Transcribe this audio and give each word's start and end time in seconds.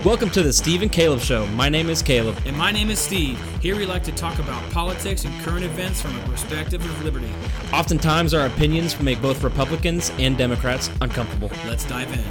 Welcome 0.00 0.30
to 0.30 0.42
the 0.42 0.52
Steve 0.52 0.82
and 0.82 0.90
Caleb 0.90 1.20
Show. 1.20 1.46
My 1.48 1.68
name 1.68 1.88
is 1.88 2.02
Caleb. 2.02 2.36
And 2.44 2.56
my 2.56 2.72
name 2.72 2.90
is 2.90 2.98
Steve. 2.98 3.38
Here 3.60 3.76
we 3.76 3.86
like 3.86 4.02
to 4.02 4.10
talk 4.10 4.40
about 4.40 4.68
politics 4.72 5.24
and 5.24 5.40
current 5.44 5.64
events 5.64 6.02
from 6.02 6.18
a 6.18 6.22
perspective 6.24 6.84
of 6.84 7.04
liberty. 7.04 7.30
Oftentimes, 7.72 8.34
our 8.34 8.46
opinions 8.46 8.98
make 9.00 9.22
both 9.22 9.44
Republicans 9.44 10.10
and 10.18 10.36
Democrats 10.36 10.90
uncomfortable. 11.00 11.52
Let's 11.68 11.84
dive 11.84 12.12
in. 12.12 12.24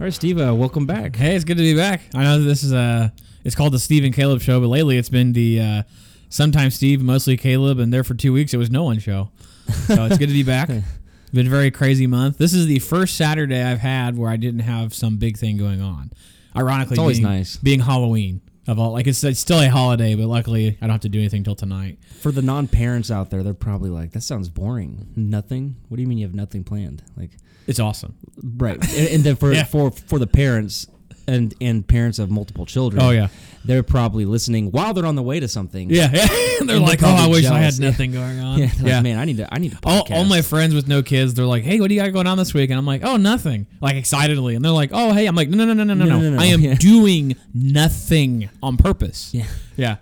All 0.00 0.06
right, 0.06 0.14
Steve, 0.14 0.40
uh, 0.40 0.54
welcome 0.54 0.86
back. 0.86 1.14
Hey, 1.14 1.36
it's 1.36 1.44
good 1.44 1.58
to 1.58 1.62
be 1.62 1.76
back. 1.76 2.00
I 2.14 2.22
know 2.24 2.42
this 2.42 2.62
is 2.62 2.72
a 2.72 3.12
it's 3.44 3.54
called 3.54 3.74
the 3.74 3.78
Steve 3.78 4.04
and 4.04 4.14
Caleb 4.14 4.40
show, 4.40 4.60
but 4.60 4.68
lately 4.68 4.96
it's 4.96 5.10
been 5.10 5.34
the 5.34 5.60
uh, 5.60 5.82
sometimes 6.30 6.74
Steve, 6.74 7.02
mostly 7.02 7.36
Caleb, 7.36 7.78
and 7.78 7.92
there 7.92 8.04
for 8.04 8.14
two 8.14 8.32
weeks 8.32 8.54
it 8.54 8.56
was 8.56 8.70
no 8.70 8.84
one 8.84 8.98
show. 8.98 9.30
So 9.86 10.06
it's 10.06 10.16
good 10.16 10.28
to 10.28 10.32
be 10.32 10.42
back. 10.42 10.70
been 11.32 11.46
a 11.46 11.50
very 11.50 11.70
crazy 11.70 12.06
month. 12.06 12.38
This 12.38 12.52
is 12.54 12.66
the 12.66 12.78
first 12.78 13.16
Saturday 13.16 13.62
I've 13.62 13.78
had 13.80 14.16
where 14.18 14.30
I 14.30 14.36
didn't 14.36 14.60
have 14.60 14.94
some 14.94 15.16
big 15.16 15.36
thing 15.36 15.56
going 15.56 15.80
on. 15.80 16.12
Ironically, 16.56 16.94
It's 16.94 16.98
always 16.98 17.18
being, 17.18 17.30
nice. 17.30 17.56
being 17.56 17.80
Halloween 17.80 18.40
of 18.66 18.78
all. 18.78 18.92
Like 18.92 19.06
it's, 19.06 19.22
it's 19.24 19.38
still 19.40 19.60
a 19.60 19.68
holiday, 19.68 20.14
but 20.16 20.26
luckily 20.26 20.76
I 20.80 20.86
don't 20.86 20.90
have 20.90 21.00
to 21.02 21.08
do 21.08 21.18
anything 21.18 21.44
till 21.44 21.54
tonight. 21.54 21.98
For 22.20 22.32
the 22.32 22.42
non-parents 22.42 23.10
out 23.10 23.30
there, 23.30 23.42
they're 23.42 23.54
probably 23.54 23.90
like, 23.90 24.12
"That 24.12 24.22
sounds 24.22 24.48
boring. 24.48 25.06
Nothing. 25.16 25.76
What 25.88 25.96
do 25.96 26.02
you 26.02 26.08
mean 26.08 26.18
you 26.18 26.26
have 26.26 26.34
nothing 26.34 26.64
planned?" 26.64 27.02
Like, 27.16 27.30
It's 27.66 27.78
awesome. 27.80 28.14
right? 28.42 28.76
and, 28.96 29.08
and 29.08 29.24
then 29.24 29.36
for 29.36 29.52
Yeah. 29.54 29.64
for 29.64 29.90
for 29.92 30.18
the 30.18 30.26
parents 30.26 30.86
and 31.30 31.54
and 31.60 31.86
parents 31.86 32.18
of 32.18 32.30
multiple 32.30 32.66
children, 32.66 33.02
Oh 33.02 33.10
yeah, 33.10 33.28
they're 33.64 33.82
probably 33.82 34.24
listening 34.24 34.70
while 34.70 34.92
they're 34.94 35.06
on 35.06 35.14
the 35.16 35.22
way 35.22 35.38
to 35.40 35.48
something. 35.48 35.90
yeah. 35.90 36.10
yeah. 36.12 36.26
They're 36.66 36.78
like, 36.78 36.98
they're 36.98 37.08
oh, 37.10 37.14
I 37.14 37.26
wish 37.28 37.46
I 37.46 37.58
had 37.58 37.72
jealous, 37.74 37.78
yeah. 37.80 37.90
nothing 37.90 38.12
going 38.12 38.38
on. 38.48 38.58
yeah. 38.58 38.70
like, 38.82 39.02
man, 39.02 39.18
I 39.18 39.24
need 39.24 39.38
to. 39.38 39.54
I 39.54 39.58
need 39.58 39.72
to. 39.72 39.78
all, 39.84 40.06
all 40.10 40.24
my 40.24 40.42
friends 40.42 40.74
with 40.74 40.88
no 40.88 41.02
kids, 41.02 41.34
they're 41.34 41.46
like, 41.46 41.62
"Hey, 41.62 41.80
what 41.80 41.88
do 41.88 41.94
you 41.94 42.00
got 42.02 42.12
going 42.12 42.26
on 42.26 42.36
this 42.38 42.52
week?" 42.52 42.70
And 42.70 42.78
I'm 42.78 42.86
like, 42.86 43.02
"Oh, 43.04 43.16
nothing." 43.16 43.66
Like 43.80 43.96
excitedly, 43.96 44.54
and 44.56 44.64
they're 44.64 44.72
like, 44.72 44.90
"Oh, 44.92 45.12
hey." 45.12 45.26
I'm 45.26 45.34
like, 45.34 45.48
"No, 45.48 45.64
no, 45.64 45.72
no, 45.72 45.84
no, 45.84 45.94
no, 45.94 46.04
No, 46.04 46.18
no. 46.18 46.20
no, 46.20 46.30
no, 46.36 46.40
I 46.42 46.46
am 46.46 46.60
yeah. 46.68 46.74
doing 46.74 47.36
nothing 47.54 48.50
on 48.62 48.76
purpose." 48.76 49.30
Yeah. 49.32 49.46
yeah. 49.76 49.96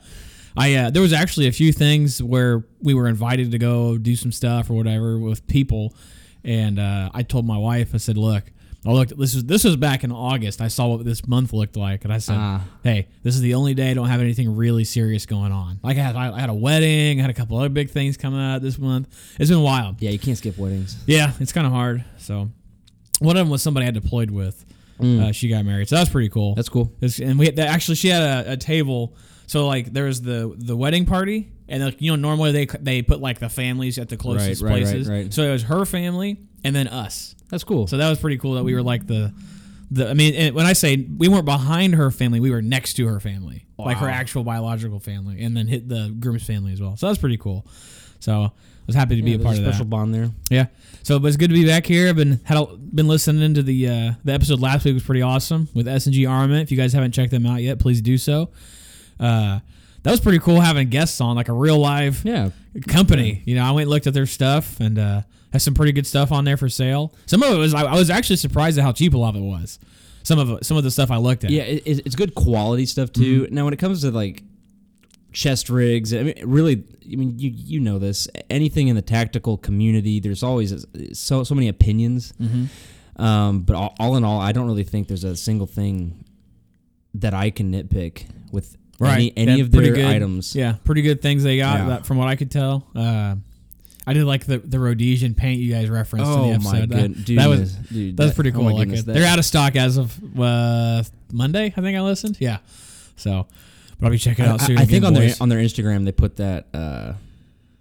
I 0.57 0.75
uh, 0.75 0.91
there 0.91 1.03
was 1.03 1.13
actually 1.13 1.47
a 1.47 1.53
few 1.53 1.73
things 1.73 2.21
where 2.23 2.65
we 2.83 2.95
were 2.95 3.07
invited 3.07 3.53
to 3.53 3.59
go 3.59 3.97
do 3.99 4.17
some 4.17 4.33
stuff 4.33 4.71
or 4.71 4.75
whatever 4.75 5.19
with 5.19 5.47
people, 5.47 5.95
and 6.43 6.79
uh, 6.81 7.11
I 7.15 7.23
told 7.23 7.47
my 7.47 7.59
wife, 7.59 7.91
I 7.95 7.99
said, 7.99 8.17
"Look." 8.17 8.45
I 8.87 8.93
looked. 8.93 9.11
This 9.19 9.35
was 9.35 9.45
this 9.45 9.65
was 9.65 9.77
back 9.77 10.05
in 10.05 10.13
August. 10.13 10.61
I 10.61 10.69
saw 10.69 10.87
what 10.87 11.05
this 11.05 11.27
month 11.27 11.53
looked 11.53 11.77
like, 11.77 12.05
and 12.05 12.13
I 12.13 12.19
said, 12.19 12.37
Ah. 12.39 12.65
"Hey, 12.85 13.09
this 13.25 13.35
is 13.35 13.41
the 13.41 13.55
only 13.55 13.75
day 13.75 13.91
I 13.91 13.95
don't 13.95 14.09
have 14.09 14.21
anything 14.21 14.55
really 14.55 14.85
serious 14.85 15.27
going 15.27 15.51
on. 15.51 15.81
Like 15.83 15.99
I 15.99 16.03
had, 16.03 16.15
I 16.15 16.39
had 16.41 16.49
a 16.49 16.55
wedding, 16.55 17.19
I 17.19 17.23
had 17.23 17.31
a 17.31 17.35
couple 17.35 17.59
other 17.59 17.69
big 17.69 17.91
things 17.91 18.17
coming 18.17 18.41
out 18.41 18.63
this 18.63 18.79
month. 18.79 19.09
It's 19.39 19.51
been 19.51 19.63
wild. 19.63 20.01
Yeah, 20.01 20.11
you 20.11 20.19
can't 20.19 20.39
skip 20.39 20.57
weddings. 20.57 20.97
Yeah, 21.07 21.33
it's 21.41 21.53
kind 21.53 21.67
of 21.67 21.73
hard. 21.73 22.05
So 22.19 22.51
one 23.19 23.37
of 23.37 23.41
them 23.41 23.51
was 23.51 23.63
somebody 23.63 23.87
I 23.87 23.91
deployed 23.91 24.31
with. 24.31 24.65
Uh, 25.01 25.31
she 25.31 25.49
got 25.49 25.65
married, 25.65 25.89
so 25.89 25.95
that 25.95 26.03
was 26.03 26.09
pretty 26.09 26.29
cool. 26.29 26.53
Mm. 26.53 26.57
That's 26.57 26.69
cool. 26.69 26.93
And 27.23 27.39
we 27.39 27.47
had, 27.47 27.59
actually 27.61 27.95
she 27.95 28.09
had 28.09 28.47
a, 28.47 28.53
a 28.53 28.57
table. 28.57 29.15
So 29.47 29.67
like 29.67 29.93
there 29.93 30.05
was 30.05 30.23
the 30.23 30.55
the 30.57 30.77
wedding 30.77 31.05
party, 31.07 31.53
and 31.69 31.85
like 31.85 32.01
you 32.01 32.11
know 32.13 32.17
normally 32.17 32.53
they 32.53 32.67
they 32.81 33.03
put 33.03 33.21
like 33.21 33.39
the 33.39 33.49
families 33.49 33.99
at 33.99 34.09
the 34.09 34.17
closest 34.17 34.63
right, 34.63 34.71
right, 34.71 34.83
places. 34.83 35.09
right. 35.09 35.33
So 35.33 35.43
it 35.43 35.51
was 35.53 35.63
her 35.65 35.85
family 35.85 36.39
and 36.65 36.75
then 36.75 36.89
us. 36.89 37.35
That's 37.49 37.65
cool. 37.65 37.87
So 37.87 37.97
that 37.97 38.09
was 38.09 38.19
pretty 38.19 38.39
cool 38.39 38.55
that 38.55 38.65
we 38.65 38.75
were 38.75 38.83
like 38.83 39.07
the. 39.07 39.33
The, 39.91 40.11
I 40.11 40.13
mean, 40.13 40.35
and 40.35 40.55
when 40.55 40.67
I 40.67 40.75
say 40.75 40.97
we 40.97 41.29
weren't 41.29 41.47
behind 41.47 41.95
her 41.95 42.11
family, 42.11 42.41
we 42.41 42.51
were 42.51 42.61
next 42.61 42.93
to 42.95 43.07
her 43.07 43.21
family, 43.21 43.65
like 43.79 43.97
her 43.97 44.09
actual 44.11 44.45
biological 44.45 45.01
family, 45.01 45.41
and 45.43 45.57
then 45.57 45.67
hit 45.67 45.89
the 45.89 46.15
groom's 46.21 46.45
family 46.45 46.75
as 46.75 46.81
well. 46.83 46.95
So 46.99 47.07
that 47.07 47.11
was 47.13 47.19
pretty 47.19 47.39
cool. 47.39 47.67
So 48.21 48.33
I 48.43 48.51
was 48.87 48.95
happy 48.95 49.17
to 49.17 49.23
be 49.23 49.33
a 49.33 49.39
part 49.39 49.57
a 49.57 49.61
of 49.61 49.65
special 49.65 49.87
that. 49.87 49.91
bond 49.91 50.13
there. 50.15 50.29
Yeah. 50.51 50.67
So, 51.05 51.19
but 51.19 51.29
it's 51.29 51.39
good 51.39 51.49
to 51.49 51.55
be 51.55 51.65
back 51.65 51.87
here. 51.87 52.11
I've 52.11 52.17
been 52.17 52.39
had 52.45 52.59
a, 52.59 52.67
been 52.77 53.09
listening 53.09 53.55
to 53.55 53.63
the 53.63 53.89
uh, 53.89 54.13
the 54.25 54.33
episode 54.35 54.61
last 54.61 54.85
week 54.85 54.93
was 54.93 55.05
pretty 55.05 55.23
awesome 55.23 55.69
with 55.73 55.89
S 55.89 56.05
and 56.05 56.15
G 56.15 56.27
Armament. 56.27 56.65
If 56.65 56.71
you 56.71 56.77
guys 56.77 56.93
haven't 56.93 57.13
checked 57.13 57.31
them 57.31 57.47
out 57.47 57.63
yet, 57.63 57.79
please 57.79 58.03
do 58.03 58.19
so. 58.19 58.51
Uh, 59.19 59.61
that 60.03 60.11
was 60.11 60.21
pretty 60.21 60.39
cool 60.39 60.61
having 60.61 60.89
guests 60.89 61.21
on, 61.21 61.37
like 61.37 61.49
a 61.49 61.53
real 61.53 61.79
live 61.79 62.25
Yeah. 62.25 62.51
company. 62.87 63.43
You 63.45 63.57
know, 63.57 63.65
I 63.65 63.71
went 63.73 63.83
and 63.83 63.91
looked 63.91 64.07
at 64.07 64.15
their 64.15 64.27
stuff 64.27 64.79
and 64.81 64.99
uh, 64.99 65.23
has 65.53 65.63
some 65.63 65.75
pretty 65.75 65.93
good 65.93 66.07
stuff 66.07 66.31
on 66.33 66.45
there 66.45 66.57
for 66.57 66.69
sale. 66.69 67.13
Some 67.27 67.43
of 67.43 67.53
it 67.53 67.59
was 67.59 67.75
I, 67.75 67.83
I 67.83 67.95
was 67.95 68.11
actually 68.11 68.37
surprised 68.37 68.79
at 68.79 68.85
how 68.85 68.93
cheap 68.93 69.15
a 69.15 69.19
lot 69.19 69.35
of 69.37 69.43
it 69.43 69.45
was. 69.45 69.79
Some 70.23 70.39
of 70.39 70.51
it, 70.51 70.65
some 70.67 70.77
of 70.77 70.85
the 70.85 70.91
stuff 70.91 71.11
I 71.11 71.17
looked 71.17 71.45
at. 71.45 71.51
Yeah, 71.51 71.63
it, 71.63 71.83
it's 71.87 72.01
it's 72.07 72.15
good 72.17 72.35
quality 72.35 72.87
stuff 72.87 73.13
too. 73.13 73.43
Mm-hmm. 73.45 73.55
Now, 73.55 73.65
when 73.65 73.73
it 73.73 73.79
comes 73.79 74.03
to 74.03 74.11
like 74.11 74.43
chest 75.33 75.69
rigs, 75.71 76.13
I 76.15 76.23
mean, 76.23 76.35
really, 76.45 76.85
I 77.13 77.17
mean, 77.17 77.39
you 77.39 77.51
you 77.55 77.81
know 77.81 77.99
this. 77.99 78.29
Anything 78.51 78.89
in 78.89 78.97
the 78.97 79.03
tactical 79.03 79.57
community, 79.59 80.21
there's 80.21 80.43
always 80.43 80.85
so 81.13 81.45
so 81.45 81.55
many 81.55 81.69
opinions. 81.69 82.33
Mm-hmm. 82.41 83.23
Um, 83.23 83.61
but 83.63 83.75
all, 83.75 83.95
all 83.99 84.17
in 84.17 84.25
all, 84.25 84.41
I 84.41 84.53
don't 84.53 84.67
really 84.67 84.85
think 84.85 85.09
there's 85.09 85.25
a 85.25 85.35
single 85.37 85.67
thing 85.67 86.25
that 87.15 87.35
I 87.35 87.51
can 87.51 87.73
nitpick 87.73 88.27
with 88.53 88.77
any 89.07 89.33
any 89.37 89.57
Yeah, 89.57 89.63
of 89.65 89.71
their 89.71 89.93
good. 89.95 90.05
items. 90.05 90.55
Yeah, 90.55 90.75
pretty 90.85 91.03
good 91.03 91.23
things 91.23 91.43
they 91.45 91.57
got 91.59 91.87
Yeah. 91.87 92.03
from 92.03 92.17
what 92.17 92.29
I 92.29 92.37
could 92.37 92.51
tell. 92.51 92.87
Uh, 92.95 93.37
I 94.07 94.13
did 94.15 94.25
like 94.25 94.47
the 94.47 94.59
the 94.59 94.79
Rhodesian 94.81 95.35
paint 95.35 95.61
you 95.61 95.73
guys 95.73 95.89
referenced 95.91 96.27
in 96.31 96.33
the 96.33 96.39
Oh 96.49 96.51
episode. 96.53 96.73
my 96.73 96.81
That- 96.81 96.89
good, 96.89 97.25
dude! 97.25 97.39
that 97.39 97.49
was 97.49 97.73
dude, 97.75 98.17
that 98.17 98.25
was 98.25 98.35
pretty 98.35 98.51
oh 98.51 98.55
cool. 98.55 98.69
I 98.69 98.73
like 98.73 98.89
goodness, 98.89 99.03
They're 99.05 99.27
out 99.27 99.39
of 99.39 99.45
stock 99.45 99.77
as 99.77 99.97
of 99.99 100.19
uh, 100.39 101.03
Monday. 101.33 101.67
I 101.77 101.81
think 101.81 101.97
I 101.97 102.01
listened. 102.01 102.37
Yeah, 102.41 102.59
so 103.17 103.47
but 104.01 104.07
I'll 104.07 104.13
be 104.13 104.19
checking 104.19 104.45
it 104.45 104.49
out 104.49 104.63
I, 104.63 104.67
soon. 104.67 104.77
I 104.79 104.81
think 104.87 104.91
again, 104.99 105.05
on 105.05 105.15
their 105.15 105.35
on 105.41 105.49
their 105.51 105.59
Instagram 105.59 106.05
they 106.05 106.13
put 106.13 106.37
that 106.37 106.69
uh, 106.73 107.13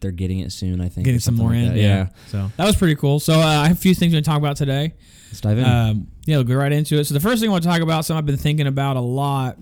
they're 0.02 0.12
getting 0.12 0.40
it 0.40 0.52
soon. 0.52 0.82
I 0.82 0.90
think 0.90 1.06
getting 1.06 1.20
some 1.22 1.36
more 1.36 1.50
like 1.52 1.60
in. 1.60 1.68
that. 1.70 1.78
Yeah. 1.78 2.08
so 2.28 2.52
that 2.58 2.66
was 2.66 2.76
pretty 2.76 2.96
cool. 2.96 3.20
So 3.22 3.36
uh, 3.40 3.46
I 3.46 3.68
have 3.70 3.78
a 3.78 3.80
few 3.80 3.96
things 3.96 4.14
to 4.14 4.22
talk 4.22 4.38
about 4.38 4.58
today. 4.58 4.94
Let's 5.30 5.42
dive 5.42 5.58
in. 5.58 5.66
Um, 5.66 6.08
yeah, 6.26 6.38
we'll 6.38 6.44
go 6.46 6.56
right 6.56 6.72
into 6.72 6.98
it. 6.98 7.06
So 7.06 7.14
the 7.14 7.20
first 7.22 7.40
thing 7.42 7.50
I 7.50 7.52
want 7.54 7.64
to 7.64 7.70
talk 7.70 7.82
about, 7.82 8.04
something 8.06 8.18
I've 8.20 8.26
been 8.26 8.38
thinking 8.38 8.68
about 8.68 8.96
a 8.98 9.02
lot, 9.02 9.58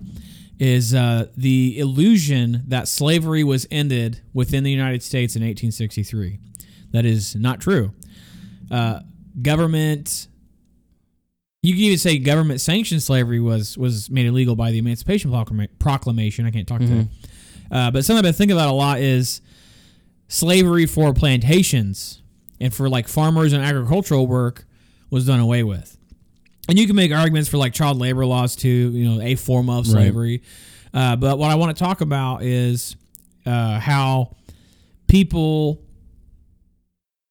is 0.58 0.94
uh, 0.94 1.26
the 1.36 1.78
illusion 1.78 2.62
that 2.68 2.88
slavery 2.88 3.44
was 3.44 3.66
ended 3.70 4.20
within 4.32 4.64
the 4.64 4.70
United 4.70 5.02
States 5.02 5.36
in 5.36 5.42
1863. 5.42 6.38
That 6.92 7.04
is 7.04 7.34
not 7.36 7.60
true. 7.60 7.92
Uh, 8.70 9.00
government, 9.42 10.28
you 11.62 11.74
can 11.74 11.82
even 11.82 11.98
say 11.98 12.18
government 12.18 12.60
sanctioned 12.60 13.02
slavery 13.02 13.40
was 13.40 13.76
was 13.76 14.08
made 14.08 14.26
illegal 14.26 14.56
by 14.56 14.70
the 14.70 14.78
Emancipation 14.78 15.30
Proclamation. 15.78 16.46
I 16.46 16.50
can't 16.50 16.66
talk 16.66 16.80
today. 16.80 17.08
Uh, 17.70 17.90
but 17.90 18.04
something 18.04 18.18
I've 18.18 18.24
been 18.24 18.32
thinking 18.32 18.56
about 18.56 18.68
a 18.70 18.72
lot 18.72 19.00
is 19.00 19.40
slavery 20.28 20.86
for 20.86 21.12
plantations 21.12 22.22
and 22.60 22.72
for 22.72 22.88
like 22.88 23.08
farmers 23.08 23.52
and 23.52 23.62
agricultural 23.62 24.26
work 24.26 24.64
was 25.10 25.26
done 25.26 25.40
away 25.40 25.62
with. 25.62 25.98
And 26.68 26.78
you 26.78 26.86
can 26.86 26.96
make 26.96 27.12
arguments 27.12 27.48
for 27.48 27.58
like 27.58 27.72
child 27.72 27.98
labor 27.98 28.26
laws 28.26 28.56
too, 28.56 28.68
you 28.68 29.08
know, 29.08 29.20
a 29.20 29.34
form 29.36 29.70
of 29.70 29.86
slavery. 29.86 30.42
Uh, 30.92 31.14
but 31.16 31.38
what 31.38 31.50
I 31.50 31.54
want 31.54 31.76
to 31.76 31.82
talk 31.82 32.00
about 32.00 32.42
is 32.42 32.96
uh, 33.44 33.78
how 33.78 34.34
people. 35.06 35.82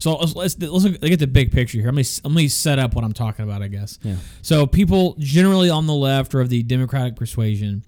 So 0.01 0.15
let's, 0.17 0.35
let's 0.35 0.59
let's 0.59 0.83
look 0.85 1.11
at 1.11 1.19
the 1.19 1.27
big 1.27 1.51
picture 1.51 1.77
here. 1.79 1.87
Let 1.87 1.95
me 1.95 2.03
let 2.23 2.33
me 2.33 2.47
set 2.47 2.79
up 2.79 2.95
what 2.95 3.03
I'm 3.03 3.13
talking 3.13 3.43
about. 3.43 3.61
I 3.61 3.67
guess. 3.67 3.97
yeah. 4.03 4.15
So 4.41 4.67
people 4.67 5.15
generally 5.19 5.69
on 5.69 5.87
the 5.87 5.93
left 5.93 6.35
or 6.35 6.41
of 6.41 6.49
the 6.49 6.63
Democratic 6.63 7.15
persuasion 7.15 7.83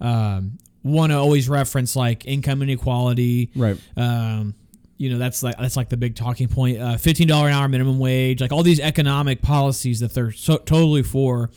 um, 0.00 0.58
want 0.82 1.12
to 1.12 1.16
always 1.18 1.48
reference 1.48 1.96
like 1.96 2.26
income 2.26 2.62
inequality, 2.62 3.50
Right. 3.56 3.78
um, 3.96 4.54
you 4.98 5.10
know 5.10 5.18
that's 5.18 5.42
like 5.42 5.56
that's 5.58 5.76
like 5.76 5.88
the 5.88 5.96
big 5.96 6.14
talking 6.16 6.48
point. 6.48 6.80
Uh, 6.80 6.96
Fifteen 6.96 7.28
dollar 7.28 7.48
an 7.48 7.54
hour 7.54 7.68
minimum 7.68 7.98
wage, 7.98 8.40
like 8.40 8.52
all 8.52 8.62
these 8.62 8.80
economic 8.80 9.42
policies 9.42 10.00
that 10.00 10.14
they're 10.14 10.32
so 10.32 10.56
totally 10.58 11.02
for. 11.02 11.50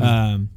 Um, 0.00 0.50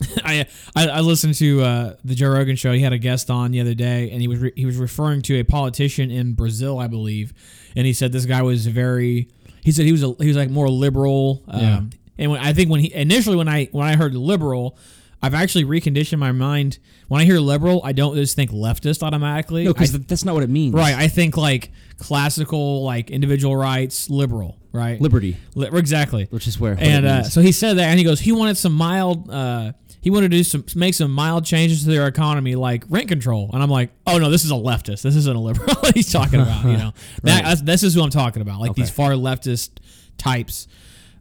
I, 0.24 0.46
I 0.74 0.88
I 0.88 1.00
listened 1.00 1.34
to 1.34 1.62
uh, 1.62 1.94
the 2.04 2.14
Joe 2.14 2.30
Rogan 2.30 2.56
show. 2.56 2.72
He 2.72 2.80
had 2.80 2.92
a 2.94 2.98
guest 2.98 3.30
on 3.30 3.50
the 3.50 3.60
other 3.60 3.74
day, 3.74 4.10
and 4.10 4.20
he 4.20 4.28
was 4.28 4.38
re- 4.38 4.52
he 4.56 4.64
was 4.64 4.76
referring 4.76 5.20
to 5.22 5.38
a 5.38 5.44
politician 5.44 6.10
in 6.10 6.32
Brazil, 6.32 6.78
I 6.78 6.86
believe, 6.86 7.34
and 7.76 7.86
he 7.86 7.92
said 7.92 8.10
this 8.12 8.26
guy 8.26 8.42
was 8.42 8.66
very. 8.66 9.28
He 9.62 9.72
said 9.72 9.84
he 9.84 9.92
was 9.92 10.02
a, 10.02 10.14
he 10.18 10.28
was 10.28 10.36
like 10.36 10.48
more 10.48 10.70
liberal. 10.70 11.44
Um, 11.48 11.60
Yeah. 11.60 11.80
And 12.18 12.30
when 12.30 12.40
I 12.40 12.52
think 12.52 12.70
when 12.70 12.80
he 12.80 12.92
initially 12.94 13.36
when 13.36 13.48
I 13.48 13.66
when 13.72 13.86
I 13.86 13.96
heard 13.96 14.14
liberal, 14.14 14.78
I've 15.22 15.34
actually 15.34 15.64
reconditioned 15.64 16.18
my 16.18 16.32
mind. 16.32 16.78
When 17.08 17.20
I 17.20 17.24
hear 17.24 17.38
liberal, 17.38 17.80
I 17.84 17.92
don't 17.92 18.14
just 18.14 18.36
think 18.36 18.50
leftist 18.50 19.02
automatically. 19.02 19.64
No, 19.64 19.72
because 19.72 19.92
that's 19.92 20.24
not 20.24 20.34
what 20.34 20.42
it 20.42 20.50
means. 20.50 20.74
Right. 20.74 20.94
I 20.94 21.08
think 21.08 21.36
like 21.36 21.72
classical, 21.98 22.84
like 22.84 23.10
individual 23.10 23.54
rights, 23.54 24.08
liberal, 24.08 24.56
right? 24.72 25.00
Liberty, 25.00 25.36
Li- 25.54 25.68
exactly. 25.72 26.26
which 26.30 26.46
is 26.46 26.58
where. 26.58 26.76
And 26.78 27.04
uh, 27.04 27.22
so 27.24 27.42
he 27.42 27.52
said 27.52 27.76
that, 27.76 27.84
and 27.84 27.98
he 27.98 28.04
goes, 28.04 28.20
he 28.20 28.32
wanted 28.32 28.56
some 28.56 28.72
mild, 28.72 29.28
uh, 29.30 29.72
he 30.00 30.08
wanted 30.08 30.30
to 30.30 30.36
do 30.38 30.44
some, 30.44 30.64
make 30.74 30.94
some 30.94 31.12
mild 31.12 31.44
changes 31.44 31.84
to 31.84 31.90
their 31.90 32.06
economy, 32.06 32.54
like 32.54 32.84
rent 32.88 33.08
control. 33.08 33.50
And 33.52 33.62
I'm 33.62 33.68
like, 33.68 33.90
oh 34.06 34.16
no, 34.16 34.30
this 34.30 34.44
is 34.44 34.50
a 34.50 34.54
leftist. 34.54 35.02
This 35.02 35.16
isn't 35.16 35.36
a 35.36 35.40
liberal. 35.40 35.74
he's 35.94 36.10
talking 36.10 36.40
about, 36.40 36.64
you 36.64 36.76
know. 36.78 36.92
That, 37.24 37.66
this 37.66 37.82
is 37.82 37.94
who 37.94 38.02
I'm 38.02 38.10
talking 38.10 38.40
about, 38.40 38.60
like 38.60 38.74
these 38.74 38.90
far 38.90 39.10
leftist 39.12 39.70
types. 40.16 40.66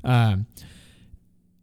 Um, 0.06 0.46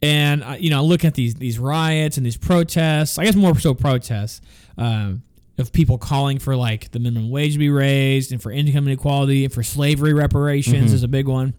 and 0.01 0.43
uh, 0.43 0.55
you 0.59 0.69
know, 0.69 0.83
look 0.83 1.03
at 1.05 1.13
these 1.15 1.35
these 1.35 1.57
riots 1.59 2.17
and 2.17 2.25
these 2.25 2.37
protests. 2.37 3.17
I 3.17 3.25
guess 3.25 3.35
more 3.35 3.57
so 3.59 3.73
protests 3.73 4.41
um, 4.77 5.23
of 5.57 5.71
people 5.71 5.97
calling 5.97 6.37
for 6.39 6.55
like 6.55 6.91
the 6.91 6.99
minimum 6.99 7.29
wage 7.29 7.53
to 7.53 7.59
be 7.59 7.69
raised 7.69 8.31
and 8.31 8.41
for 8.41 8.51
income 8.51 8.87
inequality 8.87 9.43
and 9.45 9.53
for 9.53 9.63
slavery 9.63 10.13
reparations 10.13 10.93
is 10.93 11.03
a 11.03 11.07
big 11.07 11.27
one. 11.27 11.53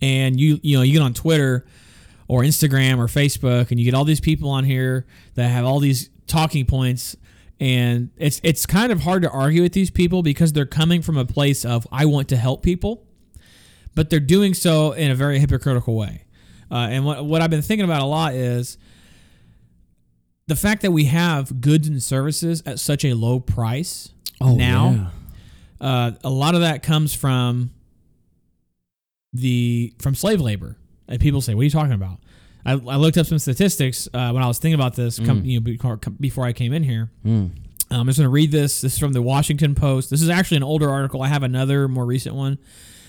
and 0.00 0.38
you 0.40 0.58
you 0.62 0.76
know 0.76 0.82
you 0.82 0.92
get 0.94 1.02
on 1.02 1.14
Twitter 1.14 1.66
or 2.28 2.42
Instagram 2.42 2.98
or 2.98 3.06
Facebook, 3.06 3.70
and 3.70 3.80
you 3.80 3.84
get 3.84 3.94
all 3.94 4.04
these 4.04 4.20
people 4.20 4.50
on 4.50 4.62
here 4.64 5.04
that 5.34 5.48
have 5.48 5.64
all 5.64 5.80
these 5.80 6.10
talking 6.28 6.64
points, 6.64 7.16
and 7.58 8.10
it's 8.16 8.40
it's 8.44 8.66
kind 8.66 8.92
of 8.92 9.02
hard 9.02 9.22
to 9.22 9.30
argue 9.30 9.62
with 9.62 9.72
these 9.72 9.90
people 9.90 10.22
because 10.22 10.52
they're 10.52 10.64
coming 10.64 11.02
from 11.02 11.16
a 11.16 11.24
place 11.24 11.64
of 11.64 11.88
I 11.90 12.04
want 12.06 12.28
to 12.28 12.36
help 12.36 12.62
people, 12.62 13.04
but 13.96 14.10
they're 14.10 14.20
doing 14.20 14.54
so 14.54 14.92
in 14.92 15.10
a 15.10 15.14
very 15.16 15.40
hypocritical 15.40 15.96
way. 15.96 16.24
Uh, 16.70 16.88
and 16.90 17.04
what 17.04 17.24
what 17.24 17.42
I've 17.42 17.50
been 17.50 17.62
thinking 17.62 17.84
about 17.84 18.00
a 18.00 18.06
lot 18.06 18.34
is 18.34 18.78
the 20.46 20.56
fact 20.56 20.82
that 20.82 20.92
we 20.92 21.06
have 21.06 21.60
goods 21.60 21.88
and 21.88 22.02
services 22.02 22.62
at 22.66 22.78
such 22.78 23.04
a 23.04 23.14
low 23.14 23.40
price 23.40 24.10
now. 24.40 25.12
Uh, 25.80 26.12
a 26.22 26.30
lot 26.30 26.54
of 26.54 26.60
that 26.60 26.82
comes 26.82 27.14
from 27.14 27.70
the 29.32 29.94
from 29.98 30.14
slave 30.14 30.40
labor. 30.40 30.76
And 31.08 31.20
people 31.20 31.40
say, 31.40 31.54
"What 31.54 31.62
are 31.62 31.64
you 31.64 31.70
talking 31.70 31.92
about?" 31.92 32.18
I, 32.64 32.72
I 32.72 32.96
looked 32.96 33.16
up 33.16 33.26
some 33.26 33.38
statistics 33.38 34.08
uh, 34.12 34.30
when 34.30 34.42
I 34.42 34.46
was 34.46 34.58
thinking 34.58 34.74
about 34.74 34.94
this. 34.94 35.18
Come, 35.18 35.44
you 35.44 35.58
know, 35.58 35.64
before, 35.64 35.96
before 35.96 36.44
I 36.44 36.52
came 36.52 36.72
in 36.72 36.82
here. 36.82 37.10
Mm. 37.24 37.50
Um, 37.90 38.00
I'm 38.00 38.06
just 38.06 38.18
going 38.18 38.26
to 38.26 38.30
read 38.30 38.52
this. 38.52 38.82
This 38.82 38.92
is 38.94 38.98
from 38.98 39.12
the 39.12 39.22
Washington 39.22 39.74
Post. 39.74 40.10
This 40.10 40.22
is 40.22 40.28
actually 40.28 40.58
an 40.58 40.62
older 40.62 40.88
article. 40.88 41.22
I 41.22 41.28
have 41.28 41.42
another 41.42 41.88
more 41.88 42.04
recent 42.04 42.34
one. 42.34 42.58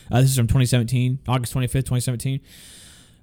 Uh, 0.09 0.21
this 0.21 0.31
is 0.31 0.37
from 0.37 0.47
2017, 0.47 1.19
August 1.27 1.53
25th, 1.53 1.71
2017. 1.71 2.39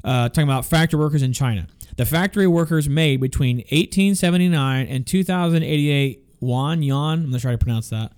Uh, 0.04 0.28
talking 0.28 0.44
about 0.44 0.64
factory 0.64 0.98
workers 0.98 1.22
in 1.22 1.32
China. 1.32 1.66
The 1.96 2.06
factory 2.06 2.46
workers 2.46 2.88
made 2.88 3.20
between 3.20 3.56
1879 3.58 4.86
and 4.86 5.06
2088 5.06 6.24
yuan, 6.40 6.82
yuan, 6.82 7.24
I'm 7.24 7.30
not 7.30 7.40
sure 7.40 7.50
how 7.50 7.56
to 7.56 7.58
pronounce 7.58 7.90
that, 7.90 8.12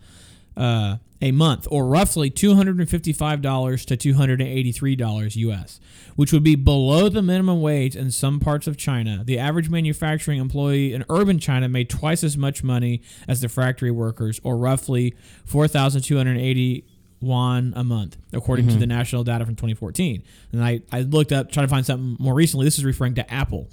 uh, 0.56 0.96
a 1.22 1.32
month, 1.32 1.66
or 1.70 1.86
roughly 1.86 2.30
$255 2.30 3.84
to 3.86 3.96
$283 3.96 5.36
US, 5.36 5.80
which 6.16 6.32
would 6.32 6.42
be 6.42 6.56
below 6.56 7.08
the 7.08 7.22
minimum 7.22 7.60
wage 7.60 7.94
in 7.94 8.10
some 8.10 8.40
parts 8.40 8.66
of 8.66 8.76
China. 8.76 9.22
The 9.24 9.38
average 9.38 9.68
manufacturing 9.68 10.38
employee 10.38 10.94
in 10.94 11.04
urban 11.10 11.38
China 11.38 11.68
made 11.68 11.90
twice 11.90 12.24
as 12.24 12.36
much 12.36 12.62
money 12.64 13.02
as 13.28 13.42
the 13.42 13.48
factory 13.48 13.90
workers, 13.90 14.40
or 14.42 14.56
roughly 14.56 15.14
4,280 15.44 16.84
yuan 17.20 17.74
a 17.76 17.84
month, 17.84 18.16
according 18.32 18.68
to 18.68 18.76
the 18.76 18.86
national 18.86 19.24
data 19.24 19.44
from 19.44 19.54
2014. 19.54 20.22
And 20.52 20.64
I, 20.64 20.80
I 20.90 21.02
looked 21.02 21.32
up, 21.32 21.52
trying 21.52 21.66
to 21.66 21.70
find 21.70 21.84
something 21.84 22.16
more 22.18 22.32
recently. 22.34 22.64
This 22.64 22.78
is 22.78 22.84
referring 22.84 23.14
to 23.16 23.30
Apple. 23.32 23.68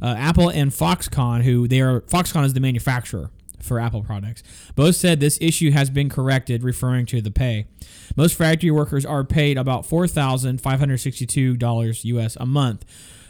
Uh, 0.00 0.14
Apple 0.16 0.50
and 0.50 0.70
Foxconn, 0.70 1.42
who 1.42 1.66
they 1.68 1.80
are, 1.80 2.02
Foxconn 2.02 2.44
is 2.44 2.54
the 2.54 2.60
manufacturer 2.60 3.30
for 3.60 3.80
Apple 3.80 4.02
products. 4.02 4.42
Both 4.74 4.96
said 4.96 5.20
this 5.20 5.38
issue 5.40 5.70
has 5.72 5.90
been 5.90 6.08
corrected, 6.08 6.62
referring 6.62 7.06
to 7.06 7.20
the 7.20 7.30
pay. 7.30 7.66
Most 8.14 8.36
factory 8.36 8.70
workers 8.70 9.04
are 9.04 9.24
paid 9.24 9.58
about 9.58 9.84
$4,562 9.84 12.04
US 12.04 12.36
a 12.38 12.46
month. 12.46 12.84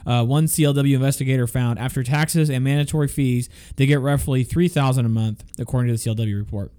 Uh, 0.04 0.24
one 0.24 0.46
CLW 0.46 0.94
investigator 0.94 1.46
found 1.46 1.78
after 1.78 2.04
taxes 2.04 2.48
and 2.48 2.62
mandatory 2.62 3.08
fees, 3.08 3.48
they 3.76 3.86
get 3.86 4.00
roughly 4.00 4.44
3000 4.44 5.04
a 5.04 5.08
month, 5.08 5.42
according 5.58 5.92
to 5.92 6.00
the 6.00 6.10
CLW 6.10 6.36
report. 6.36 6.70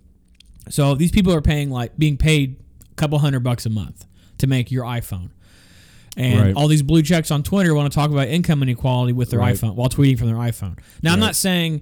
So 0.70 0.96
these 0.96 1.12
people 1.12 1.34
are 1.34 1.42
paying 1.42 1.70
like 1.70 1.98
being 1.98 2.18
paid 2.18 2.58
couple 2.98 3.18
hundred 3.20 3.40
bucks 3.42 3.66
a 3.66 3.70
month 3.70 4.06
to 4.40 4.48
make 4.48 4.72
your 4.72 4.84
iPhone. 4.84 5.30
And 6.18 6.40
Right. 6.42 6.54
all 6.56 6.68
these 6.68 6.82
blue 6.82 7.04
checks 7.04 7.30
on 7.32 7.44
Twitter 7.44 7.74
want 7.76 7.92
to 7.92 7.96
talk 7.96 8.10
about 8.12 8.28
income 8.28 8.62
inequality 8.64 9.14
with 9.14 9.30
their 9.30 9.40
Right. 9.40 9.56
iPhone 9.56 9.76
while 9.76 9.88
tweeting 9.90 10.18
from 10.18 10.28
their 10.28 10.36
iPhone. 10.38 10.78
Now, 11.04 11.14
I'm 11.14 11.20
not 11.20 11.36
saying 11.36 11.82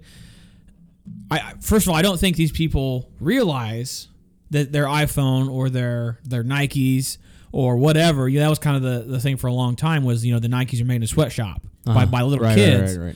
I 1.32 1.54
first 1.62 1.86
of 1.86 1.90
all, 1.92 1.96
I 1.96 2.02
don't 2.02 2.20
think 2.20 2.36
these 2.36 2.52
people 2.52 3.10
realize 3.20 4.08
that 4.52 4.72
their 4.72 4.86
iPhone 4.86 5.50
or 5.50 5.70
their 5.70 6.20
their 6.24 6.44
Nikes 6.44 7.18
or 7.52 7.78
whatever. 7.78 8.28
You 8.28 8.40
know, 8.40 8.46
that 8.46 8.50
was 8.50 8.60
kind 8.60 8.76
of 8.78 8.84
the, 8.84 9.12
the 9.12 9.20
thing 9.20 9.38
for 9.38 9.48
a 9.48 9.54
long 9.54 9.76
time 9.76 10.04
was 10.04 10.26
you 10.26 10.34
know 10.34 10.40
the 10.40 10.48
Nikes 10.48 10.82
are 10.82 10.86
made 10.86 10.98
in 10.98 11.04
a 11.04 11.08
sweatshop 11.08 11.62
by, 11.86 11.92
Uh-huh. 11.94 12.06
by 12.08 12.22
little 12.24 12.44
Right, 12.44 12.50
right, 12.50 12.56
kids. 12.56 12.98
right, 12.98 13.16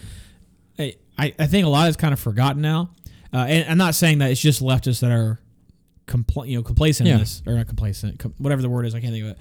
right. 0.80 0.98
I, 1.18 1.34
I 1.38 1.48
think 1.48 1.66
a 1.66 1.70
lot 1.70 1.90
is 1.90 1.98
kind 1.98 2.14
of 2.14 2.20
forgotten 2.20 2.62
now. 2.62 2.92
Uh, 3.34 3.40
and 3.40 3.70
I'm 3.70 3.78
not 3.78 3.94
saying 3.94 4.20
that 4.20 4.32
it's 4.32 4.40
just 4.40 4.62
leftists 4.62 5.02
that 5.02 5.12
are 5.12 5.38
compl- 6.10 6.48
you 6.48 6.58
know 6.58 6.64
complacent 6.64 7.08
in 7.08 7.14
Yeah. 7.14 7.20
this 7.20 7.42
or 7.48 7.54
not 7.54 7.68
complacent, 7.68 8.20
com- 8.20 8.34
whatever 8.38 8.62
the 8.62 8.70
word 8.70 8.86
is. 8.86 8.94
I 8.96 9.00
can't 9.00 9.14
think 9.14 9.24
of 9.26 9.32
it. 9.32 9.38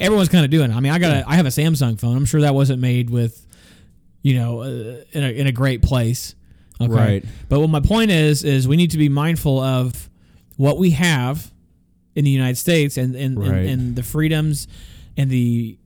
Everyone's 0.00 0.28
kind 0.30 0.44
of 0.44 0.50
doing. 0.50 0.70
it. 0.70 0.74
I 0.74 0.80
mean, 0.80 0.92
I 0.92 0.98
got 0.98 1.12
a, 1.16 1.28
I 1.28 1.36
have 1.36 1.46
a 1.46 1.50
Samsung 1.50 2.00
phone. 2.00 2.16
I'm 2.16 2.24
sure 2.24 2.40
that 2.40 2.54
wasn't 2.54 2.80
made 2.80 3.10
with, 3.10 3.46
you 4.22 4.34
know, 4.34 4.62
uh, 4.62 5.04
in 5.12 5.22
a 5.24 5.28
in 5.40 5.46
a 5.46 5.52
great 5.52 5.82
place. 5.82 6.34
Okay. 6.80 6.90
Right. 6.92 7.24
But 7.50 7.60
what 7.60 7.68
my 7.68 7.80
point 7.80 8.10
is 8.10 8.42
is 8.42 8.66
we 8.66 8.76
need 8.76 8.92
to 8.92 8.98
be 8.98 9.10
mindful 9.10 9.60
of 9.60 10.08
what 10.56 10.78
we 10.78 10.90
have 10.92 11.52
in 12.14 12.24
the 12.24 12.30
United 12.30 12.56
States 12.56 12.96
and 12.96 13.14
and, 13.14 13.38
Right. 13.38 13.48
and, 13.50 13.68
and 13.68 13.96
the 13.96 14.02
freedoms 14.02 14.66
and 15.18 15.28
the 15.30 15.76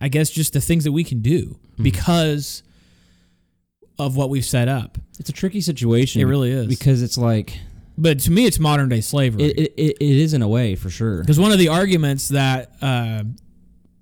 I 0.00 0.08
guess 0.08 0.30
just 0.30 0.52
the 0.52 0.60
things 0.60 0.84
that 0.84 0.92
we 0.92 1.02
can 1.04 1.20
do 1.20 1.58
Hmm. 1.76 1.82
because 1.82 2.62
of 3.98 4.14
what 4.16 4.30
we've 4.30 4.44
set 4.44 4.68
up. 4.68 4.98
It's 5.18 5.28
a 5.30 5.32
tricky 5.32 5.60
situation. 5.60 6.20
It 6.20 6.24
really 6.26 6.50
is. 6.52 6.66
because 6.68 7.02
it's 7.02 7.18
like 7.18 7.58
But 7.98 8.20
to 8.20 8.30
me, 8.30 8.44
it's 8.46 8.58
modern 8.58 8.88
day 8.88 9.00
slavery. 9.00 9.44
it, 9.44 9.72
it, 9.76 9.96
it, 10.00 10.02
is 10.02 10.34
in 10.34 10.42
a 10.42 10.48
way 10.48 10.74
for 10.74 10.90
sure. 10.90 11.20
Because 11.20 11.40
one 11.40 11.50
of 11.52 11.58
the 11.58 11.68
arguments 11.68 12.28
that 12.28 12.72
uh, 12.82 13.24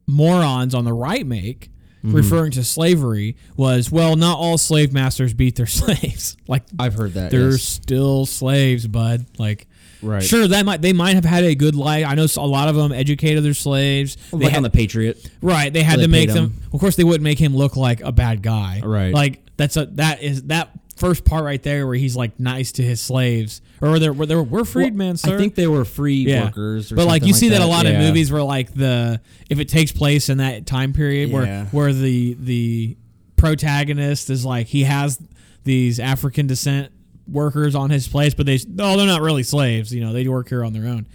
morons 0.06 0.74
on 0.74 0.84
the 0.84 0.92
right 0.92 1.26
make, 1.26 1.70
referring 2.02 2.50
to 2.52 2.62
slavery, 2.62 3.36
was 3.56 3.90
well, 3.90 4.14
not 4.16 4.36
all 4.38 4.58
slave 4.58 4.92
masters 4.92 5.32
beat 5.32 5.56
their 5.56 5.66
slaves. 5.80 6.36
like 6.46 6.62
I've 6.78 6.94
heard 6.94 7.14
that. 7.14 7.30
they're 7.30 7.52
yes. 7.52 7.62
still 7.62 8.26
slaves, 8.26 8.86
bud. 8.86 9.24
Like. 9.38 9.66
right. 10.02 10.22
Sure, 10.22 10.46
that 10.46 10.66
might 10.66 10.82
they 10.82 10.92
might 10.92 11.14
have 11.14 11.24
had 11.24 11.44
a 11.44 11.54
good 11.54 11.74
life. 11.74 12.04
I 12.06 12.14
know 12.14 12.26
a 12.36 12.46
lot 12.46 12.68
of 12.68 12.74
them 12.74 12.92
educated 12.92 13.42
their 13.42 13.54
slaves. 13.54 14.16
They 14.32 14.38
Like 14.38 14.48
had- 14.50 14.56
on 14.58 14.62
the 14.64 14.70
Patriot. 14.70 15.30
right, 15.40 15.72
they 15.72 15.82
had 15.82 16.00
to 16.00 16.08
make 16.08 16.28
paid 16.28 16.36
them. 16.36 16.54
Of 16.72 16.80
course, 16.80 16.96
they 16.96 17.04
wouldn't 17.04 17.24
make 17.24 17.38
him 17.38 17.56
look 17.56 17.76
like 17.76 18.00
a 18.02 18.12
bad 18.12 18.42
guy. 18.42 18.82
Right. 18.84 19.14
Like 19.14 19.40
that's 19.56 19.76
a 19.78 19.86
that 19.92 20.22
is 20.22 20.42
that 20.44 20.70
first 21.04 21.24
part 21.24 21.44
right 21.44 21.62
there 21.62 21.86
where 21.86 21.96
he's 21.96 22.16
like 22.16 22.40
nice 22.40 22.72
to 22.72 22.82
his 22.82 23.00
slaves, 23.00 23.60
or 23.82 23.98
they're 23.98 24.14
they're 24.14 24.42
we're 24.42 24.64
freedmen, 24.64 25.16
sir. 25.16 25.34
I 25.34 25.38
think 25.38 25.54
they 25.54 25.66
were 25.66 25.84
free 25.84 26.24
Yeah. 26.26 26.44
workers. 26.46 26.90
Or 26.92 26.96
but 26.96 27.06
like 27.06 27.24
you 27.24 27.34
see 27.34 27.50
that, 27.50 27.58
that 27.58 27.64
a 27.64 27.66
lot 27.66 27.84
Yeah. 27.84 27.92
of 27.92 28.00
movies 28.00 28.32
where 28.32 28.42
like 28.42 28.72
the 28.74 29.20
if 29.50 29.58
it 29.58 29.68
takes 29.68 29.92
place 29.92 30.28
in 30.28 30.38
that 30.38 30.66
time 30.66 30.92
period 30.92 31.30
where 31.30 31.44
Yeah. 31.44 31.66
where 31.66 31.92
the 31.92 32.34
the 32.40 32.96
protagonist 33.36 34.30
is 34.30 34.44
like 34.46 34.68
he 34.68 34.84
has 34.84 35.20
these 35.64 36.00
African 36.00 36.46
descent 36.46 36.90
workers 37.30 37.74
on 37.74 37.90
his 37.90 38.08
place, 38.08 38.32
but 38.32 38.46
they 38.46 38.58
no 38.66 38.96
they're 38.96 39.06
not 39.06 39.20
really 39.20 39.42
slaves. 39.42 39.94
You 39.94 40.00
know 40.00 40.12
they 40.14 40.26
work 40.26 40.48
here 40.48 40.64
on 40.64 40.72
their 40.72 40.86
own. 40.86 41.06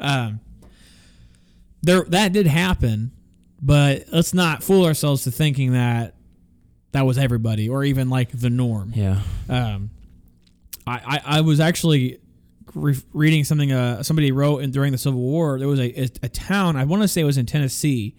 Um, 0.00 0.40
there 1.82 2.04
that 2.08 2.32
did 2.32 2.48
happen, 2.48 3.12
but 3.62 4.06
let's 4.12 4.34
not 4.34 4.64
fool 4.64 4.84
ourselves 4.84 5.22
to 5.24 5.30
thinking 5.30 5.72
that 5.72 6.15
that 6.96 7.04
was 7.04 7.18
everybody 7.18 7.68
or 7.68 7.84
even 7.84 8.08
like 8.08 8.30
the 8.32 8.50
norm. 8.50 8.92
Yeah. 8.94 9.20
Um, 9.48 9.90
I, 10.86 11.20
I, 11.24 11.38
I 11.38 11.40
was 11.42 11.60
actually 11.60 12.20
re- 12.74 12.96
reading 13.12 13.44
something 13.44 13.70
uh, 13.70 14.02
somebody 14.02 14.32
wrote 14.32 14.58
in, 14.58 14.70
during 14.70 14.92
the 14.92 14.98
Civil 14.98 15.20
War. 15.20 15.58
There 15.58 15.68
was 15.68 15.80
a, 15.80 16.00
a, 16.00 16.08
a 16.22 16.28
town, 16.28 16.76
I 16.76 16.84
want 16.84 17.02
to 17.02 17.08
say 17.08 17.20
it 17.20 17.24
was 17.24 17.38
in 17.38 17.46
Tennessee. 17.46 18.16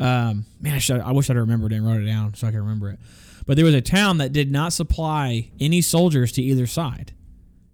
Um, 0.00 0.46
man, 0.60 0.74
I, 0.74 0.78
should, 0.78 1.00
I 1.00 1.12
wish 1.12 1.30
I'd 1.30 1.36
remembered 1.36 1.72
it 1.72 1.76
and 1.76 1.86
wrote 1.86 2.00
it 2.00 2.06
down 2.06 2.34
so 2.34 2.48
I 2.48 2.50
can 2.50 2.60
remember 2.60 2.90
it. 2.90 2.98
But 3.46 3.56
there 3.56 3.64
was 3.64 3.74
a 3.74 3.80
town 3.80 4.18
that 4.18 4.32
did 4.32 4.50
not 4.50 4.72
supply 4.72 5.50
any 5.60 5.80
soldiers 5.80 6.32
to 6.32 6.42
either 6.42 6.66
side, 6.66 7.12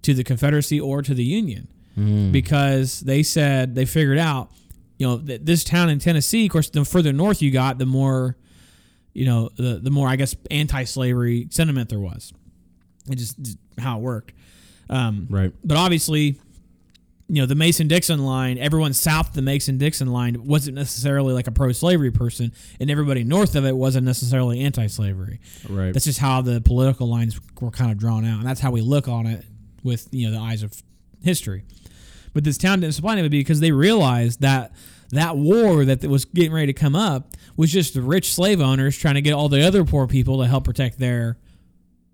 to 0.03 0.15
the 0.15 0.25
Confederacy 0.25 0.81
or 0.81 1.01
to 1.03 1.15
the 1.15 1.25
Union, 1.25 1.69
because 2.33 3.01
they 3.01 3.23
said 3.23 3.75
they 3.75 3.85
figured 3.85 4.19
out, 4.19 4.51
you 4.99 5.07
know, 5.07 5.17
that 5.17 5.47
this 5.47 5.65
town 5.65 5.89
in 5.89 5.99
Tennessee, 5.99 6.47
of 6.47 6.53
course, 6.53 6.71
the 6.71 6.85
further 6.85 7.13
north 7.13 7.41
you 7.41 7.51
got, 7.51 7.79
the 7.79 7.87
more, 7.87 8.37
you 9.19 9.27
know, 9.27 9.51
the, 9.57 9.81
the 9.83 9.91
more, 9.91 10.09
I 10.09 10.17
guess, 10.17 10.35
anti 10.51 10.85
slavery 10.85 11.49
sentiment 11.51 11.89
there 11.89 11.99
was. 12.01 12.33
It 13.11 13.17
just, 13.17 13.41
just 13.41 13.59
how 13.79 13.99
it 13.99 14.03
worked. 14.03 14.33
Um, 14.91 15.27
Right. 15.29 15.53
but 15.65 15.77
obviously, 15.77 16.39
you 17.31 17.43
know, 17.43 17.47
the 17.47 17.55
Mason 17.55 17.89
Dixon 17.89 18.25
line, 18.25 18.57
everyone 18.59 18.95
south 18.95 19.29
of 19.31 19.35
the 19.35 19.43
Mason 19.43 19.77
Dixon 19.77 20.09
line 20.09 20.47
wasn't 20.47 20.77
necessarily 20.77 21.35
like 21.35 21.47
a 21.47 21.51
pro 21.51 21.73
slavery 21.73 22.11
person, 22.11 22.53
and 22.81 22.91
everybody 22.91 23.25
north 23.25 23.55
of 23.57 23.67
it 23.67 23.77
wasn't 23.77 24.07
necessarily 24.07 24.61
anti 24.61 24.87
slavery. 24.87 25.41
Right. 25.69 25.93
That's 25.93 26.07
just 26.07 26.21
how 26.21 26.41
the 26.41 26.61
political 26.61 27.09
lines 27.09 27.39
were 27.61 27.71
kind 27.71 27.91
of 27.91 27.99
drawn 27.99 28.25
out, 28.25 28.39
and 28.39 28.47
that's 28.47 28.61
how 28.61 28.71
we 28.71 28.81
look 28.81 29.09
on 29.09 29.27
it 29.27 29.45
with 29.83 30.09
you 30.13 30.27
know 30.31 30.33
the 30.39 30.43
eyes 30.43 30.63
of 30.63 30.73
history. 31.23 31.65
But 32.33 32.45
this 32.45 32.57
town 32.57 32.81
didn't 32.81 32.95
supply 32.95 33.17
it 33.19 33.29
because 33.31 33.61
they 33.61 33.73
realized 33.73 34.41
that 34.43 34.73
that 35.11 35.37
war 35.37 35.85
that 35.85 36.05
was 36.05 36.25
getting 36.27 36.53
ready 36.53 36.67
to 36.67 36.73
come 36.73 36.95
up 36.95 37.37
was 37.57 37.73
just 37.73 37.95
the 37.95 38.03
rich 38.03 38.33
slave 38.35 38.61
owners 38.61 38.97
trying 38.99 39.15
to 39.15 39.23
get 39.23 39.33
all 39.33 39.49
the 39.49 39.63
other 39.67 39.85
poor 39.85 40.07
people 40.07 40.41
to 40.41 40.47
help 40.47 40.65
protect 40.65 40.99
their 40.99 41.39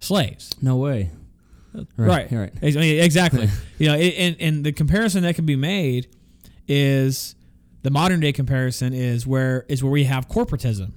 slaves. 0.01 0.51
no 0.63 0.77
way. 0.77 1.11
Right. 1.97 2.31
Right. 2.31 2.53
I 2.63 2.71
mean, 2.71 3.01
Exactly. 3.03 3.49
you 3.79 3.89
know, 3.89 3.97
it- 3.97 4.15
and 4.17 4.37
and 4.39 4.65
the 4.65 4.71
comparison 4.73 5.25
that 5.25 5.35
can 5.35 5.45
be 5.45 5.57
made 5.57 6.07
is 6.69 7.35
the 7.83 7.91
modern 7.91 8.21
day 8.21 8.33
comparison 8.33 8.93
is 8.93 9.27
where 9.27 9.67
is 9.69 9.83
where 9.83 9.91
we 9.93 10.05
have 10.05 10.29
corporatism, 10.29 10.93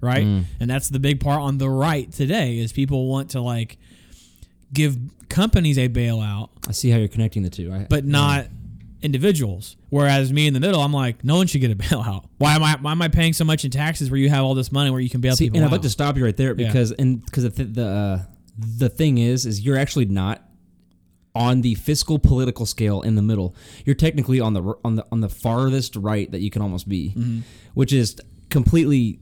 right? 0.00 0.24
Mm. 0.24 0.44
And 0.60 0.70
that's 0.70 0.88
the 0.88 0.98
big 0.98 1.20
part 1.20 1.40
on 1.42 1.58
the 1.58 1.68
right 1.68 2.10
today 2.10 2.58
is 2.58 2.72
people 2.72 3.06
want 3.06 3.30
to 3.30 3.40
like 3.42 3.76
give 4.72 4.96
companies 5.28 5.78
a 5.78 5.88
bailout, 5.88 6.48
I 6.66 6.72
see 6.72 6.90
how 6.90 6.96
you're 6.98 7.08
connecting 7.08 7.42
the 7.42 7.50
two. 7.50 7.72
I, 7.72 7.86
but 7.88 8.04
not 8.04 8.46
individuals. 9.04 9.76
Whereas 9.90 10.32
me 10.32 10.46
in 10.48 10.54
the 10.54 10.60
middle, 10.60 10.80
I'm 10.80 10.92
like, 10.92 11.22
no 11.24 11.36
one 11.36 11.46
should 11.46 11.60
get 11.60 11.70
a 11.70 11.74
bailout. 11.84 12.24
Why 12.38 12.54
am 12.56 12.62
I 12.62 12.76
why 12.80 12.90
am 12.92 13.02
I 13.02 13.08
paying 13.08 13.32
so 13.34 13.44
much 13.44 13.64
in 13.64 13.70
taxes 13.70 14.10
where 14.10 14.18
you 14.18 14.30
have 14.30 14.44
all 14.44 14.54
this 14.54 14.72
money 14.72 14.90
where 14.90 15.00
you 15.00 15.10
can 15.10 15.20
bail 15.20 15.36
See, 15.36 15.44
people 15.46 15.58
and 15.58 15.64
out? 15.64 15.68
I'd 15.68 15.72
like 15.72 15.82
to 15.82 15.90
stop 15.90 16.16
you 16.16 16.24
right 16.24 16.36
there 16.36 16.54
Yeah. 16.58 16.66
because 16.66 16.90
and 16.92 17.24
because 17.24 17.44
the 17.44 17.64
the 17.64 17.86
uh, 17.86 18.22
the 18.58 18.88
thing 18.88 19.18
is 19.18 19.46
is 19.46 19.60
you're 19.60 19.78
actually 19.78 20.06
not 20.06 20.42
on 21.36 21.62
the 21.62 21.74
fiscal 21.74 22.18
political 22.18 22.64
scale 22.64 23.02
in 23.02 23.16
the 23.16 23.22
middle. 23.22 23.54
You're 23.84 23.96
technically 23.96 24.40
on 24.40 24.54
the 24.54 24.74
on 24.84 24.96
the 24.96 25.04
on 25.12 25.20
the 25.20 25.28
farthest 25.28 25.96
right 25.96 26.30
that 26.32 26.40
you 26.40 26.50
can 26.50 26.62
almost 26.62 26.88
be, 26.88 27.10
Mm-hmm. 27.16 27.40
which 27.74 27.92
is 27.92 28.16
completely 28.50 29.18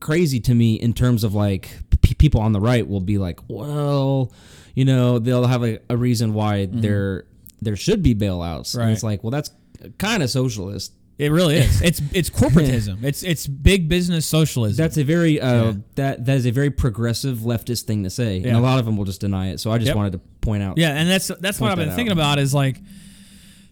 crazy 0.00 0.40
to 0.40 0.54
me 0.54 0.74
in 0.74 0.92
terms 0.92 1.24
of 1.24 1.34
like 1.34 1.68
p- 2.02 2.14
people 2.14 2.40
on 2.40 2.52
the 2.52 2.60
right 2.60 2.86
will 2.88 3.00
be 3.00 3.16
like, 3.18 3.40
well, 3.48 4.32
you 4.74 4.84
know, 4.84 5.18
they'll 5.18 5.46
have 5.46 5.62
a, 5.64 5.78
a 5.88 5.96
reason 5.96 6.34
why 6.34 6.66
there 6.70 7.26
there 7.62 7.76
should 7.76 8.02
be 8.02 8.14
bailouts. 8.14 8.74
And. 8.74 8.84
Right. 8.84 8.92
it's 8.92 9.02
like, 9.02 9.22
well, 9.24 9.30
that's 9.30 9.50
kind 9.98 10.22
of 10.22 10.30
socialist. 10.30 10.92
it 11.18 11.30
really 11.30 11.56
is. 11.56 11.80
It's 11.88 12.02
it's 12.12 12.30
corporatism. 12.30 13.04
it's 13.04 13.22
it's 13.22 13.46
big 13.46 13.88
business 13.88 14.26
socialism. 14.26 14.82
That's 14.82 14.96
a 14.98 15.04
very 15.04 15.40
uh, 15.40 15.64
Yeah. 15.64 15.72
that 15.94 16.24
that 16.26 16.36
is 16.36 16.46
a 16.46 16.50
very 16.50 16.70
progressive 16.70 17.38
leftist 17.38 17.82
thing 17.82 18.02
to 18.04 18.10
say, 18.10 18.38
and 18.38 18.56
a 18.56 18.60
lot 18.60 18.78
of 18.78 18.84
them 18.84 18.96
will 18.96 19.04
just 19.04 19.20
deny 19.20 19.48
it. 19.50 19.60
So 19.60 19.70
I 19.70 19.78
just 19.78 19.88
Yep. 19.88 19.96
wanted 19.96 20.12
to 20.14 20.18
point 20.40 20.62
out. 20.62 20.76
Yeah, 20.78 20.90
and 20.90 21.08
that's 21.08 21.28
that's 21.40 21.60
what 21.60 21.70
I've 21.70 21.76
been 21.78 21.90
thinking 21.90 22.08
out. 22.12 22.18
about 22.18 22.38
is 22.38 22.52
like, 22.54 22.80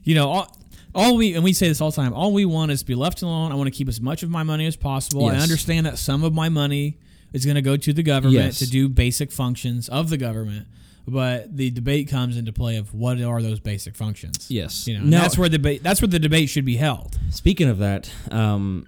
you 0.04 0.14
know, 0.14 0.28
all, 0.30 0.56
all 0.94 1.16
we 1.16 1.34
and 1.34 1.42
we 1.44 1.52
say 1.52 1.68
this 1.68 1.80
all 1.80 1.90
the 1.90 1.96
time. 1.96 2.12
All 2.12 2.32
we 2.32 2.44
want 2.44 2.70
is 2.70 2.80
to 2.80 2.86
be 2.86 2.94
left 2.94 3.22
alone. 3.22 3.50
I 3.52 3.54
want 3.56 3.66
to 3.66 3.76
keep 3.76 3.88
as 3.88 4.00
much 4.00 4.22
of 4.22 4.30
my 4.30 4.42
money 4.42 4.66
as 4.66 4.76
possible. 4.76 5.26
I 5.26 5.36
understand 5.36 5.86
that 5.86 5.98
some 5.98 6.22
of 6.24 6.32
my 6.34 6.48
money 6.48 6.98
is 7.32 7.44
going 7.44 7.54
to 7.56 7.62
go 7.62 7.76
to 7.76 7.92
the 7.92 8.02
government 8.02 8.34
Yes. 8.44 8.58
to 8.58 8.66
do 8.68 8.88
basic 8.88 9.32
functions 9.32 9.88
of 9.88 10.10
the 10.10 10.18
government, 10.18 10.66
but 11.06 11.56
the 11.56 11.70
debate 11.70 12.08
comes 12.08 12.36
into 12.36 12.52
play 12.52 12.76
of 12.76 12.94
what 12.94 13.20
are 13.20 13.42
those 13.42 13.60
basic 13.60 13.96
functions. 13.96 14.50
Yes. 14.50 14.86
You 14.86 14.98
know, 14.98 15.04
Now- 15.04 15.22
that's 15.22 15.36
where 15.38 15.48
the 15.48 15.58
debate. 15.58 15.82
That's 15.82 16.00
where 16.00 16.08
the 16.08 16.18
debate 16.18 16.48
should 16.48 16.64
be 16.64 16.76
held. 16.76 17.18
Speaking 17.30 17.68
of 17.68 17.78
that, 17.78 18.10
um, 18.30 18.86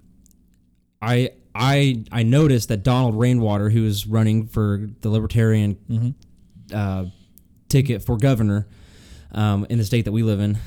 I 1.03 1.31
I 1.55 2.05
I 2.13 2.23
noticed 2.23 2.69
that 2.69 2.83
Donald 2.83 3.19
Rainwater, 3.19 3.71
who 3.71 3.85
is 3.85 4.07
running 4.07 4.47
for 4.47 4.89
the 5.01 5.09
Libertarian 5.11 5.77
Mm-hmm. 5.91 6.11
uh, 6.77 7.07
ticket 7.69 8.03
for 8.05 8.17
governor 8.17 8.67
um, 9.33 9.67
in 9.69 9.79
the 9.79 9.85
state 9.85 10.05
that 10.05 10.13
we 10.13 10.23
live 10.23 10.41
in, 10.41 10.59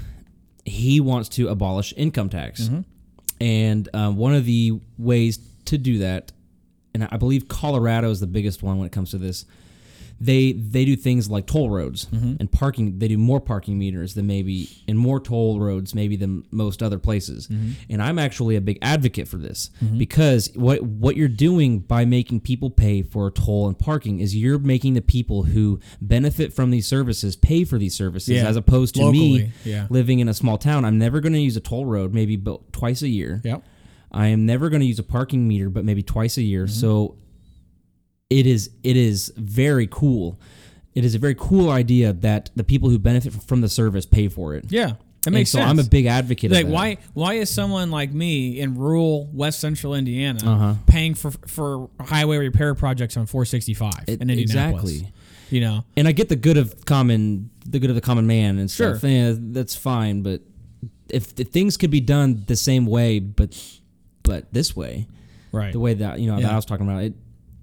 he 0.66 1.00
wants 1.00 1.30
to 1.30 1.48
abolish 1.48 1.94
income 1.98 2.30
tax, 2.30 2.64
Mm-hmm. 2.64 2.82
and 3.42 3.90
um, 3.94 4.18
one 4.18 4.34
of 4.36 4.46
the 4.46 4.80
ways 4.98 5.40
to 5.66 5.78
do 5.78 6.00
that, 6.00 6.32
and 6.94 7.08
I 7.10 7.18
believe 7.18 7.48
Colorado 7.48 8.10
is 8.12 8.20
the 8.20 8.28
biggest 8.28 8.62
one 8.64 8.78
when 8.78 8.86
it 8.86 8.92
comes 8.92 9.12
to 9.12 9.18
this. 9.18 9.46
They 10.20 10.54
they 10.54 10.84
do 10.86 10.96
things 10.96 11.30
like 11.30 11.46
toll 11.46 11.70
roads 11.70 12.06
Mm-hmm. 12.06 12.36
and 12.40 12.52
parking. 12.52 12.98
They 13.00 13.08
do 13.08 13.18
more 13.18 13.40
parking 13.40 13.78
meters 13.78 14.14
than 14.16 14.26
maybe 14.28 14.68
and 14.88 14.98
more 14.98 15.20
toll 15.20 15.60
roads 15.60 15.94
maybe 15.94 16.16
than 16.16 16.44
most 16.52 16.82
other 16.82 16.98
places. 16.98 17.48
Mm-hmm. 17.48 17.72
And 17.90 18.02
I'm 18.02 18.18
actually 18.18 18.56
a 18.56 18.62
big 18.62 18.80
advocate 18.82 19.28
for 19.28 19.38
this 19.38 19.70
because 19.98 20.50
what 20.56 20.82
what 20.82 21.16
you're 21.18 21.28
doing 21.28 21.80
by 21.80 22.06
making 22.06 22.40
people 22.42 22.70
pay 22.72 23.04
for 23.04 23.28
a 23.28 23.32
toll 23.32 23.68
and 23.68 23.78
parking 23.78 24.20
is 24.20 24.36
you're 24.36 24.58
making 24.60 24.96
the 24.96 25.02
people 25.02 25.44
who 25.44 25.80
benefit 26.02 26.52
from 26.54 26.72
these 26.72 26.88
services 26.88 27.36
pay 27.36 27.64
for 27.64 27.78
these 27.78 27.94
services 27.96 28.30
Yeah. 28.36 28.48
as 28.48 28.56
opposed 28.56 28.96
to 28.96 29.12
me 29.12 29.52
yeah. 29.64 29.86
living 29.90 30.20
in 30.20 30.28
a 30.28 30.34
small 30.34 30.58
town. 30.58 30.84
I'm 30.84 30.98
never 30.98 31.20
going 31.20 31.34
to 31.34 31.40
use 31.42 31.58
a 31.58 31.62
toll 31.62 31.86
road 31.86 32.14
maybe 32.14 32.36
but 32.38 32.74
twice 32.74 33.02
a 33.04 33.08
year. 33.10 33.42
Yep. 33.44 33.64
I 34.12 34.28
am 34.28 34.46
never 34.46 34.70
going 34.70 34.80
to 34.80 34.86
use 34.88 35.00
a 35.00 35.04
parking 35.04 35.48
meter, 35.48 35.70
but 35.70 35.84
maybe 35.86 36.02
twice 36.02 36.38
a 36.38 36.42
year. 36.42 36.64
Mm-hmm. 36.66 36.74
So 36.80 37.18
it 38.30 38.46
is 38.46 38.70
it 38.84 38.98
is 38.98 39.32
very 39.38 39.88
cool. 39.90 40.40
It 40.96 41.06
is 41.06 41.16
a 41.16 41.20
very 41.20 41.36
cool 41.36 41.70
idea 41.70 42.12
that 42.14 42.50
the 42.56 42.64
people 42.64 42.90
who 42.90 42.98
benefit 43.00 43.34
from 43.34 43.62
the 43.62 43.70
service 43.70 44.06
pay 44.06 44.28
for 44.28 44.56
it. 44.56 44.66
Yeah, 44.70 44.88
that 44.88 44.98
And 45.28 45.34
makes 45.36 45.52
so 45.52 45.60
sense. 45.60 45.70
I'm 45.70 45.80
a 45.80 45.84
big 45.84 46.08
advocate 46.08 46.52
like 46.52 46.64
of 46.64 46.70
that. 46.70 46.74
why 46.74 46.98
why 47.14 47.34
is 47.36 47.50
someone 47.50 47.92
like 47.92 48.12
me 48.12 48.60
in 48.60 48.76
rural 48.76 49.28
West 49.32 49.60
Central 49.60 49.94
Indiana 49.94 50.40
Uh-huh. 50.44 50.74
paying 50.88 51.14
for 51.14 51.32
for 51.46 51.90
highway 52.00 52.38
repair 52.38 52.74
projects 52.76 53.16
on 53.16 53.26
465 53.28 53.92
It- 54.08 54.22
in 54.22 54.30
Indianapolis? 54.30 54.92
exactly. 54.92 55.14
You 55.50 55.62
know, 55.62 55.86
And 55.96 56.10
I 56.10 56.12
get 56.12 56.28
the 56.28 56.36
good 56.36 56.58
of 56.58 56.84
common 56.86 57.52
the 57.66 57.80
good 57.80 57.90
of 57.90 57.96
the 57.96 58.02
common 58.02 58.28
man 58.28 58.58
and 58.58 58.70
stuff. 58.70 59.00
Sure. 59.02 59.10
Yeah, 59.10 59.34
that's 59.38 59.76
fine, 59.76 60.22
but 60.22 60.42
if, 61.10 61.40
if 61.40 61.50
things 61.50 61.78
could 61.78 61.90
be 61.92 62.02
done 62.02 62.44
the 62.48 62.56
same 62.58 62.86
way 62.86 63.20
but 63.20 63.56
but 64.24 64.52
this 64.54 64.76
way, 64.76 65.08
right? 65.54 65.72
the 65.72 65.80
way 65.80 65.94
that 65.94 66.20
you 66.20 66.28
know 66.28 66.42
that 66.42 66.52
I 66.52 66.56
was 66.56 66.66
talking 66.66 66.86
about 66.86 67.04
it 67.04 67.14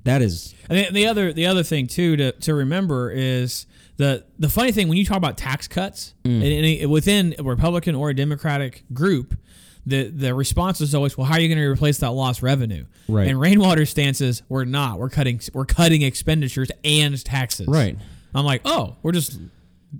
that 0.05 0.23
is 0.23 0.55
And 0.69 0.79
the, 0.79 0.91
the 0.93 1.07
other 1.07 1.33
the 1.33 1.47
other 1.47 1.63
thing 1.63 1.87
too 1.87 2.17
to, 2.17 2.33
to 2.33 2.55
remember 2.55 3.11
is 3.11 3.67
the 3.97 4.25
the 4.39 4.49
funny 4.49 4.73
thing 4.73 4.89
when 4.89 4.99
you 4.99 5.05
talk 5.05 5.17
about 5.17 5.37
tax 5.39 5.69
cuts 5.69 6.15
Mm. 6.25 6.43
and, 6.43 6.83
and 6.83 6.91
within 6.91 7.35
a 7.39 7.43
Republican 7.43 7.95
or 7.95 8.11
a 8.11 8.15
Democratic 8.15 8.85
group, 8.93 9.39
the 9.87 10.09
the 10.09 10.35
response 10.35 10.81
is 10.81 10.95
always, 10.95 11.17
well, 11.19 11.27
how 11.27 11.35
are 11.35 11.41
you 11.41 11.49
going 11.49 11.59
to 11.59 11.65
replace 11.71 11.99
that 11.99 12.11
lost 12.13 12.43
revenue? 12.43 12.87
Right. 13.09 13.29
And 13.29 13.39
Rainwater 13.39 13.85
stance 13.87 14.21
is, 14.23 14.43
we're 14.49 14.65
not. 14.65 14.99
We're 14.99 15.11
cutting 15.11 15.41
we're 15.53 15.67
cutting 15.67 16.01
expenditures 16.03 16.71
and 16.83 17.23
taxes. 17.25 17.67
Right. 17.69 17.97
I'm 18.35 18.45
like, 18.47 18.63
oh, 18.65 18.97
we're 19.03 19.13
just 19.13 19.39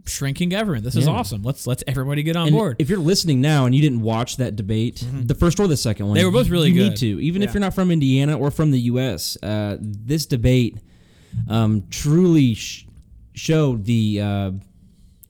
shrinking 0.07 0.49
government. 0.49 0.85
This 0.85 0.97
is 0.97 1.07
Yeah. 1.07 1.13
awesome. 1.13 1.43
Let's 1.43 1.67
let's 1.67 1.83
everybody 1.87 2.23
get 2.23 2.37
on 2.37 2.49
And 2.49 2.57
board. 2.57 2.77
if 2.79 2.89
you're 2.89 2.99
listening 2.99 3.41
now 3.41 3.67
and 3.67 3.75
you 3.75 3.81
didn't 3.83 4.03
watch 4.03 4.37
that 4.39 4.57
debate, 4.57 5.05
the 5.13 5.35
first 5.35 5.59
or 5.61 5.67
the 5.69 5.77
second 5.77 6.07
one, 6.09 6.17
They 6.17 6.25
were 6.25 6.31
both 6.31 6.49
really 6.49 6.69
you 6.69 6.75
good. 6.75 6.91
need 6.91 6.97
to, 6.99 7.21
even 7.23 7.43
if 7.43 7.49
Yeah. 7.51 7.55
you're 7.55 7.61
not 7.61 7.75
from 7.75 7.91
Indiana 7.91 8.37
or 8.39 8.51
from 8.51 8.71
the 8.71 8.81
U.S. 8.81 9.37
Uh, 9.43 9.77
this 9.81 10.27
debate 10.27 10.79
um, 11.49 11.85
truly 11.91 12.55
sh- 12.55 12.87
showed 13.35 13.85
the 13.85 14.21
uh, 14.21 14.51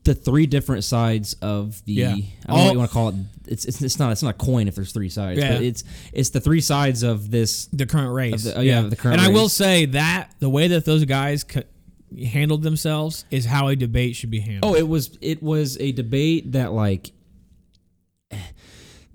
the 0.05 0.15
three 0.15 0.47
different 0.47 0.85
sides 0.85 1.35
of 1.41 1.83
the. 1.87 1.93
Yeah. 1.95 2.09
I 2.09 2.13
don't 2.13 2.21
know 2.21 2.55
All- 2.55 2.65
what 2.67 2.73
you 2.73 2.79
want 2.79 2.91
to 2.91 2.95
call 2.95 3.09
it. 3.09 3.15
It's, 3.47 3.65
it's 3.67 3.83
it's 3.83 3.99
not 3.99 4.13
it's 4.13 4.23
not 4.23 4.31
a 4.31 4.39
coin 4.39 4.69
if 4.69 4.75
there's 4.75 4.93
three 4.93 5.09
sides, 5.09 5.39
Yeah. 5.39 5.55
but 5.55 5.63
it's 5.63 5.85
it's 6.13 6.31
the 6.31 6.41
three 6.41 6.61
sides 6.61 7.03
of 7.03 7.31
this. 7.31 7.67
the 7.73 7.87
current 7.87 8.13
race. 8.15 8.45
the- 8.45 8.57
oh, 8.59 8.61
yeah, 8.61 8.83
the 8.83 8.97
current 8.97 9.19
And 9.21 9.27
I 9.27 9.31
will 9.33 9.45
race. 9.45 9.53
say 9.53 9.87
that 9.87 10.31
the 10.41 10.49
way 10.51 10.69
that 10.69 10.85
those 10.85 11.05
guys 11.05 11.45
co- 11.45 11.63
handled 12.23 12.63
themselves 12.63 13.25
is 13.31 13.45
how 13.47 13.69
a 13.69 13.77
debate 13.77 14.17
should 14.17 14.31
be 14.31 14.41
handled. 14.41 14.75
Oh, 14.75 14.79
it 14.79 14.87
was 14.89 15.17
it 15.21 15.43
was 15.43 15.77
a 15.79 15.93
debate 15.93 16.53
that 16.53 16.73
like 16.73 17.13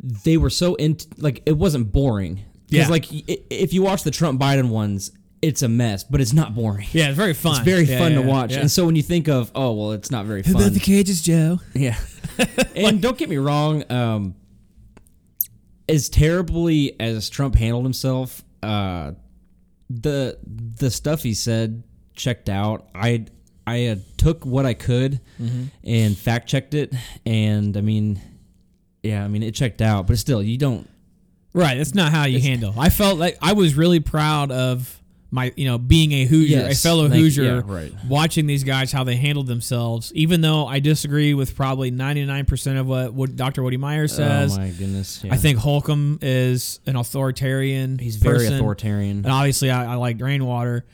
they 0.01 0.37
were 0.37 0.49
so 0.49 0.75
in 0.75 0.97
like 1.17 1.43
it 1.45 1.57
wasn't 1.57 1.91
boring 1.91 2.41
because 2.69 2.87
Yeah. 2.87 2.91
like 2.91 3.05
if 3.11 3.73
you 3.73 3.81
watch 3.81 4.03
the 4.03 4.11
Trump 4.11 4.39
Biden 4.39 4.69
ones, 4.69 5.11
it's 5.41 5.61
a 5.61 5.67
mess, 5.69 6.03
but 6.03 6.21
it's 6.21 6.33
not 6.33 6.53
boring. 6.55 6.87
yeah, 6.91 7.07
it's 7.09 7.17
very 7.17 7.33
fun. 7.33 7.55
It's 7.57 7.65
very 7.65 7.83
Yeah, 7.83 7.99
fun 7.99 8.13
yeah, 8.13 8.21
to 8.21 8.27
watch, 8.27 8.53
and 8.53 8.69
so 8.69 8.85
when 8.85 8.95
you 8.95 9.03
think 9.03 9.27
of, 9.27 9.51
oh 9.55 9.73
well, 9.73 9.91
it's 9.93 10.11
not 10.11 10.25
very 10.25 10.43
fun. 10.43 10.55
About 10.55 10.73
the 10.73 10.79
cages, 10.79 11.21
Joe? 11.21 11.59
yeah, 11.73 11.97
and 12.75 13.01
don't 13.01 13.17
get 13.17 13.29
me 13.29 13.37
wrong, 13.37 13.83
um, 13.91 14.35
as 15.87 16.09
terribly 16.09 16.95
as 16.99 17.29
Trump 17.29 17.55
handled 17.55 17.83
himself, 17.85 18.43
uh, 18.61 19.13
the 19.89 20.37
the 20.45 20.91
stuff 20.91 21.23
he 21.23 21.33
said 21.33 21.83
checked 22.19 22.49
out. 22.49 22.87
I 22.93 23.25
I 23.65 23.87
uh, 23.87 23.95
took 24.17 24.45
what 24.45 24.65
I 24.67 24.73
could 24.75 25.19
Mm-hmm. 25.41 25.63
and 25.83 26.17
fact 26.17 26.47
checked 26.49 26.73
it, 26.73 26.93
and 27.25 27.75
I 27.77 27.81
mean, 27.81 28.21
yeah, 29.01 29.23
I 29.23 29.27
mean 29.27 29.41
it 29.41 29.55
checked 29.55 29.81
out, 29.81 30.05
but 30.05 30.17
still, 30.19 30.43
you 30.43 30.57
don't. 30.57 30.87
Right, 31.53 31.77
that's 31.77 31.95
not 31.95 32.11
how 32.11 32.25
you 32.25 32.39
handle. 32.39 32.75
I 32.77 32.89
felt 32.89 33.17
like 33.17 33.37
I 33.41 33.53
was 33.53 33.73
really 33.75 33.99
proud 33.99 34.51
of 34.51 35.01
my, 35.31 35.51
you 35.55 35.65
know, 35.65 35.77
being 35.77 36.11
a 36.11 36.25
Hoosier, 36.25 36.57
Yes, 36.57 36.79
a 36.79 36.81
fellow 36.87 37.03
you. 37.05 37.09
Hoosier, 37.11 37.43
Yeah, 37.43 37.61
right. 37.65 37.93
watching 38.07 38.47
these 38.47 38.63
guys 38.63 38.91
how 38.91 39.03
they 39.03 39.15
handled 39.15 39.45
themselves. 39.47 40.11
Even 40.15 40.41
though 40.41 40.65
I 40.67 40.79
disagree 40.79 41.33
with 41.33 41.55
probably 41.55 41.89
ninety 41.91 42.25
nine 42.25 42.45
percent 42.45 42.77
of 42.79 42.87
what, 42.87 43.13
what 43.13 43.35
Dr. 43.35 43.63
Woody 43.63 43.77
Meyer 43.77 44.07
says. 44.07 44.57
oh 44.57 44.61
my 44.61 44.69
goodness! 44.71 45.23
Yeah. 45.23 45.33
I 45.33 45.37
think 45.37 45.57
Holcomb 45.59 46.19
is 46.21 46.79
an 46.85 46.95
authoritarian. 46.95 47.97
he's 47.99 48.15
very 48.17 48.37
person. 48.39 48.55
authoritarian. 48.55 49.17
And 49.17 49.27
obviously, 49.27 49.69
I, 49.71 49.93
I 49.93 49.95
like 49.95 50.19
Rainwater. 50.19 50.85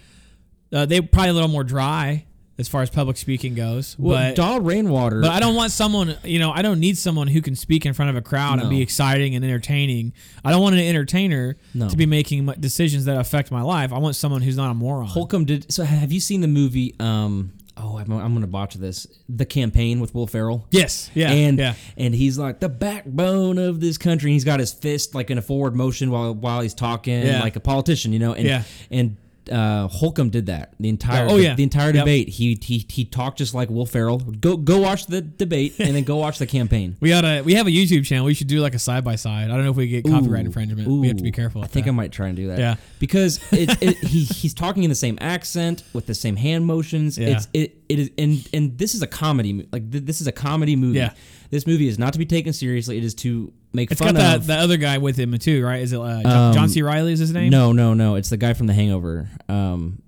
Uh, 0.74 0.86
they 0.86 1.02
probably 1.02 1.30
a 1.30 1.34
little 1.34 1.50
more 1.50 1.64
dry 1.64 2.26
as 2.58 2.68
far 2.70 2.82
as 2.82 2.90
public 2.90 3.18
speaking 3.18 3.54
goes. 3.54 3.98
Well, 4.00 4.34
but 4.36 4.62
Rainwater. 4.64 5.20
but 5.22 5.32
I 5.32 5.40
don't 5.42 5.56
want 5.56 5.72
someone, 5.72 6.16
you 6.24 6.40
know, 6.40 6.52
I 6.52 6.62
don't 6.62 6.80
need 6.80 6.98
someone 6.98 7.28
who 7.28 7.42
can 7.42 7.54
speak 7.56 7.86
in 7.86 7.94
front 7.94 8.10
of 8.12 8.16
a 8.16 8.22
crowd 8.22 8.60
and 8.62 8.70
be 8.70 8.82
exciting 8.82 9.36
and 9.36 9.44
entertaining. 9.44 10.14
I 10.44 10.52
don't 10.52 10.62
want 10.62 10.76
an 10.76 10.82
entertainer 10.82 11.58
No. 11.74 11.90
to 11.90 11.98
be 11.98 12.06
making 12.06 12.46
decisions 12.60 13.06
that 13.06 13.18
affect 13.20 13.52
my 13.52 13.62
life. 13.62 13.92
I 13.92 13.98
want 13.98 14.16
someone 14.16 14.42
who's 14.42 14.56
not 14.58 14.72
a 14.72 14.74
moron. 14.74 15.06
Holcomb 15.08 15.44
did. 15.46 15.72
So 15.72 15.84
have 15.84 16.12
you 16.14 16.20
seen 16.22 16.42
the 16.42 16.48
movie? 16.48 16.96
Um. 17.00 17.52
Oh, 17.78 17.98
I'm, 17.98 18.10
I'm 18.10 18.34
gonna 18.34 18.48
botch 18.48 18.76
this. 18.76 19.06
The 19.28 19.46
campaign 19.46 20.00
with 20.00 20.16
Will 20.16 20.28
Ferrell. 20.28 20.66
yes. 20.72 21.12
Yeah. 21.14 21.30
and 21.32 21.60
yeah. 21.60 21.74
and 21.98 22.16
he's 22.16 22.38
like 22.38 22.62
the 22.62 22.70
backbone 22.70 23.58
of 23.58 23.82
this 23.82 23.98
country. 23.98 24.32
He's 24.32 24.46
got 24.46 24.62
his 24.62 24.72
fist 24.72 25.14
like 25.14 25.30
in 25.30 25.38
a 25.38 25.42
forward 25.42 25.76
motion 25.76 26.10
while 26.10 26.34
while 26.34 26.62
he's 26.62 26.74
talking, 26.74 27.22
Yeah. 27.22 27.42
like 27.42 27.58
a 27.58 27.60
politician, 27.60 28.14
you 28.14 28.20
know. 28.20 28.34
And 28.34 28.46
Yeah. 28.48 28.64
and 28.92 29.18
uh, 29.52 29.88
Holcomb 29.88 30.30
did 30.30 30.46
that 30.48 30.74
the 30.80 30.90
entire 30.90 31.28
Oh, 31.30 31.38
yeah. 31.38 31.56
the, 31.56 31.64
entire 31.64 31.88
Yep. 31.94 31.94
debate. 32.06 32.30
He, 32.30 32.58
he 32.62 32.86
he 32.90 33.06
talked 33.06 33.38
just 33.38 33.54
like 33.54 33.70
Will 33.70 33.86
Ferrell. 33.86 34.18
Go 34.20 34.58
go 34.58 34.80
watch 34.80 35.06
the 35.08 35.22
debate 35.22 35.76
and 35.80 35.96
then 35.96 36.04
go 36.04 36.18
watch 36.18 36.38
the 36.40 36.46
campaign. 36.48 36.98
We 37.02 37.14
oughta 37.14 37.44
we 37.46 37.54
have 37.56 37.68
a 37.68 37.70
YouTube 37.72 38.06
channel. 38.06 38.26
We 38.26 38.34
should 38.34 38.48
do 38.48 38.60
like 38.62 38.74
a 38.76 38.80
side 38.80 39.04
by 39.04 39.16
side. 39.16 39.46
I 39.52 39.56
don't 39.56 39.64
know 39.64 39.72
if 39.72 39.78
we 39.78 39.88
get 39.88 40.04
copyright 40.06 40.44
Ooh, 40.44 40.48
infringement. 40.48 40.88
we 40.88 41.08
have 41.08 41.18
to 41.18 41.24
be 41.24 41.32
careful. 41.32 41.64
I 41.64 41.68
think 41.68 41.86
that. 41.86 41.92
I 41.92 41.96
might 41.96 42.12
try 42.12 42.28
and 42.28 42.36
do 42.36 42.48
that. 42.48 42.60
Yeah. 42.60 42.76
because 43.00 43.40
it, 43.52 43.82
it, 43.82 43.98
he 43.98 44.24
he's 44.24 44.54
talking 44.54 44.84
in 44.84 44.90
the 44.90 44.96
same 44.96 45.18
accent 45.22 45.84
with 45.94 46.06
the 46.08 46.16
same 46.16 46.36
hand 46.36 46.66
motions. 46.66 47.18
Yeah. 47.18 47.28
It's 47.38 47.48
it 47.54 47.78
it 47.90 48.00
is 48.00 48.12
and 48.18 48.48
and 48.54 48.78
this 48.78 48.96
is 48.96 49.02
a 49.02 49.08
comedy 49.08 49.68
like 49.72 49.92
th- 49.92 50.04
this 50.06 50.22
is 50.22 50.28
a 50.28 50.32
comedy 50.32 50.76
movie. 50.76 50.98
Yeah. 51.00 51.12
This 51.52 51.68
movie 51.68 51.88
is 51.88 52.00
not 52.00 52.12
to 52.14 52.20
be 52.20 52.26
taken 52.26 52.54
seriously. 52.54 52.98
It 52.98 53.04
is 53.04 53.14
to 53.16 53.54
make 53.76 53.92
It's 53.92 54.00
fun 54.02 54.14
got 54.14 54.20
that 54.20 54.36
of. 54.38 54.48
that 54.48 54.60
other 54.60 54.78
guy 54.78 54.98
with 54.98 55.18
him 55.18 55.38
too, 55.38 55.64
right? 55.64 55.82
Is 55.82 55.94
it 55.94 56.00
uh, 56.00 56.22
John, 56.24 56.54
John 56.54 56.70
C. 56.70 56.82
Reilly? 56.82 57.14
Is 57.14 57.20
his 57.20 57.32
name? 57.32 57.50
no, 57.50 57.72
no, 57.72 57.94
no. 57.94 58.16
It's 58.16 58.30
the 58.30 58.38
guy 58.38 58.54
from 58.54 58.68
The 58.68 58.74
Hangover. 58.74 59.30
Um, 59.50 60.02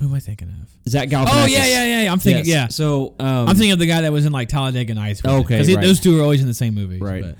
Who 0.00 0.06
am 0.08 0.14
I 0.14 0.20
thinking 0.20 0.48
of? 0.48 0.90
Zach 0.90 1.08
Galifianakis. 1.08 1.28
Oh 1.42 1.46
yeah, 1.46 1.66
yeah, 1.66 1.84
yeah. 1.84 2.02
yeah. 2.04 2.12
I'm 2.12 2.18
thinking. 2.20 2.44
Yes. 2.44 2.54
Yeah. 2.54 2.68
So 2.68 3.14
um, 3.18 3.48
I'm 3.48 3.56
thinking 3.56 3.72
of 3.72 3.78
the 3.80 3.86
guy 3.86 4.02
that 4.02 4.12
was 4.12 4.24
in 4.26 4.32
like 4.32 4.48
Talladega 4.48 4.94
Nights. 4.94 5.22
with 5.22 5.32
him. 5.32 5.40
Okay, 5.40 5.58
'Cause 5.58 5.66
he- 5.66 5.74
right. 5.74 5.82
those 5.84 5.98
two 6.00 6.18
are 6.18 6.22
always 6.22 6.40
in 6.40 6.46
the 6.46 6.54
same 6.54 6.74
movie. 6.74 6.98
Right. 6.98 7.22
But, 7.24 7.36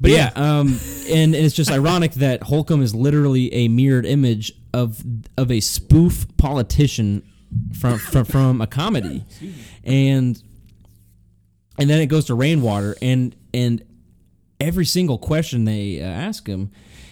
But 0.00 0.10
yeah, 0.10 0.30
um, 0.34 0.68
and, 1.08 1.34
and 1.34 1.36
it's 1.36 1.54
just 1.54 1.70
ironic 1.70 2.14
that 2.14 2.42
Holcomb 2.42 2.82
is 2.82 2.94
literally 2.94 3.52
a 3.54 3.68
mirrored 3.68 4.06
image 4.06 4.52
of 4.74 5.02
of 5.36 5.50
a 5.52 5.60
spoof 5.60 6.26
politician 6.36 7.22
from 7.78 7.98
from, 7.98 8.24
from 8.24 8.60
a 8.60 8.66
comedy, 8.66 9.24
and 9.84 10.42
and 11.78 11.88
then 11.90 12.00
it 12.00 12.06
goes 12.06 12.24
to 12.26 12.34
Rainwater, 12.34 12.96
and 13.02 13.36
and 13.54 13.82
every 14.60 14.84
single 14.86 15.18
question 15.18 15.64
they 15.64 16.00
uh, 16.00 16.04
ask 16.04 16.46
him, 16.46 16.70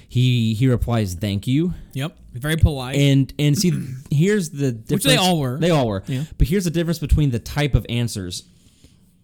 he 0.09 0.55
he 0.55 0.69
replies 0.69 1.15
thank 1.15 1.47
you, 1.47 1.75
yep. 1.93 2.17
Very 2.33 2.57
polite. 2.57 2.97
and 2.97 3.33
and 3.39 3.57
see 3.59 3.73
here's 4.11 4.51
the 4.51 4.73
difference. 4.73 5.05
they 5.05 5.17
all 5.17 5.39
were. 5.41 5.59
They 5.59 5.71
all 5.71 5.87
were. 5.89 6.03
Yeah. 6.07 6.25
But 6.39 6.49
here's 6.49 6.65
the 6.65 6.71
difference 6.71 6.99
between 6.99 7.31
the 7.31 7.39
type 7.39 7.75
of 7.75 7.85
answers. 7.89 8.45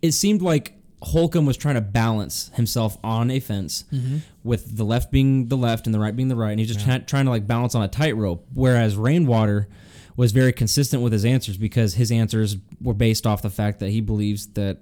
It 0.03 0.13
seemed 0.13 0.43
like 0.43 0.75
Holcomb 1.03 1.47
was 1.47 1.57
trying 1.57 1.75
to 1.77 1.81
balance 1.81 2.51
himself 2.55 2.99
on 3.05 3.31
a 3.31 3.41
fence, 3.41 3.85
Mm-hmm. 3.93 4.19
with 4.43 4.77
the 4.77 4.85
left 4.85 5.11
being 5.13 5.49
the 5.49 5.57
left 5.57 5.87
and 5.87 5.95
the 5.95 5.99
right 6.01 6.15
being 6.15 6.29
the 6.29 6.37
right, 6.37 6.51
and 6.51 6.59
he's 6.61 6.73
just 6.73 6.85
try- 6.85 6.99
trying 6.99 7.25
to 7.27 7.31
like 7.31 7.47
balance 7.47 7.75
on 7.75 7.83
a 7.83 7.89
tightrope. 7.89 8.47
Whereas 8.53 8.97
Rainwater 8.97 9.69
was 10.17 10.33
very 10.33 10.53
consistent 10.53 11.03
with 11.03 11.13
his 11.13 11.25
answers 11.25 11.57
because 11.57 11.95
his 11.95 12.13
answers 12.13 12.57
were 12.81 12.95
based 12.95 13.27
off 13.27 13.43
the 13.43 13.51
fact 13.51 13.81
that 13.81 13.91
he 13.91 14.01
believes 14.01 14.47
that 14.55 14.79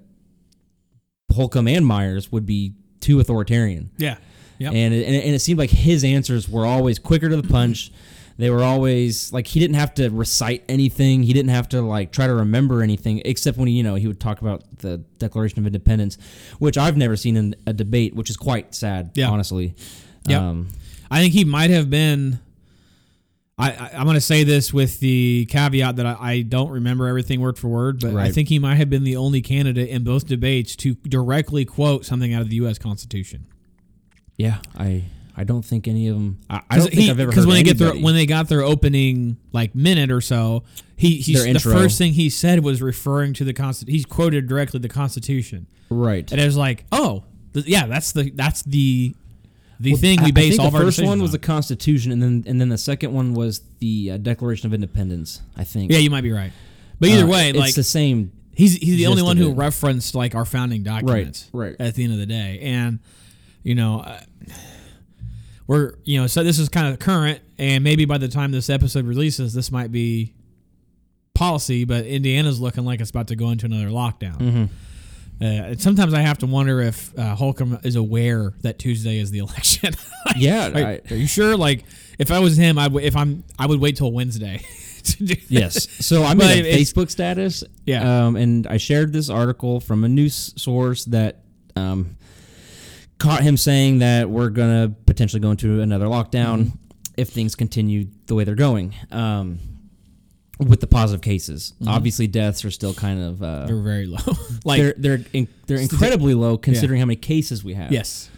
Holcomb 1.31 1.67
and 1.67 1.85
Myers 1.85 2.31
would 2.31 2.45
be 2.45 2.73
too 3.03 3.19
authoritarian. 3.19 3.89
yeah. 3.97 4.15
Yep. 4.59 4.73
And 4.73 4.93
it, 4.93 5.05
and 5.05 5.15
it- 5.15 5.25
and 5.25 5.35
it 5.35 5.39
seemed 5.39 5.59
like 5.59 5.69
his 5.71 6.03
answers 6.03 6.47
were 6.47 6.65
always 6.65 6.97
quicker 6.99 7.27
to 7.29 7.35
the 7.35 7.47
punch. 7.47 7.91
They 8.37 8.49
were 8.49 8.63
always 8.63 9.31
like 9.33 9.45
he 9.47 9.59
didn't 9.59 9.75
have 9.75 9.93
to 9.95 10.09
recite 10.09 10.63
anything. 10.69 11.21
He 11.23 11.33
didn't 11.33 11.49
have 11.51 11.67
to 11.69 11.81
like 11.81 12.11
try 12.11 12.27
to 12.27 12.33
remember 12.33 12.81
anything 12.81 13.21
except 13.25 13.57
when 13.57 13.67
he, 13.67 13.73
you 13.75 13.83
know, 13.83 13.95
he 13.95 14.07
would 14.07 14.19
talk 14.19 14.41
about 14.41 14.63
the 14.79 14.99
Declaration 15.19 15.59
of 15.59 15.65
Independence, 15.67 16.17
which 16.59 16.77
I've 16.77 16.97
never 16.97 17.15
seen 17.15 17.35
in 17.35 17.55
a 17.67 17.73
debate, 17.73 18.15
which 18.15 18.29
is 18.29 18.37
quite 18.37 18.73
sad, 18.73 19.11
Yeah. 19.15 19.29
honestly. 19.29 19.75
Yep. 20.27 20.41
Um, 20.41 20.67
I 21.11 21.19
think 21.21 21.33
he 21.33 21.43
might 21.45 21.69
have 21.69 21.89
been. 21.89 22.39
I, 23.57 23.71
I 23.71 23.91
I'm 23.95 24.03
going 24.05 24.15
to 24.15 24.21
say 24.21 24.43
this 24.43 24.73
with 24.73 24.99
the 24.99 25.45
caveat 25.49 25.97
that 25.97 26.05
I, 26.05 26.17
I 26.19 26.41
don't 26.41 26.69
remember 26.69 27.07
everything 27.07 27.39
word 27.39 27.57
for 27.57 27.67
word, 27.67 27.99
but 27.99 28.15
I 28.15 28.31
think 28.31 28.49
he 28.49 28.59
might 28.59 28.75
have 28.75 28.89
been 28.89 29.03
the 29.03 29.15
only 29.15 29.41
candidate 29.41 29.89
in 29.89 30.03
both 30.03 30.27
debates 30.27 30.75
to 30.77 30.95
directly 30.95 31.65
quote 31.65 32.05
something 32.05 32.33
out 32.33 32.41
of 32.41 32.49
the 32.49 32.55
U.S. 32.57 32.77
Constitution. 32.79 33.45
yeah, 34.37 34.57
I 34.77 35.03
I 35.35 35.43
don't 35.43 35.63
think 35.63 35.87
any 35.87 36.07
of 36.07 36.15
them. 36.15 36.39
I, 36.49 36.61
I 36.69 36.77
don't 36.77 36.89
think 36.89 37.01
he- 37.01 37.09
I've 37.09 37.19
ever 37.19 37.29
because 37.29 37.45
when 37.45 37.55
they 37.55 37.63
get 37.63 37.77
their 37.77 37.93
when 37.93 38.15
they 38.15 38.25
got 38.25 38.49
their 38.49 38.61
opening 38.61 39.37
like 39.51 39.73
minute 39.75 40.11
or 40.11 40.21
so, 40.21 40.63
he 40.95 41.17
he's 41.17 41.43
the 41.43 41.59
first 41.59 41.97
thing 41.97 42.13
he 42.13 42.29
said 42.29 42.63
was 42.63 42.81
referring 42.81 43.33
to 43.33 43.43
the 43.43 43.53
constitution. 43.53 43.93
He's 43.93 44.05
quoted 44.05 44.47
directly 44.47 44.79
the 44.79 44.89
Constitution, 44.89 45.67
right. 45.89 46.29
and 46.31 46.39
it 46.39 46.45
was 46.45 46.57
like, 46.57 46.85
oh, 46.91 47.23
th- 47.53 47.65
yeah, 47.65 47.87
that's 47.87 48.11
the 48.11 48.31
that's 48.31 48.63
the 48.63 49.15
the 49.79 49.93
thing 49.95 50.19
I- 50.19 50.23
we 50.23 50.27
I 50.29 50.31
base 50.31 50.49
think 50.51 50.61
all 50.61 50.67
of 50.67 50.73
the 50.73 50.79
our 50.79 50.85
first 50.85 51.03
one 51.03 51.21
was 51.21 51.29
on. 51.29 51.33
the 51.33 51.39
Constitution, 51.39 52.11
and 52.11 52.21
then 52.21 52.43
and 52.47 52.59
then 52.61 52.69
the 52.69 52.77
second 52.77 53.13
one 53.13 53.33
was 53.33 53.61
the 53.79 54.11
uh, 54.11 54.17
Declaration 54.17 54.67
of 54.67 54.73
Independence. 54.73 55.41
I 55.57 55.63
think. 55.63 55.91
yeah, 55.91 55.97
you 55.99 56.09
might 56.09 56.21
be 56.21 56.31
right, 56.31 56.51
but 56.99 57.09
either 57.09 57.23
Uh, 57.25 57.27
way, 57.27 57.49
it's 57.49 57.57
like 57.57 57.75
the 57.75 57.83
same. 57.83 58.31
He's 58.55 58.75
he's 58.75 58.97
the 58.97 59.07
only 59.07 59.23
one 59.23 59.37
who 59.37 59.51
referenced 59.53 60.13
like 60.15 60.35
our 60.35 60.45
founding 60.45 60.83
documents, 60.83 61.49
right. 61.53 61.75
At 61.79 61.95
the 61.95 62.03
end 62.03 62.13
of 62.13 62.19
the 62.19 62.25
day, 62.27 62.59
and 62.61 62.99
you 63.63 63.73
know, 63.75 64.01
uh, 64.01 64.19
we're 65.67 65.95
you 66.03 66.19
know, 66.21 66.27
so 66.27 66.43
this 66.43 66.59
is 66.59 66.69
kind 66.69 66.93
of 66.93 66.99
current, 66.99 67.39
and 67.57 67.83
maybe 67.83 68.05
by 68.05 68.17
the 68.17 68.27
time 68.27 68.51
this 68.51 68.69
episode 68.69 69.05
releases, 69.05 69.53
this 69.53 69.71
might 69.71 69.91
be 69.91 70.33
policy. 71.33 71.83
But 71.85 72.05
Indiana's 72.05 72.59
looking 72.59 72.85
like 72.85 72.99
it's 73.01 73.09
about 73.09 73.27
to 73.29 73.35
go 73.35 73.49
into 73.49 73.65
another 73.65 73.87
lockdown. 73.87 74.37
Mm-hmm. 74.37 74.63
Uh, 75.41 75.75
sometimes 75.77 76.13
I 76.13 76.21
have 76.21 76.37
to 76.39 76.45
wonder 76.47 76.79
if 76.81 77.17
uh, 77.17 77.35
Holcomb 77.35 77.79
is 77.83 77.95
aware 77.95 78.53
that 78.61 78.79
Tuesday 78.79 79.19
is 79.19 79.29
the 79.31 79.39
election. 79.45 79.93
Yeah, 80.37 80.69
are, 80.69 80.77
I- 80.87 81.01
are 81.11 81.15
you 81.15 81.27
sure? 81.27 81.57
Like, 81.57 81.83
if 82.19 82.31
I 82.31 82.39
was 82.39 82.55
him, 82.57 82.77
I 82.79 82.87
would 82.87 83.03
if 83.03 83.15
I'm 83.15 83.43
I 83.59 83.65
would 83.65 83.79
wait 83.81 83.97
till 83.97 84.11
Wednesday. 84.11 84.61
to 85.03 85.25
do 85.25 85.35
Yes. 85.49 85.89
So 86.05 86.23
I 86.23 86.33
made 86.33 86.65
a 86.65 86.77
Facebook 86.77 87.09
status. 87.09 87.63
Yeah. 87.85 88.25
Um, 88.27 88.37
and 88.37 88.65
I 88.67 88.77
shared 88.77 89.11
this 89.11 89.29
article 89.29 89.81
from 89.81 90.05
a 90.05 90.07
news 90.07 90.53
source 90.55 91.03
that 91.05 91.39
um, 91.75 92.15
caught 93.17 93.41
him 93.41 93.57
saying 93.57 93.99
that 93.99 94.29
we're 94.29 94.49
gonna 94.49 94.93
potentially 95.05 95.41
go 95.41 95.51
into 95.51 95.81
another 95.81 96.05
lockdown 96.05 96.65
Mm-hmm. 96.65 96.75
if 97.17 97.29
things 97.29 97.53
continue 97.55 98.07
the 98.27 98.35
way 98.35 98.43
they're 98.45 98.55
going. 98.55 98.93
Um, 99.11 99.59
with 100.63 100.79
the 100.81 100.87
positive 100.87 101.21
cases, 101.21 101.73
obviously 101.87 102.27
deaths 102.27 102.63
are 102.65 102.71
still 102.71 102.93
kind 102.93 103.21
of 103.21 103.43
uh, 103.43 103.65
They're 103.65 103.81
very 103.81 104.05
low. 104.05 104.17
like, 104.65 104.79
they're 104.81 104.93
they're 104.97 105.19
in, 105.33 105.47
they're 105.67 105.77
incredibly 105.79 106.33
low 106.33 106.57
considering 106.57 106.99
how 106.99 107.05
many 107.05 107.15
cases 107.17 107.63
we 107.63 107.73
have. 107.73 107.91
yes. 107.91 108.29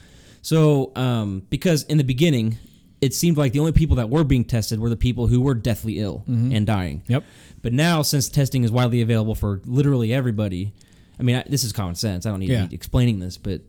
So, 0.42 0.92
um, 0.96 1.42
because 1.50 1.84
in 1.84 1.98
the 1.98 2.04
beginning, 2.04 2.58
it 3.02 3.14
seemed 3.16 3.36
like 3.38 3.52
the 3.52 3.60
only 3.60 3.72
people 3.72 3.96
that 3.96 4.10
were 4.10 4.24
being 4.24 4.46
tested 4.46 4.80
were 4.80 4.90
the 4.90 4.96
people 4.96 5.26
who 5.28 5.42
were 5.42 5.56
deathly 5.56 6.00
ill 6.00 6.24
and 6.28 6.66
dying. 6.68 7.02
Yep. 7.08 7.24
But 7.64 7.74
now, 7.74 8.04
since 8.04 8.30
testing 8.30 8.64
is 8.64 8.72
widely 8.72 9.02
available 9.02 9.34
for 9.34 9.62
literally 9.66 10.14
everybody, 10.14 10.72
I 11.20 11.24
mean, 11.24 11.38
I, 11.38 11.44
this 11.50 11.64
is 11.64 11.74
common 11.74 11.96
sense. 11.96 12.26
I 12.28 12.30
don't 12.30 12.40
need 12.40 12.50
Yeah. 12.50 12.62
to 12.64 12.68
be 12.70 12.76
explaining 12.76 13.20
this, 13.20 13.38
but 13.38 13.62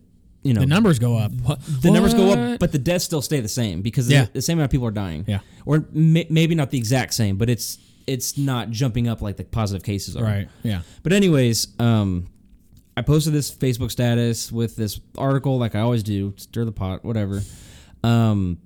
you 0.43 0.53
know, 0.55 0.61
The 0.61 0.67
numbers 0.67 0.99
go 0.99 1.17
up. 1.17 1.33
the 1.81 1.91
numbers 1.91 2.13
go 2.15 2.31
up, 2.31 2.61
but 2.61 2.73
the 2.73 2.79
deaths 2.79 3.05
still 3.07 3.23
stay 3.23 3.41
the 3.41 3.49
same 3.49 3.81
because 3.83 4.09
Yeah. 4.11 4.27
the, 4.27 4.33
the 4.35 4.43
same 4.43 4.59
amount 4.59 4.67
of 4.67 4.71
people 4.73 4.87
are 4.87 4.91
dying. 4.93 5.25
Yeah. 5.27 5.41
or 5.65 5.87
may, 5.93 6.27
maybe 6.31 6.55
not 6.55 6.71
the 6.71 6.79
exact 6.79 7.15
same, 7.15 7.37
but 7.37 7.49
it's 7.51 7.79
it's 8.07 8.39
not 8.39 8.71
jumping 8.71 9.09
up 9.09 9.21
like 9.23 9.37
the 9.37 9.45
positive 9.45 9.83
cases 9.83 10.17
are. 10.17 10.25
Right. 10.25 10.49
Yeah. 10.63 10.83
But 11.03 11.13
anyways, 11.13 11.69
um, 11.81 12.29
I 12.97 13.03
posted 13.03 13.33
this 13.33 13.51
Facebook 13.51 13.91
status 13.91 14.51
with 14.51 14.77
this 14.77 15.01
article, 15.19 15.59
like 15.59 15.75
I 15.75 15.81
always 15.81 16.03
do, 16.03 16.35
stir 16.37 16.65
the 16.65 16.73
pot, 16.73 17.05
whatever. 17.05 17.43
Um, 18.03 18.59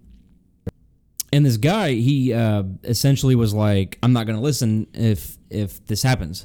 and 1.32 1.46
this 1.46 1.56
guy, 1.56 1.92
he 1.92 2.32
uh, 2.32 2.64
essentially 2.84 3.34
was 3.36 3.54
like, 3.54 3.98
"I'm 4.02 4.12
not 4.12 4.26
going 4.26 4.36
to 4.36 4.42
listen 4.42 4.88
if 4.94 5.38
if 5.48 5.84
this 5.86 6.02
happens," 6.02 6.44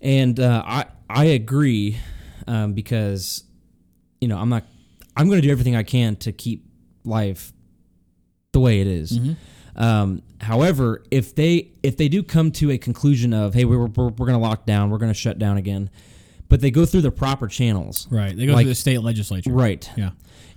and 0.00 0.38
uh, 0.38 0.62
I 0.64 0.86
I 1.10 1.24
agree 1.26 1.98
um, 2.46 2.74
because 2.74 3.42
you 4.20 4.28
know 4.28 4.38
I'm 4.38 4.48
not 4.48 4.64
I'm 5.16 5.26
going 5.26 5.40
to 5.40 5.46
do 5.46 5.50
everything 5.50 5.74
I 5.74 5.82
can 5.82 6.14
to 6.16 6.32
keep 6.32 6.64
life 7.04 7.52
the 8.52 8.60
way 8.60 8.80
it 8.80 8.86
is. 8.86 9.18
Um, 9.76 10.22
however, 10.40 11.02
if 11.10 11.34
they 11.34 11.70
if 11.82 11.96
they 11.96 12.08
do 12.08 12.22
come 12.22 12.52
to 12.52 12.70
a 12.70 12.78
conclusion 12.78 13.32
of 13.34 13.54
hey 13.54 13.64
we're 13.64 13.78
we're, 13.86 13.86
we're 14.08 14.10
going 14.26 14.32
to 14.32 14.38
lock 14.38 14.66
down, 14.66 14.90
we're 14.90 14.98
going 14.98 15.10
to 15.12 15.18
shut 15.18 15.38
down 15.38 15.56
again, 15.56 15.90
but 16.48 16.60
they 16.60 16.70
go 16.70 16.86
through 16.86 17.00
the 17.02 17.10
proper 17.10 17.48
channels, 17.48 18.06
Right. 18.10 18.36
They 18.36 18.46
go 18.46 18.52
Like- 18.54 18.64
through 18.64 18.70
the 18.70 18.74
state 18.76 18.98
legislature. 19.02 19.50
right? 19.50 19.88
Yeah. 19.96 20.10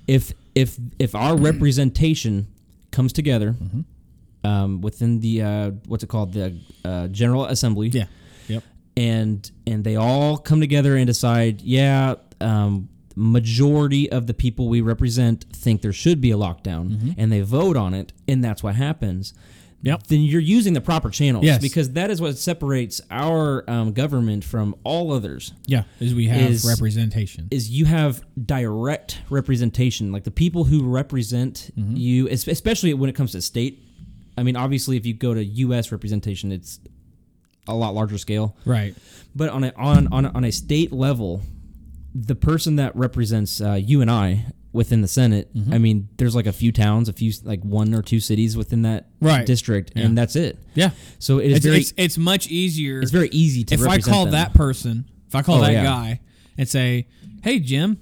If 0.08 0.34
if 0.56 0.77
if 0.99 1.15
our 1.15 1.36
representation 1.49 2.47
comes 2.91 3.12
together 3.13 3.56
Mm-hmm. 3.62 4.47
um, 4.47 4.82
within 4.82 5.19
the 5.19 5.41
uh, 5.41 5.71
what's 5.88 6.03
it 6.03 6.08
called 6.10 6.34
the 6.34 6.56
uh, 6.86 7.08
General 7.08 7.45
Assembly, 7.45 7.89
Yeah. 7.89 8.06
Yep. 8.47 8.63
and 8.95 9.51
and 9.65 9.84
they 9.84 9.95
all 9.95 10.38
come 10.38 10.60
together 10.60 10.95
and 10.95 11.08
decide, 11.08 11.62
yeah, 11.62 12.15
um, 12.39 12.89
majority 13.17 14.10
of 14.12 14.27
the 14.27 14.34
people 14.34 14.69
we 14.69 14.80
represent 14.82 15.45
think 15.51 15.82
there 15.82 15.91
should 15.93 16.21
be 16.21 16.32
a 16.32 16.38
lockdown, 16.38 16.89
Mm-hmm. 16.89 17.12
and 17.17 17.32
they 17.32 17.41
vote 17.41 17.75
on 17.75 17.93
it, 17.93 18.13
and 18.27 18.43
that's 18.43 18.62
what 18.63 18.75
happens. 18.75 19.34
Yep. 19.84 20.08
Then 20.08 20.21
you're 20.21 20.41
using 20.41 20.73
the 20.73 20.82
proper 20.82 21.10
channels, 21.10 21.45
Yes. 21.45 21.62
because 21.62 21.91
that 21.93 22.10
is 22.10 22.19
what 22.19 22.38
separates 22.38 22.99
our 23.12 23.69
um, 23.69 23.93
government 23.93 24.43
from 24.43 24.75
all 24.84 25.12
others. 25.12 25.53
Yeah. 25.65 25.84
Is 25.99 26.15
we 26.15 26.27
have 26.27 26.49
Is- 26.51 26.65
representation. 26.65 27.47
Is 27.51 27.69
you 27.69 27.86
have 27.86 28.23
direct 28.43 29.21
representation, 29.30 30.12
like 30.12 30.23
the 30.23 30.32
people 30.32 30.63
who 30.65 30.84
represent 30.88 31.71
Mm-hmm. 31.77 31.95
you, 31.95 32.27
especially 32.30 32.93
when 32.95 33.10
it 33.10 33.13
comes 33.13 33.32
to 33.34 33.41
state. 33.41 33.84
I 34.38 34.43
mean, 34.43 34.56
obviously, 34.56 34.97
if 34.97 35.06
you 35.06 35.13
go 35.13 35.34
to 35.34 35.43
U.S. 35.43 35.91
representation, 35.91 36.51
it's 36.51 36.80
a 37.67 37.73
lot 37.75 37.93
larger 37.93 38.17
scale. 38.17 38.56
right. 38.65 38.95
But 39.36 39.49
on 39.49 39.63
a 39.63 39.73
on 39.77 40.08
on 40.12 40.25
a, 40.25 40.30
on 40.30 40.43
a 40.43 40.51
state 40.51 40.91
level, 40.91 41.41
the 42.19 42.36
person 42.36 42.77
that 42.77 42.95
represents 42.95 43.62
uh, 43.62 43.73
you 43.73 44.01
and 44.01 44.10
I, 44.10 44.45
within 44.73 45.01
the 45.01 45.08
Senate. 45.08 45.53
Mm-hmm. 45.56 45.73
I 45.73 45.77
mean, 45.77 46.10
there's 46.17 46.36
like 46.36 46.45
a 46.45 46.51
few 46.53 46.71
towns, 46.71 47.10
a 47.10 47.13
few 47.13 47.32
like 47.43 47.62
one 47.63 47.93
or 47.93 48.01
two 48.01 48.19
cities 48.19 48.56
within 48.58 48.82
that 48.84 49.08
Right. 49.21 49.45
district, 49.45 49.93
Yeah. 49.95 50.03
and 50.06 50.17
that's 50.17 50.36
it. 50.36 50.58
Yeah. 50.75 50.91
So 51.19 51.39
it 51.39 51.47
is 51.51 51.58
It's, 51.58 51.65
very 51.65 51.77
it's, 51.80 51.93
it's 51.97 52.17
much 52.17 52.47
easier. 52.47 52.99
it's 52.99 53.12
very 53.12 53.30
easy 53.32 53.63
to 53.65 53.75
if 53.75 53.88
I 53.88 53.99
call 53.99 54.25
them. 54.25 54.34
that 54.34 54.53
person, 54.53 55.06
if 55.27 55.36
I 55.36 55.41
call 55.41 55.58
Oh, 55.60 55.62
that 55.62 55.71
yeah. 55.71 55.84
guy 55.84 56.19
and 56.58 56.67
say, 56.67 57.08
"Hey, 57.43 57.60
Jim," 57.60 57.97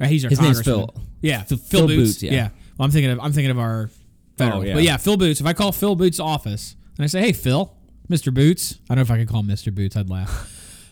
or 0.00 0.06
he's 0.06 0.24
our 0.24 0.30
His 0.30 0.40
name's. 0.40 0.62
Phil. 0.62 0.94
Yeah, 1.22 1.42
Phil, 1.42 1.58
Phil 1.58 1.86
Boots. 1.86 2.14
Boots, 2.14 2.22
yeah. 2.22 2.48
Well, 2.78 2.86
I'm 2.86 2.90
thinking 2.90 3.10
of 3.10 3.20
I'm 3.20 3.32
thinking 3.32 3.50
of 3.50 3.58
our 3.58 3.90
federal. 4.38 4.60
Oh, 4.60 4.64
yeah. 4.64 4.74
But 4.74 4.82
yeah, 4.84 4.96
Phil 4.96 5.16
Boots. 5.16 5.40
If 5.40 5.46
I 5.46 5.52
call 5.52 5.72
Phil 5.72 5.96
Boots' 5.96 6.18
office 6.20 6.76
and 6.96 7.04
I 7.04 7.06
say, 7.08 7.20
"Hey, 7.20 7.32
Phil, 7.32 7.74
Mr. 8.08 8.32
Boots," 8.32 8.78
I 8.88 8.94
don't 8.94 8.98
know 8.98 9.02
if 9.02 9.10
I 9.10 9.18
could 9.18 9.28
call 9.28 9.40
him 9.40 9.48
Mr. 9.48 9.74
Boots. 9.74 9.96
I'd 9.96 10.08
laugh. 10.08 10.48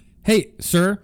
hey, 0.24 0.50
sir. 0.60 1.00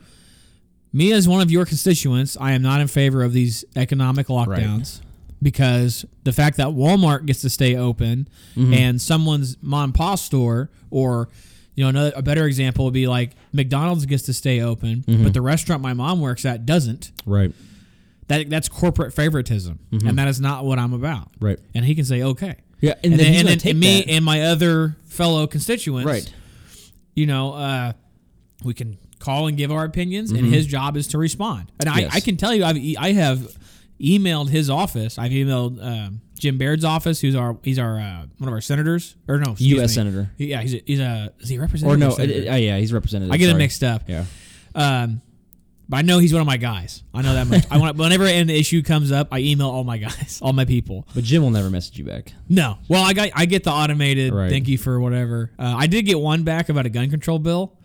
Me 0.95 1.13
as 1.13 1.29
one 1.29 1.41
of 1.41 1.51
your 1.51 1.67
constituents, 1.67 2.37
I 2.41 2.53
am 2.53 2.63
not 2.63 2.81
in 2.81 2.87
favor 2.87 3.25
of 3.25 3.33
these 3.33 3.65
economic 3.75 4.29
lockdowns 4.29 5.01
because 5.43 6.07
the 6.23 6.33
fact 6.33 6.57
that 6.59 6.69
Walmart 6.69 7.27
gets 7.27 7.41
to 7.41 7.51
stay 7.51 7.75
open 7.75 8.29
mm-hmm. 8.55 8.73
and 8.73 9.03
someone's 9.03 9.57
mom 9.61 9.85
and 9.87 9.95
pop 9.95 10.21
store 10.21 10.71
or 10.91 11.29
you 11.75 11.83
know 11.83 11.91
another 11.91 12.13
a 12.15 12.23
better 12.23 12.47
example 12.47 12.85
would 12.85 12.95
be 12.95 13.09
like 13.09 13.33
McDonald's 13.53 14.07
gets 14.07 14.23
to 14.23 14.33
stay 14.33 14.61
open 14.61 15.03
but 15.05 15.13
mm-hmm. 15.13 15.29
the 15.33 15.43
restaurant 15.43 15.83
my 15.83 15.95
mom 15.95 16.21
works 16.21 16.45
at 16.45 16.65
doesn't. 16.65 17.11
Right, 17.27 17.53
that 18.29 18.49
that's 18.49 18.69
corporate 18.69 19.13
favoritism 19.13 19.81
mm-hmm. 19.91 20.07
and 20.07 20.17
that 20.17 20.29
is 20.29 20.41
not 20.41 20.65
what 20.65 20.79
I'm 20.79 20.93
about. 20.93 21.29
Right, 21.41 21.59
and 21.75 21.85
he 21.85 21.97
can 21.97 22.05
say 22.05 22.23
okay. 22.23 22.55
Yeah, 22.81 22.95
and, 23.03 23.15
and, 23.15 23.21
then, 23.21 23.35
and 23.35 23.61
then 23.61 23.71
and 23.71 23.81
me 23.81 24.05
and 24.05 24.25
my 24.25 24.43
other 24.43 24.97
fellow 25.07 25.49
constituents 25.49 26.07
right, 26.07 26.33
you 27.15 27.27
know, 27.27 27.53
uh, 27.55 27.93
we 28.63 28.75
can 28.75 28.97
call 29.25 29.47
and 29.47 29.57
give 29.57 29.73
our 29.73 29.85
opinions, 29.85 30.31
and 30.31 30.47
his 30.47 30.67
job 30.67 30.97
is 30.97 31.07
to 31.09 31.19
respond. 31.19 31.73
And 31.81 31.89
I, 31.89 31.93
Mm-hmm. 31.93 32.01
Yes. 32.03 32.15
I 32.17 32.21
can 32.21 32.37
tell 32.37 32.55
you, 32.55 32.65
I've 32.65 32.77
e- 32.77 32.97
I 32.99 33.13
have 33.13 33.57
emailed 34.01 34.49
his 34.51 34.69
office. 34.69 35.19
I've 35.19 35.31
emailed 35.33 35.83
um, 35.83 36.21
Jim 36.39 36.59
Baird's 36.59 36.85
office, 36.85 37.21
who's 37.21 37.35
our 37.35 37.57
he's 37.63 37.79
our 37.79 37.99
uh, 37.99 38.27
one 38.39 38.49
of 38.49 38.53
our 38.55 38.61
senators, 38.61 39.17
or 39.29 39.39
no, 39.39 39.55
U.S. 39.59 39.91
me. 39.91 39.95
senator. 39.95 40.31
Yeah, 40.37 40.61
he's 40.63 40.75
a, 40.75 40.83
he's 40.87 41.01
a 41.01 41.33
is 41.41 41.49
he 41.49 41.59
or 41.59 41.63
representative? 41.63 42.01
no, 42.01 42.15
or 42.17 42.21
it- 42.23 42.31
it- 42.31 42.49
uh, 42.49 42.55
yeah, 42.57 42.79
he's 42.79 42.93
representative. 42.93 43.33
I 43.33 43.37
get 43.39 43.45
him 43.47 43.53
sorry. 43.53 43.63
mixed 43.63 43.83
up. 43.85 44.03
Yeah, 44.09 44.25
Um, 44.75 45.21
but 45.89 45.99
I 45.99 46.03
know 46.03 46.19
he's 46.19 46.33
one 46.33 46.41
of 46.41 46.47
my 46.47 46.57
guys. 46.57 47.03
I 47.13 47.21
know 47.23 47.35
that 47.35 47.47
much. 47.47 47.65
I 47.71 47.77
want 47.79 47.97
whenever 47.97 48.25
an 48.25 48.49
issue 48.51 48.83
comes 48.83 49.13
up, 49.13 49.29
I 49.31 49.39
email 49.41 49.69
all 49.69 49.85
my 49.85 49.99
guys, 49.99 50.39
all 50.43 50.53
my 50.53 50.65
people. 50.65 51.07
but 51.15 51.23
Jim 51.25 51.43
will 51.43 51.51
never 51.51 51.71
message 51.71 51.99
you 51.99 52.05
back. 52.05 52.33
No, 52.49 52.79
well, 52.89 53.05
I 53.05 53.13
got 53.13 53.31
I 53.35 53.45
get 53.47 53.65
the 53.65 53.71
automated 53.71 54.33
Right. 54.35 54.51
thank 54.51 54.67
you 54.69 54.79
for 54.79 54.99
whatever. 54.99 55.51
Uh, 55.59 55.75
I 55.77 55.87
did 55.87 56.03
get 56.07 56.19
one 56.19 56.43
back 56.43 56.69
about 56.69 56.85
a 56.87 56.91
gun 56.91 57.11
control 57.11 57.39
bill 57.39 57.79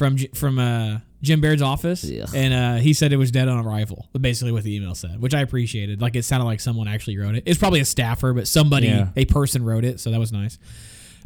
from 0.00 0.16
from 0.34 0.58
uh, 0.58 0.98
Jim 1.20 1.42
Baird's 1.42 1.60
office, 1.60 2.02
Ugh. 2.10 2.26
and 2.34 2.54
uh, 2.54 2.76
he 2.82 2.94
said 2.94 3.12
it 3.12 3.18
was 3.18 3.30
dead 3.30 3.48
on 3.48 3.66
arrival. 3.66 4.08
Basically, 4.18 4.50
what 4.50 4.62
the 4.64 4.74
email 4.74 4.94
said, 4.94 5.20
which 5.20 5.34
I 5.34 5.42
appreciated. 5.42 6.00
Like 6.00 6.16
it 6.16 6.24
sounded 6.24 6.46
like 6.46 6.58
someone 6.60 6.88
actually 6.88 7.18
wrote 7.18 7.34
it. 7.34 7.42
It's 7.44 7.58
probably 7.58 7.80
a 7.80 7.84
staffer, 7.84 8.32
but 8.32 8.48
somebody, 8.48 8.86
Yeah. 8.86 9.08
a 9.14 9.26
person 9.26 9.62
wrote 9.62 9.84
it, 9.84 10.00
so 10.00 10.10
that 10.10 10.18
was 10.18 10.32
nice. 10.32 10.56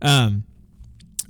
Um, 0.03 0.43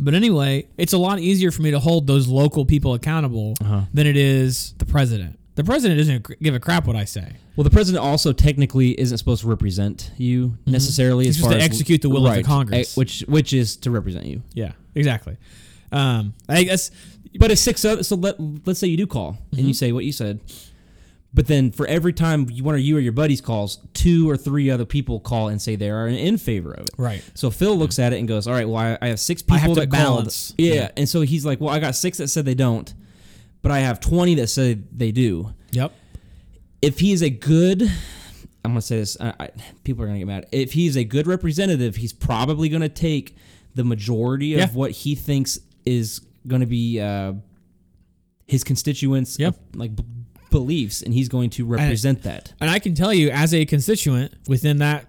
but 0.00 0.14
anyway, 0.14 0.66
it's 0.78 0.94
a 0.94 0.98
lot 0.98 1.18
easier 1.20 1.50
for 1.50 1.61
me 1.61 1.70
to 1.72 1.78
hold 1.78 2.07
those 2.07 2.26
local 2.28 2.64
people 2.64 2.94
accountable 2.94 3.54
Uh-huh. 3.61 3.83
than 3.92 4.07
it 4.07 4.16
is 4.16 4.72
the 4.78 4.87
president. 4.87 5.38
The 5.57 5.64
president 5.64 5.98
doesn't 5.98 6.40
give 6.42 6.54
a 6.54 6.59
crap 6.61 6.87
what 6.87 6.96
I 6.96 7.04
say. 7.04 7.35
Well, 7.57 7.62
the 7.64 7.70
president 7.70 8.02
also 8.02 8.33
technically 8.33 8.98
isn't 8.98 9.18
supposed 9.18 9.42
to 9.42 9.48
represent 9.48 10.11
you 10.16 10.57
necessarily, 10.66 11.24
Mm-hmm. 11.24 11.28
He's 11.28 11.37
as 11.37 11.37
supposed 11.37 11.52
far 11.52 11.59
to 11.59 11.64
as 11.64 11.70
execute 11.70 12.00
the 12.02 12.09
will 12.09 12.26
of 12.26 12.35
the 12.35 12.42
Congress. 12.42 12.96
which 12.96 13.20
which 13.28 13.52
is 13.52 13.76
to 13.85 13.90
represent 13.90 14.24
you. 14.26 14.42
Yeah, 14.54 14.72
exactly. 14.96 15.37
Um, 15.92 16.35
I 16.48 16.64
guess 16.64 16.90
But 17.38 17.50
it's 17.50 17.60
six 17.60 17.84
other. 17.84 18.02
So 18.02 18.16
let 18.16 18.36
let's 18.66 18.78
say 18.80 18.86
you 18.86 18.96
do 18.96 19.06
call 19.06 19.38
and 19.50 19.58
Mm-hmm. 19.60 19.68
you 19.68 19.74
say 19.74 19.92
what 19.92 20.04
you 20.04 20.12
said, 20.12 20.40
but 21.32 21.46
then 21.48 21.72
for 21.72 21.84
every 21.86 22.12
time 22.12 22.48
you, 22.50 22.62
one 22.62 22.74
of 22.76 22.80
you 22.80 22.96
or 22.96 23.00
your 23.00 23.12
buddies 23.12 23.40
calls, 23.40 23.78
two 23.92 24.30
or 24.30 24.36
three 24.36 24.70
other 24.70 24.84
people 24.84 25.18
call 25.18 25.48
and 25.48 25.60
say 25.60 25.74
they 25.74 25.90
are 25.90 26.06
in 26.06 26.38
favor 26.38 26.72
of 26.72 26.84
it. 26.84 26.90
Right. 26.96 27.24
So 27.34 27.50
Phil 27.50 27.76
looks 27.76 27.98
at 27.98 28.12
it 28.12 28.18
and 28.20 28.28
goes, 28.28 28.46
"All 28.46 28.54
right, 28.54 28.68
well, 28.68 28.76
I, 28.76 28.98
I 29.02 29.08
have 29.08 29.18
six 29.18 29.42
I 29.42 29.56
people 29.56 29.58
have 29.58 29.74
to 29.74 29.80
that 29.80 29.90
balance. 29.90 30.50
called." 30.50 30.60
Yeah. 30.60 30.74
Yeah. 30.74 30.90
and 30.96 31.08
so 31.08 31.22
he's 31.22 31.44
like, 31.44 31.60
"Well, 31.60 31.70
I 31.74 31.80
got 31.80 31.96
six 31.96 32.18
that 32.18 32.28
said 32.28 32.44
they 32.44 32.54
don't, 32.54 32.92
but 33.62 33.72
I 33.72 33.80
have 33.80 33.98
twenty 34.00 34.36
that 34.36 34.46
say 34.46 34.74
they 34.74 35.10
do." 35.10 35.52
Yep. 35.72 35.92
If 36.82 37.00
he 37.00 37.12
is 37.12 37.22
a 37.22 37.30
good, 37.30 37.82
I'm 38.64 38.70
gonna 38.72 38.80
say 38.82 38.98
this. 38.98 39.16
I, 39.20 39.34
I, 39.40 39.48
people 39.82 40.04
are 40.04 40.06
gonna 40.06 40.18
get 40.18 40.26
mad. 40.28 40.46
If 40.52 40.74
he's 40.74 40.96
a 40.96 41.02
good 41.04 41.26
representative, 41.26 41.96
he's 41.96 42.12
probably 42.12 42.68
gonna 42.68 42.88
take 42.88 43.34
the 43.74 43.82
majority 43.84 44.54
of 44.54 44.60
Yeah. 44.60 44.66
what 44.68 44.90
he 44.92 45.14
thinks 45.16 45.58
is 45.84 46.20
gonna 46.46 46.66
be 46.66 47.00
uh, 47.00 47.33
his 48.46 48.64
constituents' 48.64 49.38
uh, 49.40 49.52
like 49.74 49.94
b- 49.96 50.04
beliefs, 50.50 51.02
and 51.02 51.12
he's 51.14 51.28
going 51.28 51.50
to 51.50 51.64
represent 51.64 52.22
that. 52.24 52.52
And 52.61 52.70
I 52.70 52.78
can 52.78 52.94
tell 52.94 53.12
you, 53.12 53.30
as 53.30 53.52
a 53.54 53.64
constituent 53.66 54.35
within 54.48 54.78
that 54.78 55.07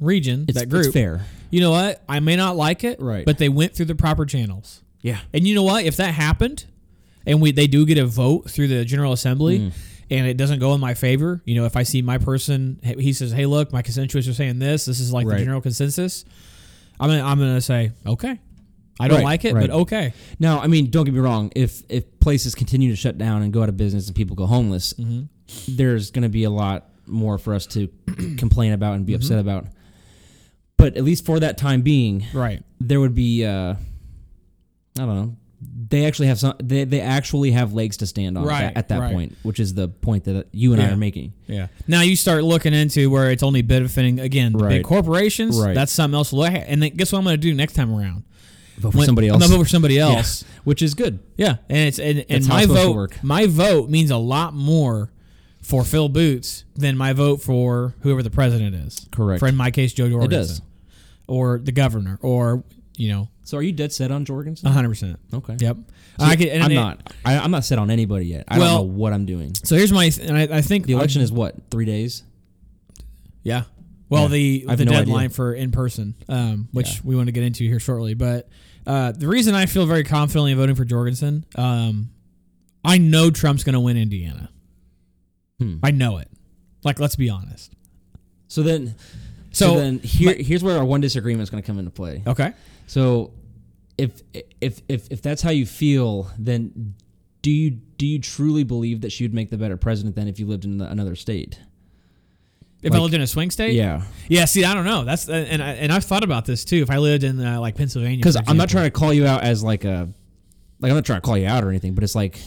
region, 0.00 0.44
It's, 0.48 0.58
that 0.58 0.68
group, 0.68 0.84
it's 0.86 0.92
fair. 0.94 1.24
you 1.50 1.60
know 1.60 1.70
what? 1.70 2.02
I 2.08 2.20
may 2.20 2.36
not 2.36 2.56
like 2.56 2.84
it, 2.84 3.00
Right. 3.00 3.24
But 3.24 3.38
they 3.38 3.48
went 3.48 3.74
through 3.74 3.86
the 3.86 3.94
proper 3.94 4.24
channels. 4.26 4.82
Yeah. 5.02 5.18
And 5.32 5.46
you 5.46 5.54
know 5.54 5.62
what? 5.62 5.84
If 5.84 5.96
that 5.96 6.14
happened, 6.14 6.64
and 7.26 7.40
we 7.42 7.50
they 7.52 7.66
do 7.66 7.84
get 7.86 7.98
a 7.98 8.06
vote 8.06 8.50
through 8.50 8.68
the 8.68 8.84
General 8.84 9.12
Assembly, 9.12 9.58
Mm. 9.58 9.72
and 10.10 10.26
it 10.26 10.36
doesn't 10.36 10.58
go 10.60 10.74
in 10.74 10.80
my 10.80 10.94
favor, 10.94 11.42
you 11.44 11.54
know, 11.56 11.64
if 11.64 11.76
I 11.76 11.82
see 11.82 12.00
my 12.02 12.18
person, 12.18 12.78
he 12.82 13.12
says, 13.12 13.32
"Hey, 13.32 13.46
look, 13.46 13.72
my 13.72 13.82
constituents 13.82 14.28
are 14.28 14.34
saying 14.34 14.58
this. 14.60 14.84
This 14.84 15.00
is 15.00 15.12
like 15.12 15.26
Right. 15.26 15.38
the 15.38 15.44
general 15.44 15.60
consensus." 15.60 16.24
I'm 16.98 17.10
gonna, 17.10 17.22
I'm 17.24 17.38
gonna 17.38 17.60
say, 17.60 17.92
okay. 18.06 18.40
I 18.98 19.08
don't 19.08 19.18
Right, 19.18 19.24
like 19.24 19.44
it, 19.44 19.52
right. 19.54 19.68
but 19.68 19.76
okay. 19.82 20.12
Now, 20.38 20.58
I 20.60 20.66
mean, 20.68 20.90
don't 20.90 21.04
get 21.04 21.12
me 21.14 21.20
wrong. 21.20 21.52
If 21.54 21.82
if 21.88 22.18
places 22.20 22.54
continue 22.54 22.90
to 22.90 22.96
shut 22.96 23.18
down 23.18 23.42
and 23.42 23.52
go 23.52 23.62
out 23.62 23.68
of 23.68 23.76
business 23.76 24.06
and 24.06 24.16
people 24.16 24.36
go 24.36 24.46
homeless, 24.46 24.94
Mm-hmm. 24.94 25.76
there's 25.76 26.10
going 26.10 26.22
to 26.22 26.28
be 26.28 26.44
a 26.44 26.50
lot 26.50 26.88
more 27.06 27.38
for 27.38 27.54
us 27.54 27.66
to 27.68 27.88
complain 28.38 28.72
about 28.72 28.94
and 28.94 29.04
be 29.06 29.12
Mm-hmm. 29.12 29.20
upset 29.22 29.38
about. 29.38 29.66
But 30.76 30.96
at 30.96 31.04
least 31.04 31.24
for 31.24 31.40
that 31.40 31.56
time 31.58 31.82
being, 31.82 32.24
Right. 32.34 32.62
there 32.80 33.00
would 33.00 33.14
be 33.14 33.44
uh, 33.44 33.74
I 33.74 33.76
don't 34.96 35.14
know. 35.14 35.36
They 35.88 36.04
actually 36.04 36.28
have 36.28 36.38
some. 36.38 36.54
They, 36.62 36.84
they 36.84 37.00
actually 37.00 37.50
have 37.52 37.72
legs 37.72 37.96
to 37.98 38.06
stand 38.06 38.36
on 38.36 38.44
at 38.44 38.48
Right, 38.48 38.60
that- 38.62 38.76
at 38.76 38.88
that 38.88 39.00
right. 39.00 39.12
point, 39.12 39.36
which 39.42 39.58
is 39.60 39.72
the 39.74 39.88
point 39.88 40.24
that 40.24 40.48
you 40.52 40.72
and 40.74 40.82
I 40.82 40.90
are 40.90 40.96
making. 40.96 41.32
Yeah. 41.46 41.68
Now 41.86 42.00
you 42.02 42.14
start 42.16 42.44
looking 42.44 42.74
into 42.74 43.08
where 43.10 43.30
it's 43.30 43.42
only 43.42 43.62
benefiting 43.62 44.20
again 44.20 44.52
the 44.52 44.66
big 44.68 44.84
corporations. 44.84 45.58
Right. 45.60 45.74
That's 45.74 45.92
something 45.92 46.14
else 46.16 46.30
to 46.30 46.36
look 46.36 46.52
at. 46.52 46.66
And 46.68 46.82
then 46.82 46.90
guess 46.96 47.12
what 47.12 47.18
I'm 47.18 47.24
going 47.24 47.34
to 47.36 47.40
do 47.40 47.54
next 47.54 47.72
time 47.74 47.94
around? 47.94 48.24
Vote 48.78 48.92
for 48.92 48.98
When- 48.98 49.06
somebody 49.06 49.28
I'm 49.28 49.34
else, 49.34 49.44
gonna 49.44 49.56
vote 49.56 49.64
for 49.64 49.68
somebody 49.70 49.98
else. 49.98 50.44
which 50.64 50.82
is 50.82 50.94
good. 50.94 51.18
Yeah, 51.36 51.56
and 51.68 51.88
it's 51.88 51.98
and, 51.98 52.24
and 52.28 52.28
my 52.28 52.34
it's 52.34 52.46
supposed 52.46 52.68
to 52.68 52.74
vote. 52.74 52.94
work. 52.96 53.24
My 53.24 53.46
vote 53.46 53.88
means 53.90 54.10
a 54.10 54.16
lot 54.18 54.54
more 54.54 55.10
for 55.62 55.82
Phil 55.84 56.08
Boots 56.08 56.64
than 56.76 56.96
my 56.96 57.12
vote 57.12 57.40
for 57.42 57.94
whoever 58.00 58.22
the 58.22 58.30
president 58.30 58.74
is. 58.74 59.06
Correct. 59.10 59.40
For 59.40 59.48
in 59.48 59.56
my 59.56 59.70
case, 59.70 59.92
Jo 59.94 60.08
Jorgensen. 60.08 60.30
does. 60.38 60.62
Or 61.26 61.58
the 61.58 61.72
governor, 61.72 62.18
or 62.22 62.62
you 62.96 63.08
know, 63.10 63.28
So, 63.44 63.58
are 63.58 63.62
you 63.62 63.72
dead 63.72 63.92
set 63.92 64.10
on 64.10 64.24
Jorgensen? 64.24 64.70
hundred 64.70 64.90
percent. 64.90 65.18
Okay. 65.32 65.56
Yep. 65.58 65.76
So 66.18 66.24
I 66.24 66.36
can, 66.36 66.48
and 66.48 66.62
I'm 66.62 66.70
it- 66.70 66.74
not. 66.74 67.12
I, 67.24 67.38
I'm 67.38 67.50
not 67.50 67.64
set 67.64 67.78
on 67.78 67.90
anybody 67.90 68.26
yet. 68.26 68.44
I 68.48 68.58
Well- 68.58 68.78
don't 68.78 68.88
know 68.88 68.94
what 68.94 69.12
I'm 69.12 69.26
doing. 69.26 69.52
So 69.64 69.74
here's 69.76 69.92
my, 69.92 70.08
th- 70.08 70.26
and 70.28 70.36
I, 70.36 70.58
I 70.58 70.60
think 70.62 70.86
The 70.86 70.92
election 70.94 71.20
is 71.22 71.30
what? 71.32 71.54
Three 71.70 71.84
days. 71.84 72.22
Yeah. 73.42 73.64
Well, 74.08 74.24
Yeah. 74.24 74.28
the 74.28 74.76
the 74.76 74.84
no 74.84 74.92
deadline 74.92 75.24
idea. 75.26 75.30
for 75.30 75.54
in 75.54 75.70
person, 75.72 76.14
um, 76.28 76.68
which 76.72 76.86
Yeah. 76.96 77.00
we 77.04 77.16
want 77.16 77.26
to 77.26 77.32
get 77.32 77.42
into 77.44 77.64
here 77.64 77.80
shortly, 77.80 78.14
but 78.14 78.48
uh, 78.86 79.12
the 79.12 79.26
reason 79.26 79.54
I 79.54 79.66
feel 79.66 79.84
very 79.86 80.04
confidently 80.04 80.52
in 80.52 80.58
voting 80.58 80.76
for 80.76 80.84
Jorgensen, 80.84 81.44
um, 81.56 82.10
I 82.84 82.98
know 82.98 83.30
Trump's 83.30 83.64
going 83.64 83.72
to 83.74 83.80
win 83.80 83.96
Indiana. 83.96 84.48
Hmm. 85.58 85.78
I 85.82 85.90
know 85.90 86.18
it. 86.18 86.28
Like, 86.84 87.00
let's 87.00 87.16
be 87.16 87.28
honest. 87.28 87.72
So 88.46 88.62
then, 88.62 88.94
so, 89.50 89.74
So, 89.74 89.80
then 89.80 89.98
here, 90.00 90.34
here's 90.38 90.62
where 90.62 90.78
our 90.78 90.84
one 90.84 91.00
disagreement 91.00 91.42
is 91.42 91.50
going 91.50 91.62
to 91.62 91.66
come 91.66 91.78
into 91.80 91.90
play. 91.90 92.22
Okay. 92.26 92.52
So, 92.86 93.32
if 93.98 94.22
if 94.60 94.82
if 94.88 95.10
if 95.10 95.22
that's 95.22 95.42
how 95.42 95.50
you 95.50 95.66
feel, 95.66 96.30
then 96.38 96.94
do 97.42 97.50
you 97.50 97.70
do 97.70 98.06
you 98.06 98.20
truly 98.20 98.62
believe 98.62 99.00
that 99.00 99.10
she 99.10 99.24
would 99.24 99.34
make 99.34 99.50
the 99.50 99.56
better 99.56 99.76
president 99.76 100.14
than 100.14 100.28
if 100.28 100.38
you 100.38 100.46
lived 100.46 100.64
in 100.64 100.80
another 100.80 101.16
state? 101.16 101.58
If 102.86 102.92
I 102.94 102.98
lived 102.98 103.14
in 103.14 103.20
a 103.20 103.26
swing 103.26 103.50
state, 103.50 103.74
Yeah, 103.74 104.02
yeah. 104.28 104.44
See, 104.46 104.64
I 104.64 104.72
don't 104.74 104.84
know. 104.84 105.04
That's 105.04 105.28
uh, 105.28 105.32
and 105.32 105.62
I, 105.62 105.70
and 105.72 105.92
I've 105.92 106.04
thought 106.04 106.24
about 106.24 106.44
this 106.46 106.64
too. 106.64 106.76
If 106.82 106.90
I 106.90 106.98
lived 106.98 107.24
in 107.24 107.40
uh, 107.44 107.60
like 107.60 107.74
Pennsylvania, 107.76 108.18
because 108.18 108.36
I'm 108.46 108.56
not 108.56 108.68
trying 108.68 108.84
to 108.84 108.90
call 108.90 109.12
you 109.12 109.26
out 109.26 109.42
as 109.42 109.62
like 109.62 109.84
a 109.84 110.08
like 110.80 110.90
I'm 110.90 110.96
not 110.96 111.04
trying 111.04 111.20
to 111.20 111.26
call 111.26 111.36
you 111.38 111.46
out 111.46 111.64
or 111.64 111.68
anything, 111.70 111.94
but 111.94 112.04
it's 112.04 112.14
like, 112.14 112.38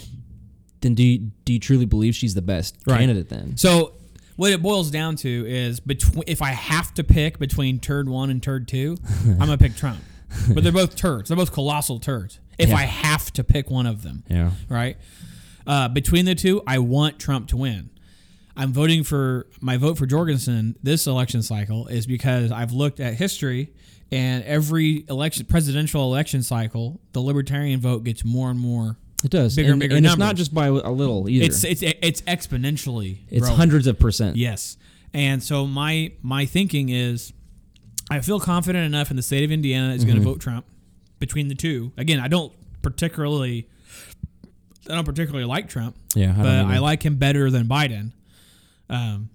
then 0.82 0.93
do 0.95 1.04
you, 1.04 1.32
do 1.45 1.54
you 1.54 1.60
truly 1.60 1.86
believe 1.86 2.15
she's 2.15 2.34
the 2.36 2.41
best 2.41 2.78
Right. 2.88 2.99
candidate? 2.99 3.28
Then 3.30 3.58
So 3.58 3.93
what 4.36 4.52
it 4.52 4.62
boils 4.62 4.89
down 4.91 5.15
to 5.17 5.45
is 5.47 5.80
between 5.80 6.23
if 6.28 6.41
I 6.41 6.49
have 6.52 6.93
to 6.95 7.04
pick 7.04 7.39
between 7.39 7.80
turd 7.80 8.08
one 8.08 8.30
and 8.30 8.41
turd 8.41 8.67
two, 8.67 8.97
I'm 9.28 9.38
gonna 9.39 9.58
pick 9.58 9.75
Trump. 9.75 9.99
But 10.54 10.63
they're 10.63 10.71
both 10.71 10.95
turds. 10.95 11.30
They're 11.30 11.36
both 11.38 11.52
colossal 11.52 11.99
turds. 11.99 12.39
If 12.60 12.69
Yeah. 12.69 12.75
I 12.75 12.84
have 12.84 13.34
to 13.34 13.43
pick 13.43 13.71
one 13.71 13.88
of 13.88 14.04
them, 14.04 14.23
yeah, 14.30 14.52
right? 14.69 14.95
Uh, 15.65 15.88
between 15.88 16.25
the 16.25 16.36
two, 16.36 16.62
I 16.67 16.78
want 16.80 17.17
Trump 17.19 17.47
to 17.49 17.58
win. 17.58 17.89
I'm 18.60 18.74
voting 18.74 19.04
for 19.04 19.48
my 19.62 19.78
vote 19.78 19.98
for 19.98 20.06
Jorgensen 20.06 20.76
this 20.84 21.08
election 21.08 21.41
cycle 21.41 21.88
is 21.88 22.06
because 22.06 22.52
I've 22.52 22.72
looked 22.74 23.00
at 23.00 23.13
history 23.13 23.74
and 24.12 24.43
every 24.43 25.06
election 25.10 25.45
presidential 25.45 26.04
election 26.04 26.43
cycle, 26.43 27.00
the 27.13 27.22
libertarian 27.22 27.80
vote 27.80 28.04
gets 28.04 28.26
more 28.26 28.50
and 28.50 28.60
more. 28.60 28.98
it 29.24 29.32
does. 29.32 29.56
Bigger 29.56 29.72
and 29.72 29.80
bigger 29.80 29.95
and 29.95 30.06
it's 30.06 30.17
not 30.17 30.36
just 30.36 30.54
by 30.54 30.67
a 30.67 30.72
little 30.91 31.30
either. 31.30 31.45
It's 31.45 31.63
it's 31.63 31.82
it's 31.84 32.22
exponentially. 32.24 33.19
it's 33.30 33.41
growing. 33.41 33.56
hundreds 33.58 33.88
of 33.88 33.98
percent. 33.98 34.36
Yes. 34.36 34.78
And 35.13 35.41
so 35.41 35.65
my 35.65 36.12
my 36.22 36.45
thinking 36.45 36.89
is, 36.89 37.34
I 38.12 38.19
feel 38.22 38.39
confident 38.39 38.86
enough 38.86 39.10
in 39.10 39.15
the 39.17 39.24
state 39.24 39.43
of 39.43 39.52
Indiana 39.52 39.93
is 39.93 40.04
going 40.04 40.17
Mm-hmm. 40.17 40.26
to 40.26 40.32
vote 40.32 40.41
Trump. 40.41 40.65
Between 41.19 41.48
the 41.50 41.56
two, 41.56 41.91
again, 41.98 42.19
I 42.19 42.28
don't 42.30 42.52
particularly, 42.82 43.67
I 44.89 44.95
don't 44.95 45.04
particularly 45.06 45.45
like 45.45 45.67
Trump, 45.69 45.98
Yeah, 46.15 46.32
I 46.38 46.41
but 46.41 46.65
I 46.76 46.78
like 46.80 47.04
him 47.04 47.17
better 47.17 47.50
than 47.52 47.67
Biden. 47.67 48.13
Um, 48.89 49.30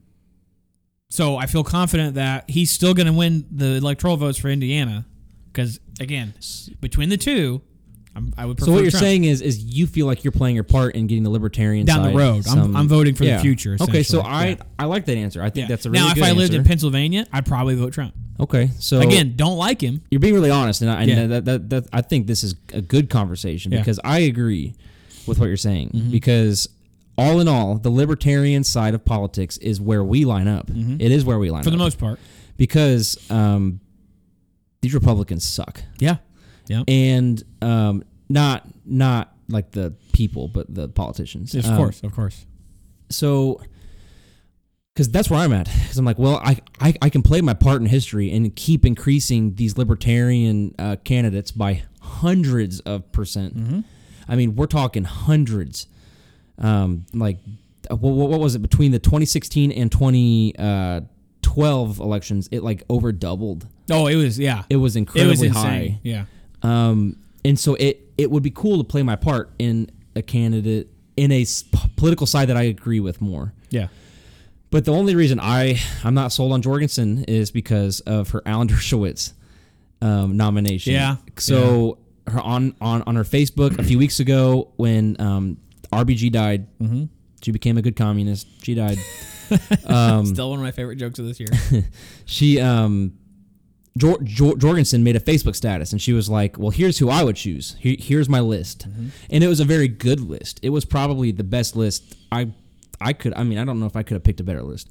so 1.11 1.37
I 1.37 1.47
feel 1.47 1.63
confident 1.65 2.15
that 2.17 2.49
he's 2.51 2.71
still 2.71 2.95
going 2.95 3.07
to 3.07 3.13
win 3.13 3.47
the 3.51 3.75
electoral 3.77 4.17
votes 4.17 4.39
for 4.39 4.49
Indiana, 4.49 5.07
because 5.53 5.79
again, 6.01 6.35
between 6.81 7.09
the 7.09 7.17
two, 7.17 7.63
I'm, 8.17 8.33
I 8.37 8.47
would. 8.47 8.57
Prefer 8.57 8.67
So 8.67 8.73
what 8.73 8.83
you're 8.83 8.91
Trump. 8.91 9.03
saying 9.05 9.25
is, 9.25 9.41
is 9.41 9.63
you 9.63 9.87
feel 9.87 10.07
like 10.07 10.25
you're 10.25 10.33
playing 10.33 10.55
your 10.57 10.65
part 10.65 10.95
in 10.97 11.07
getting 11.07 11.23
the 11.25 11.31
libertarian 11.31 11.85
Down 11.87 12.03
the 12.13 12.17
road. 12.19 12.47
I'm- 12.49 12.77
I'm 12.77 12.89
voting 12.89 13.15
for 13.15 13.25
the 13.25 13.39
future, 13.39 13.77
Okay, 13.81 14.03
so. 14.03 14.21
I 14.21 14.47
Yeah. 14.51 14.55
I 14.79 14.85
like 14.87 15.05
that 15.07 15.17
answer. 15.17 15.41
I 15.43 15.51
think 15.51 15.65
Yeah. 15.65 15.69
that's 15.69 15.87
a 15.87 15.91
really 15.91 16.05
now, 16.05 16.13
if 16.13 16.23
I 16.23 16.33
lived 16.33 16.55
in. 16.55 16.65
Pennsylvania, 16.65 17.27
I'd 17.33 17.47
probably 17.47 17.75
vote 17.77 17.93
Trump. 17.93 18.15
okay, 18.41 18.71
so 18.79 19.01
Again, 19.01 19.35
don't 19.37 19.57
like 19.59 19.81
him. 19.81 20.01
you're 20.11 20.21
being 20.21 20.35
really 20.35 20.51
honest, 20.51 20.81
and, 20.83 20.91
I, 20.91 21.03
and 21.05 21.31
that, 21.33 21.45
that, 21.45 21.71
that 21.71 21.87
I 21.93 22.03
think 22.03 22.27
this 22.27 22.43
is 22.45 22.55
a 22.73 22.81
good 22.81 23.09
conversation 23.11 23.71
Yeah. 23.73 23.79
Mm-hmm. 23.79 23.83
because 23.85 24.01
I 24.05 24.21
agree 24.21 24.75
with 25.27 25.39
what 25.39 25.47
you're 25.47 25.57
saying. 25.57 26.09
Because 26.11 26.69
all 27.17 27.41
in 27.41 27.49
all, 27.49 27.77
the 27.79 27.91
libertarian 27.91 28.65
side 28.65 28.95
of 28.95 29.05
politics 29.05 29.57
is 29.59 29.81
where 29.81 30.03
we 30.05 30.25
line 30.25 30.49
up. 30.49 30.69
It 30.71 31.13
is 31.13 31.25
where 31.25 31.39
we 31.39 31.51
line 31.51 31.61
Mm-hmm. 31.61 31.65
for 31.65 31.71
the 31.71 31.77
most 31.77 31.99
part. 31.99 32.19
because 32.57 33.19
um, 33.31 33.81
these 34.83 34.95
Republicans 34.95 35.45
suck, 35.45 35.83
Yeah. 35.99 36.17
Yeah. 36.69 36.83
and 36.89 37.43
um, 37.63 38.05
not 38.29 38.67
not 38.87 39.33
like 39.49 39.71
the 39.73 39.95
people, 40.13 40.49
but 40.49 40.73
the 40.75 40.89
politicians. 40.89 41.55
of 41.55 41.65
Um, 41.67 41.77
course. 41.77 42.03
Of 42.03 42.13
course. 42.15 42.47
so 43.11 43.61
because 44.95 45.11
that's 45.11 45.29
where 45.29 45.41
I'm 45.41 45.53
at. 45.53 45.67
Because 45.67 45.99
I'm 45.99 46.05
like, 46.05 46.19
well, 46.19 46.41
I, 46.43 46.61
I 46.81 46.95
I 47.03 47.09
can 47.11 47.23
play 47.23 47.41
my 47.41 47.55
part 47.55 47.81
in 47.81 47.87
history 47.87 48.31
and 48.33 48.55
keep 48.55 48.85
increasing 48.87 49.55
these 49.57 49.77
libertarian 49.77 50.75
uh, 50.79 50.97
candidates 51.05 51.51
by 51.51 51.83
hundreds 52.01 52.81
of 52.81 53.11
percent. 53.13 53.57
Mm-hmm. 53.57 53.81
I 54.29 54.37
mean, 54.37 54.55
we're 54.57 54.67
talking 54.67 55.05
hundreds. 55.05 55.87
Um, 56.59 57.07
like, 57.13 57.39
uh, 57.91 57.97
what, 57.97 58.29
what 58.31 58.41
was 58.41 58.55
it 58.55 58.61
between 58.61 58.93
the 58.93 58.99
2016 58.99 59.73
and 59.73 59.91
2012 61.43 61.99
elections? 62.01 62.49
It 62.53 62.63
like 62.63 62.83
over 62.89 63.13
doubled. 63.13 63.67
Oh, 63.91 64.07
it 64.07 64.17
was. 64.17 64.39
Yeah. 64.39 64.65
It 64.71 64.77
was 64.77 64.97
It 64.97 65.01
incredibly 65.01 65.31
was 65.31 65.43
insane. 65.43 65.63
high. 65.63 66.01
Yeah. 66.03 66.25
Um, 66.63 67.17
and 67.45 67.59
so 67.59 67.75
it 67.75 68.01
it 68.17 68.31
would 68.31 68.43
be 68.43 68.51
cool 68.51 68.79
to 68.79 68.85
play 68.85 69.03
my 69.03 69.17
part 69.17 69.51
in 69.59 69.91
a 70.17 70.23
candidate 70.23 70.89
in 71.17 71.31
a 71.31 71.45
political 71.97 72.27
side 72.27 72.49
that 72.49 72.57
I 72.57 72.63
agree 72.63 73.01
with 73.01 73.21
more. 73.21 73.53
Yeah. 73.71 73.89
But 74.71 74.85
the 74.87 74.93
only 74.93 75.15
reason 75.15 75.39
I 75.41 75.79
I'm 76.03 76.15
not 76.15 76.33
sold 76.33 76.53
on 76.53 76.63
Jorgensen 76.63 77.25
is 77.25 77.51
because 77.51 78.01
of 78.01 78.31
her 78.31 78.43
Alan 78.47 78.69
Dershowitz 78.69 79.33
um, 80.01 80.37
nomination. 80.37 80.95
Yeah. 80.95 81.17
So 81.37 81.99
her 82.27 82.41
on 82.41 82.75
on 82.81 83.03
on 83.03 83.17
her 83.17 83.25
Facebook 83.25 83.79
a 83.79 83.83
few 83.85 83.99
weeks 83.99 84.21
ago 84.21 84.73
when 84.77 85.21
um, 85.21 85.59
RBG 86.03 86.33
died, 86.33 86.67
Mm-hmm. 86.81 87.05
she 87.43 87.53
became 87.53 87.77
a 87.79 87.83
good 87.83 87.97
communist. 87.97 88.47
She 88.65 88.75
died. 88.75 88.99
um, 89.87 90.27
Still 90.27 90.51
one 90.51 90.59
of 90.59 90.63
my 90.65 90.71
favorite 90.71 90.97
jokes 90.97 91.19
of 91.19 91.27
this 91.27 91.39
year. 91.41 91.49
she 92.25 92.61
um 92.61 93.13
Jor- 93.97 94.21
Jor- 94.25 94.57
Jorgensen 94.57 95.05
made 95.05 95.15
a 95.15 95.21
Facebook 95.21 95.55
status 95.55 95.93
and 95.93 96.01
she 96.03 96.13
was 96.13 96.29
like, 96.29 96.59
"Well, 96.59 96.71
here's 96.71 96.99
who 96.99 97.09
I 97.11 97.23
would 97.23 97.37
choose. 97.37 97.77
Here, 97.79 97.95
here's 97.99 98.29
my 98.29 98.41
list." 98.41 98.87
And 99.31 99.45
it 99.45 99.47
was 99.49 99.61
a 99.61 99.65
very 99.65 99.87
good 99.87 100.19
list. 100.21 100.59
It 100.63 100.71
was 100.71 100.85
probably 100.85 101.31
the 101.31 101.45
best 101.45 101.77
list 101.77 102.17
I 102.33 102.51
I 103.01 103.13
could 103.13 103.35
I 103.35 103.45
mean, 103.45 103.59
I 103.59 103.65
don't 103.65 103.79
know 103.79 103.87
if 103.87 103.95
I 103.97 104.03
could 104.03 104.15
have 104.15 104.25
picked 104.25 104.41
a 104.41 104.45
better 104.45 104.63
list. 104.63 104.89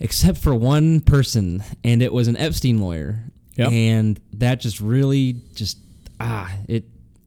Except 0.00 0.38
for 0.38 0.52
one 0.54 1.00
person 1.00 1.62
and 1.84 2.02
it 2.02 2.12
was 2.12 2.26
an 2.26 2.36
Epstein 2.36 2.80
lawyer. 2.80 3.22
Yep. 3.56 3.70
And 3.70 4.20
that 4.32 4.58
just 4.60 4.80
really 4.80 5.36
just 5.54 5.78
ah, 6.18 6.50
it 6.66 6.84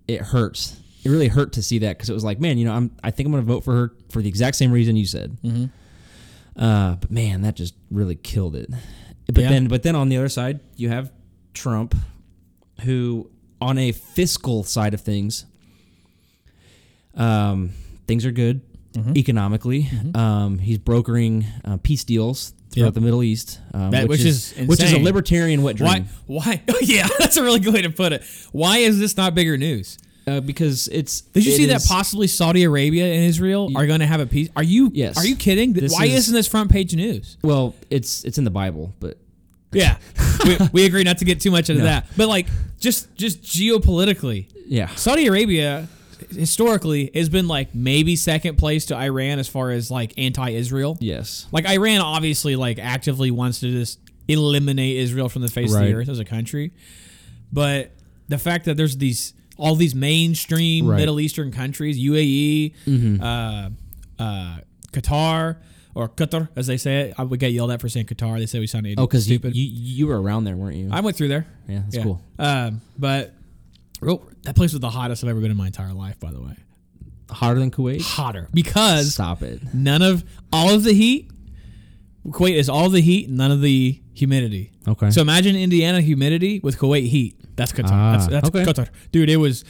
it 0.08 0.22
hurts. 0.22 0.78
It 1.06 1.10
really 1.10 1.28
hurt 1.28 1.54
to 1.54 1.62
see 1.64 1.80
that 1.80 2.00
cuz 2.00 2.10
it 2.10 2.14
was 2.14 2.24
like, 2.24 2.40
man, 2.42 2.58
you 2.58 2.66
know, 2.66 2.74
I'm 2.74 2.92
I 3.04 3.12
think 3.12 3.28
I'm 3.28 3.32
going 3.32 3.46
to 3.46 3.52
vote 3.54 3.64
for 3.64 3.74
her 3.74 3.94
for 4.10 4.22
the 4.22 4.28
exact 4.28 4.58
same 4.58 4.72
reason 4.72 4.96
you 4.96 5.06
said. 5.06 5.38
Uh, 6.58 6.96
but 6.96 7.12
man, 7.12 7.42
that 7.44 7.56
just 7.56 7.76
really 7.92 8.16
killed 8.16 8.56
it. 8.56 8.70
But 9.28 9.44
Yeah. 9.44 9.50
then, 9.50 9.68
but 9.68 9.84
then 9.84 9.96
on 9.96 10.10
the 10.10 10.18
other 10.18 10.30
side, 10.30 10.60
you 10.78 10.90
have 10.90 11.12
Trump, 11.54 11.94
who 12.82 13.30
on 13.62 13.78
a 13.78 13.92
fiscal 13.92 14.64
side 14.64 14.94
of 14.94 15.02
things, 15.02 15.46
um, 17.16 17.72
things 18.08 18.26
are 18.26 18.32
good 18.32 18.62
Mm-hmm. 18.94 19.18
economically. 19.18 19.90
Um, 20.14 20.58
he's 20.60 20.78
brokering 20.78 21.46
uh, 21.66 21.76
peace 21.84 22.06
deals 22.06 22.54
throughout 22.70 22.86
Yep. 22.88 22.94
the 22.94 23.02
Middle 23.02 23.24
East, 23.24 23.60
um, 23.74 23.92
That- 23.92 24.04
which, 24.08 24.20
which 24.20 24.26
is, 24.26 24.54
is 24.54 24.68
which 24.70 24.82
is 24.82 24.94
a 24.94 25.00
libertarian 25.00 25.64
wet 25.64 25.76
dream. 25.76 26.08
Why? 26.28 26.40
Why? 26.46 26.62
yeah, 26.82 27.06
that's 27.20 27.36
a 27.36 27.44
really 27.44 27.60
good 27.60 27.74
way 27.74 27.82
to 27.82 27.90
put 27.90 28.14
it. 28.14 28.24
Why 28.54 28.78
is 28.78 28.98
this 28.98 29.18
not 29.18 29.36
bigger 29.36 29.58
news? 29.58 29.98
Uh, 30.28 30.40
because 30.42 30.88
it's. 30.88 31.22
Did 31.22 31.46
you 31.46 31.54
it 31.54 31.56
see 31.56 31.66
that 31.68 31.78
is- 31.82 31.88
possibly 31.88 32.26
Saudi 32.28 32.64
Arabia 32.64 33.06
and 33.14 33.24
Israel 33.26 33.72
are 33.76 33.86
going 33.86 34.00
to 34.00 34.08
have 34.08 34.20
a 34.22 34.26
peace? 34.26 34.50
Are 34.56 34.64
you? 34.64 34.90
Yes. 34.94 35.18
Are 35.18 35.26
you 35.26 35.36
kidding? 35.36 35.74
This 35.74 35.94
Why 35.94 36.06
is- 36.06 36.28
is, 36.28 36.32
not 36.32 36.38
this 36.38 36.48
front 36.48 36.72
page 36.72 36.96
news? 36.96 37.38
Well, 37.44 37.76
it's 37.92 38.24
it's 38.24 38.38
in 38.40 38.44
the 38.44 38.50
Bible, 38.52 38.94
but 39.00 39.18
Yeah, 39.72 39.98
we, 40.46 40.58
we 40.74 40.86
agree 40.86 41.04
not 41.04 41.20
to 41.20 41.26
get 41.26 41.42
too 41.42 41.52
much 41.52 41.70
into 41.70 41.84
No. 41.84 41.86
that. 41.90 42.08
But 42.18 42.28
like, 42.28 42.48
just 42.80 43.14
just 43.16 43.44
geopolitically, 43.44 44.48
yeah, 44.68 44.88
Saudi 44.96 45.28
Arabia 45.28 45.88
historically 46.32 47.12
has 47.14 47.30
been 47.30 47.48
like 47.48 47.76
maybe 47.76 48.16
second 48.16 48.58
place 48.58 48.88
to 48.88 48.96
Iran 48.96 49.38
as 49.38 49.48
far 49.48 49.70
as 49.72 49.92
like 49.92 50.14
anti-Israel. 50.18 50.98
yes, 51.00 51.46
Like 51.52 51.68
Iran 51.68 52.00
obviously 52.02 52.56
like 52.56 52.80
actively 52.80 53.32
wants 53.32 53.60
to 53.60 53.70
just 53.70 54.00
eliminate 54.28 54.98
Israel 54.98 55.30
from 55.30 55.42
the 55.44 55.50
face 55.50 55.72
of 55.72 55.80
Right. 55.82 55.88
the 55.88 55.94
earth 55.94 56.10
as 56.10 56.20
a 56.20 56.26
country. 56.26 56.72
But 57.54 57.92
the 58.28 58.38
fact 58.38 58.66
that 58.66 58.76
there's 58.78 58.98
these 58.98 59.34
all 59.58 59.76
these 59.76 59.96
mainstream 59.96 60.86
Right. 60.88 60.94
Mm-hmm. 60.94 61.00
Middle 61.02 61.20
Eastern 61.20 61.52
countries, 61.52 61.98
UAE, 61.98 62.74
uh, 63.22 63.70
uh, 64.22 64.58
Qatar, 64.92 65.58
or 65.94 66.10
Qatar 66.10 66.50
as 66.56 66.68
they 66.68 66.78
say 66.78 67.02
it, 67.10 67.16
I 67.18 67.24
would 67.24 67.40
get 67.40 67.52
yelled 67.54 67.72
at 67.72 67.80
for 67.82 67.88
saying 67.90 68.08
Qatar. 68.08 68.38
They 68.38 68.46
say 68.46 68.60
we 68.60 68.68
sound 68.68 68.86
oh, 68.98 69.06
because 69.08 69.30
you, 69.30 69.38
stupid. 69.38 69.56
you 69.56 69.64
you 69.72 70.08
were 70.08 70.22
around 70.22 70.44
there, 70.44 70.56
weren't 70.56 70.76
you? 70.76 70.90
I 70.92 71.00
went 71.02 71.16
through 71.16 71.30
there. 71.30 71.46
yeah, 71.68 71.80
that's 71.84 71.96
Yeah. 71.98 72.04
cool. 72.04 72.22
Um, 72.38 72.82
but 72.98 73.34
oh, 74.02 74.22
that 74.44 74.56
place 74.56 74.74
was 74.74 74.82
the 74.82 74.90
hottest 74.90 75.24
I've 75.24 75.30
ever 75.30 75.40
been 75.42 75.52
in 75.52 75.58
my 75.58 75.68
entire 75.68 75.94
life. 75.94 76.20
By 76.20 76.32
the 76.32 76.42
way, 76.42 76.56
Hotter 77.30 77.60
than 77.60 77.72
Kuwait? 77.72 78.02
hotter 78.02 78.50
because 78.54 79.14
Stop 79.14 79.42
it. 79.42 79.62
none 79.74 80.02
of 80.02 80.24
all 80.52 80.70
of 80.74 80.84
the 80.84 80.94
heat. 80.94 81.32
Kuwait 82.28 82.56
is 82.56 82.70
all 82.70 82.90
the 82.90 83.02
heat, 83.02 83.30
none 83.30 83.52
of 83.52 83.62
the 83.62 84.02
humidity. 84.16 84.72
Okay. 84.88 85.12
So 85.12 85.22
imagine 85.22 85.56
Indiana 85.56 86.02
humidity 86.02 86.60
with 86.64 86.78
Kuwait 86.80 87.08
heat. 87.08 87.36
That's 87.56 87.72
Qatar. 87.72 87.90
Ah, 87.92 88.12
that's 88.14 88.28
that's 88.28 88.48
okay. 88.50 88.64
Qatar, 88.64 88.90
dude. 89.12 89.30
It 89.30 89.38
was. 89.38 89.64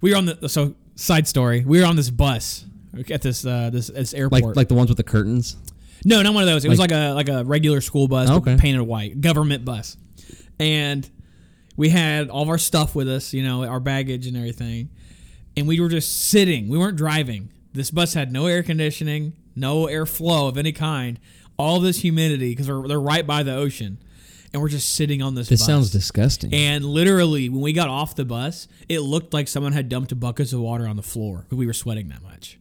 We 0.00 0.10
were 0.12 0.16
on 0.16 0.26
the 0.26 0.48
so 0.48 0.74
side 0.94 1.26
story. 1.26 1.64
We 1.66 1.80
were 1.80 1.86
on 1.86 1.96
this 1.96 2.10
bus 2.10 2.64
at 3.10 3.22
this 3.22 3.44
uh, 3.44 3.70
this 3.72 3.88
this 3.88 4.14
airport. 4.14 4.42
like 4.44 4.56
like 4.56 4.68
the 4.68 4.74
ones 4.74 4.88
with 4.90 4.96
the 4.98 5.02
curtains. 5.04 5.56
No, 6.04 6.22
not 6.22 6.34
one 6.34 6.42
of 6.42 6.48
those. 6.48 6.64
It 6.64 6.68
was 6.68 6.78
Like- 6.78 6.90
like 6.90 7.00
a 7.00 7.14
like 7.14 7.28
a 7.28 7.44
regular 7.44 7.80
school 7.80 8.06
bus, 8.06 8.30
Okay. 8.30 8.56
painted 8.56 8.82
white, 8.82 9.20
government 9.20 9.64
bus, 9.64 9.96
and 10.60 11.08
we 11.76 11.88
had 11.88 12.28
all 12.30 12.42
of 12.42 12.48
our 12.48 12.58
stuff 12.58 12.94
with 12.94 13.08
us, 13.08 13.32
you 13.34 13.42
know, 13.42 13.64
our 13.64 13.80
baggage 13.80 14.26
and 14.26 14.36
everything, 14.36 14.90
and 15.56 15.66
we 15.66 15.80
were 15.80 15.88
just 15.88 16.28
sitting. 16.28 16.68
We 16.68 16.78
weren't 16.78 16.96
driving. 16.96 17.50
This 17.72 17.90
bus 17.90 18.14
had 18.14 18.30
no 18.32 18.46
air 18.46 18.62
conditioning, 18.62 19.34
no 19.54 19.86
airflow 19.86 20.48
of 20.48 20.56
any 20.58 20.72
kind. 20.72 21.18
All 21.58 21.80
this 21.80 22.00
humidity 22.00 22.50
because 22.50 22.66
they're 22.66 22.82
they're 22.82 23.00
right 23.00 23.26
by 23.26 23.42
the 23.42 23.54
ocean, 23.54 23.98
and 24.52 24.60
we're 24.60 24.68
just 24.68 24.94
sitting 24.94 25.22
on 25.22 25.34
this. 25.34 25.48
This 25.48 25.60
bus. 25.60 25.66
sounds 25.66 25.90
disgusting. 25.90 26.52
And 26.52 26.84
literally, 26.84 27.48
when 27.48 27.60
we 27.62 27.72
got 27.72 27.88
off 27.88 28.14
the 28.14 28.24
bus, 28.24 28.68
it 28.88 29.00
looked 29.00 29.32
like 29.32 29.48
someone 29.48 29.72
had 29.72 29.88
dumped 29.88 30.18
buckets 30.20 30.52
of 30.52 30.60
water 30.60 30.86
on 30.86 30.96
the 30.96 31.02
floor 31.02 31.38
because 31.44 31.58
we 31.58 31.66
were 31.66 31.72
sweating 31.72 32.08
that 32.08 32.22
much. 32.22 32.58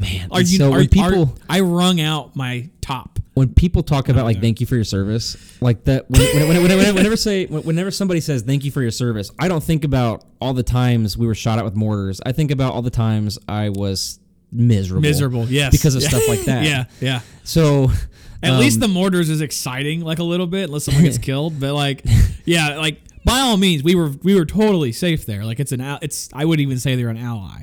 Man, 0.00 0.28
Are 0.30 0.40
you? 0.40 0.58
so 0.58 0.72
are, 0.72 0.84
people 0.84 1.22
are- 1.24 1.34
I 1.48 1.58
wrung 1.60 2.00
out 2.00 2.36
my 2.36 2.70
top. 2.80 3.18
when 3.34 3.52
people 3.52 3.82
talk 3.82 4.08
about 4.08 4.24
like 4.24 4.36
yeah. 4.36 4.42
thank 4.42 4.60
you 4.60 4.66
for 4.66 4.76
your 4.76 4.84
service, 4.84 5.36
like 5.60 5.82
that 5.86 6.08
when, 6.08 6.20
when, 6.20 6.62
when, 6.62 6.78
when, 6.78 6.94
whenever 6.94 7.16
say 7.16 7.46
whenever 7.46 7.90
somebody 7.90 8.20
says 8.20 8.42
thank 8.42 8.64
you 8.64 8.70
for 8.70 8.80
your 8.80 8.92
service, 8.92 9.32
I 9.40 9.48
don't 9.48 9.62
think 9.62 9.82
about 9.82 10.24
all 10.40 10.54
the 10.54 10.62
times 10.62 11.18
we 11.18 11.26
were 11.26 11.34
shot 11.34 11.58
at 11.58 11.64
with 11.64 11.74
mortars. 11.74 12.20
I 12.24 12.30
think 12.30 12.52
about 12.52 12.74
all 12.74 12.82
the 12.82 12.90
times 12.90 13.40
I 13.48 13.70
was 13.70 14.20
miserable, 14.52 15.02
Miserable, 15.02 15.44
yes. 15.46 15.70
because 15.72 15.94
of 15.94 16.02
stuff 16.02 16.26
like 16.28 16.40
that. 16.46 16.64
Yeah, 16.64 16.84
yeah. 17.00 17.20
So 17.44 17.90
At 18.42 18.52
um, 18.52 18.58
least 18.60 18.80
the 18.80 18.88
mortars 18.88 19.28
is 19.30 19.40
exciting, 19.40 20.00
like 20.02 20.18
a 20.18 20.24
little 20.24 20.46
bit, 20.46 20.64
unless 20.68 20.84
someone 20.84 21.04
gets 21.04 21.18
killed. 21.30 21.58
But 21.60 21.74
like, 21.74 22.02
yeah, 22.44 22.76
like 22.78 23.00
by 23.24 23.40
all 23.40 23.56
means, 23.56 23.82
we 23.82 23.94
were 23.94 24.08
we 24.22 24.34
were 24.34 24.44
totally 24.46 24.92
safe 24.92 25.26
there. 25.26 25.44
Like 25.44 25.60
it's 25.60 25.72
an 25.72 25.80
it's 26.02 26.28
I 26.32 26.44
wouldn't 26.44 26.62
even 26.64 26.78
say 26.78 26.94
they're 26.96 27.08
an 27.08 27.16
ally. 27.18 27.62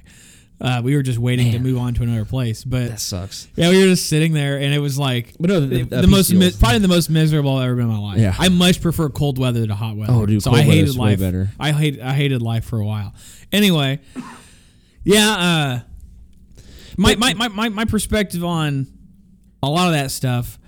Uh, 0.62 0.82
we 0.82 0.96
were 0.96 1.02
just 1.02 1.20
waiting 1.20 1.52
to 1.52 1.60
move 1.60 1.78
on 1.78 1.94
to 1.94 2.02
another 2.04 2.24
place. 2.24 2.64
But 2.64 2.88
that 2.92 3.00
sucks. 3.02 3.50
yeah, 3.58 3.70
we 3.70 3.78
were 3.80 3.88
just 3.88 4.08
sitting 4.08 4.32
there, 4.32 4.56
and 4.58 4.74
it 4.74 4.80
was 4.80 4.98
like 4.98 5.34
But 5.38 5.50
no, 5.50 5.60
the, 5.60 5.84
the- 5.84 5.98
uh, 5.98 6.02
the 6.02 6.08
most 6.08 6.32
mi- 6.34 6.52
probably 6.58 6.80
the 6.80 6.88
most 6.88 7.10
miserable 7.10 7.58
I've 7.58 7.66
ever 7.66 7.76
been 7.76 7.86
in 7.88 7.92
my 7.92 8.00
life. 8.00 8.20
Yeah. 8.20 8.34
I 8.40 8.48
much 8.48 8.82
prefer 8.82 9.10
cold 9.10 9.38
weather 9.38 9.68
to 9.68 9.76
hot 9.76 9.98
weather. 9.98 10.14
Oh, 10.14 10.26
dude, 10.26 10.42
so 10.42 10.52
I 10.52 10.62
hated 10.62 10.96
life. 10.96 11.20
better. 11.20 11.50
I 11.60 11.74
hate 11.74 12.00
I 12.02 12.14
hated 12.14 12.42
life 12.42 12.64
for 12.64 12.80
a 12.80 12.86
while. 12.86 13.14
Anyway, 13.52 14.00
yeah. 15.04 15.30
Uh, 15.32 15.80
my, 16.98 17.16
my, 17.16 17.34
my, 17.34 17.48
my, 17.48 17.70
my 17.70 17.86
perspective 17.86 18.44
on 18.44 18.88
a 19.62 19.70
lot 19.70 19.88
of 19.88 19.94
that 19.94 20.12
stuff. 20.12 20.60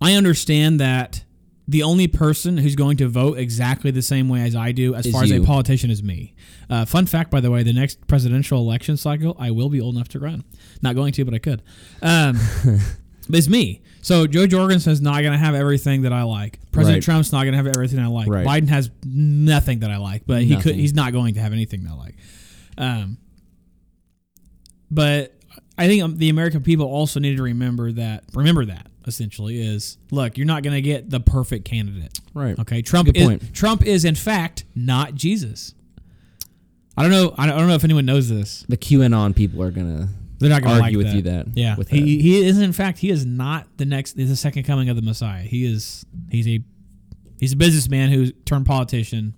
I 0.00 0.14
understand 0.14 0.80
that 0.80 1.24
the 1.68 1.82
only 1.84 2.08
person 2.08 2.58
who's 2.58 2.74
going 2.74 2.96
to 2.98 3.08
vote 3.08 3.38
exactly 3.38 3.90
the 3.90 4.02
same 4.02 4.28
way 4.28 4.42
as 4.42 4.56
I 4.56 4.72
do, 4.72 4.94
as 4.94 5.06
Is 5.06 5.12
far 5.12 5.22
as 5.22 5.30
a 5.30 5.40
politician, 5.40 5.90
is 5.90 6.02
me. 6.02 6.34
Uh, 6.68 6.84
fun 6.84 7.06
fact, 7.06 7.30
by 7.30 7.40
the 7.40 7.50
way, 7.50 7.62
the 7.62 7.72
next 7.72 8.06
presidential 8.06 8.58
election 8.58 8.96
cycle, 8.96 9.36
I 9.38 9.52
will 9.52 9.68
be 9.68 9.80
old 9.80 9.94
enough 9.94 10.08
to 10.08 10.18
run. 10.18 10.44
Not 10.82 10.96
going 10.96 11.12
to, 11.12 11.24
but 11.24 11.34
I 11.34 11.38
could. 11.38 11.62
Um, 12.02 12.38
it's 13.28 13.48
me. 13.48 13.82
So 14.02 14.26
Jo 14.26 14.46
Jorgensen's 14.46 15.00
not 15.00 15.20
going 15.22 15.32
to 15.32 15.38
have 15.38 15.54
everything 15.54 16.02
that 16.02 16.12
I 16.12 16.24
like. 16.24 16.58
President 16.72 16.96
Right. 16.96 17.02
Trump's 17.04 17.30
not 17.32 17.44
going 17.44 17.52
to 17.52 17.58
have 17.58 17.68
everything 17.68 18.00
I 18.00 18.08
like. 18.08 18.26
Right. 18.28 18.46
Biden 18.46 18.68
has 18.68 18.90
nothing 19.04 19.80
that 19.80 19.90
I 19.90 19.98
like, 19.98 20.24
but 20.26 20.42
he 20.42 20.56
could. 20.56 20.74
He's 20.74 20.94
not 20.94 21.12
going 21.12 21.34
to 21.34 21.40
have 21.40 21.52
anything 21.52 21.84
that 21.84 21.92
I 21.92 21.96
like. 21.96 22.16
Um, 22.76 23.18
but 24.92 25.34
I 25.76 25.88
think 25.88 26.02
um, 26.02 26.16
the 26.18 26.28
American 26.28 26.62
people 26.62 26.86
also 26.86 27.18
need 27.18 27.36
to 27.38 27.42
remember 27.42 27.90
that. 27.92 28.24
Remember 28.34 28.64
that 28.66 28.86
essentially 29.06 29.58
is 29.60 29.98
look, 30.12 30.36
you're 30.38 30.46
not 30.46 30.62
going 30.62 30.74
to 30.74 30.82
get 30.82 31.10
the 31.10 31.18
perfect 31.18 31.64
candidate. 31.64 32.20
Right. 32.34 32.56
Okay. 32.58 32.82
Trump 32.82 33.08
is 33.14 33.24
point. 33.26 33.52
Trump 33.54 33.84
is 33.84 34.04
in 34.04 34.14
fact 34.14 34.64
not 34.76 35.14
Jesus. 35.14 35.74
I 36.96 37.02
don't 37.02 37.10
know. 37.10 37.34
I 37.38 37.46
don't 37.46 37.66
know 37.68 37.74
if 37.74 37.84
anyone 37.84 38.04
knows 38.04 38.28
this. 38.28 38.64
The 38.68 38.76
QAnon 38.76 39.34
people 39.34 39.62
are 39.62 39.70
gonna 39.70 40.08
They're 40.38 40.50
not 40.50 40.62
going 40.62 40.76
to 40.76 40.82
argue 40.82 40.98
like 40.98 41.06
with 41.06 41.14
you 41.16 41.22
that. 41.22 41.46
Yeah, 41.54 41.74
With 41.76 41.88
he, 41.88 42.00
that. 42.00 42.06
he 42.06 42.44
is 42.46 42.58
in 42.60 42.72
fact 42.74 42.98
he 42.98 43.08
is 43.10 43.24
not 43.24 43.66
the 43.78 43.86
next 43.86 44.18
is 44.18 44.28
the 44.28 44.36
second 44.36 44.64
coming 44.64 44.88
of 44.90 44.96
the 44.96 45.02
Messiah. 45.02 45.42
He 45.42 45.64
is 45.64 46.04
he's 46.30 46.46
a 46.46 46.62
he's 47.40 47.54
a 47.54 47.56
businessman 47.56 48.10
who 48.10 48.30
turned 48.30 48.66
politician, 48.66 49.34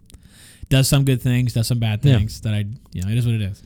does 0.69 0.89
some 0.89 1.05
good 1.05 1.23
things, 1.23 1.53
does 1.53 1.69
some 1.69 1.79
bad 1.79 2.05
Yeah. 2.05 2.19
things. 2.19 2.41
That 2.41 2.55
I 2.55 2.65
you 2.93 3.03
know 3.03 3.09
it 3.09 3.17
is 3.19 3.25
what 3.25 3.37
it 3.37 3.43
is. 3.43 3.63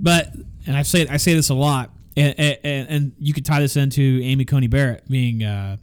But 0.00 0.32
and 0.66 0.76
I 0.76 0.82
say 0.82 1.06
I 1.08 1.16
say 1.16 1.34
this 1.34 1.48
a 1.50 1.54
lot, 1.54 1.90
and, 2.16 2.34
and, 2.38 2.88
and 2.88 3.12
you 3.18 3.32
could 3.32 3.44
tie 3.44 3.60
this 3.60 3.76
into 3.76 4.20
Amy 4.22 4.44
Coney 4.44 4.66
Barrett 4.66 5.08
being 5.08 5.42
uh, 5.44 5.76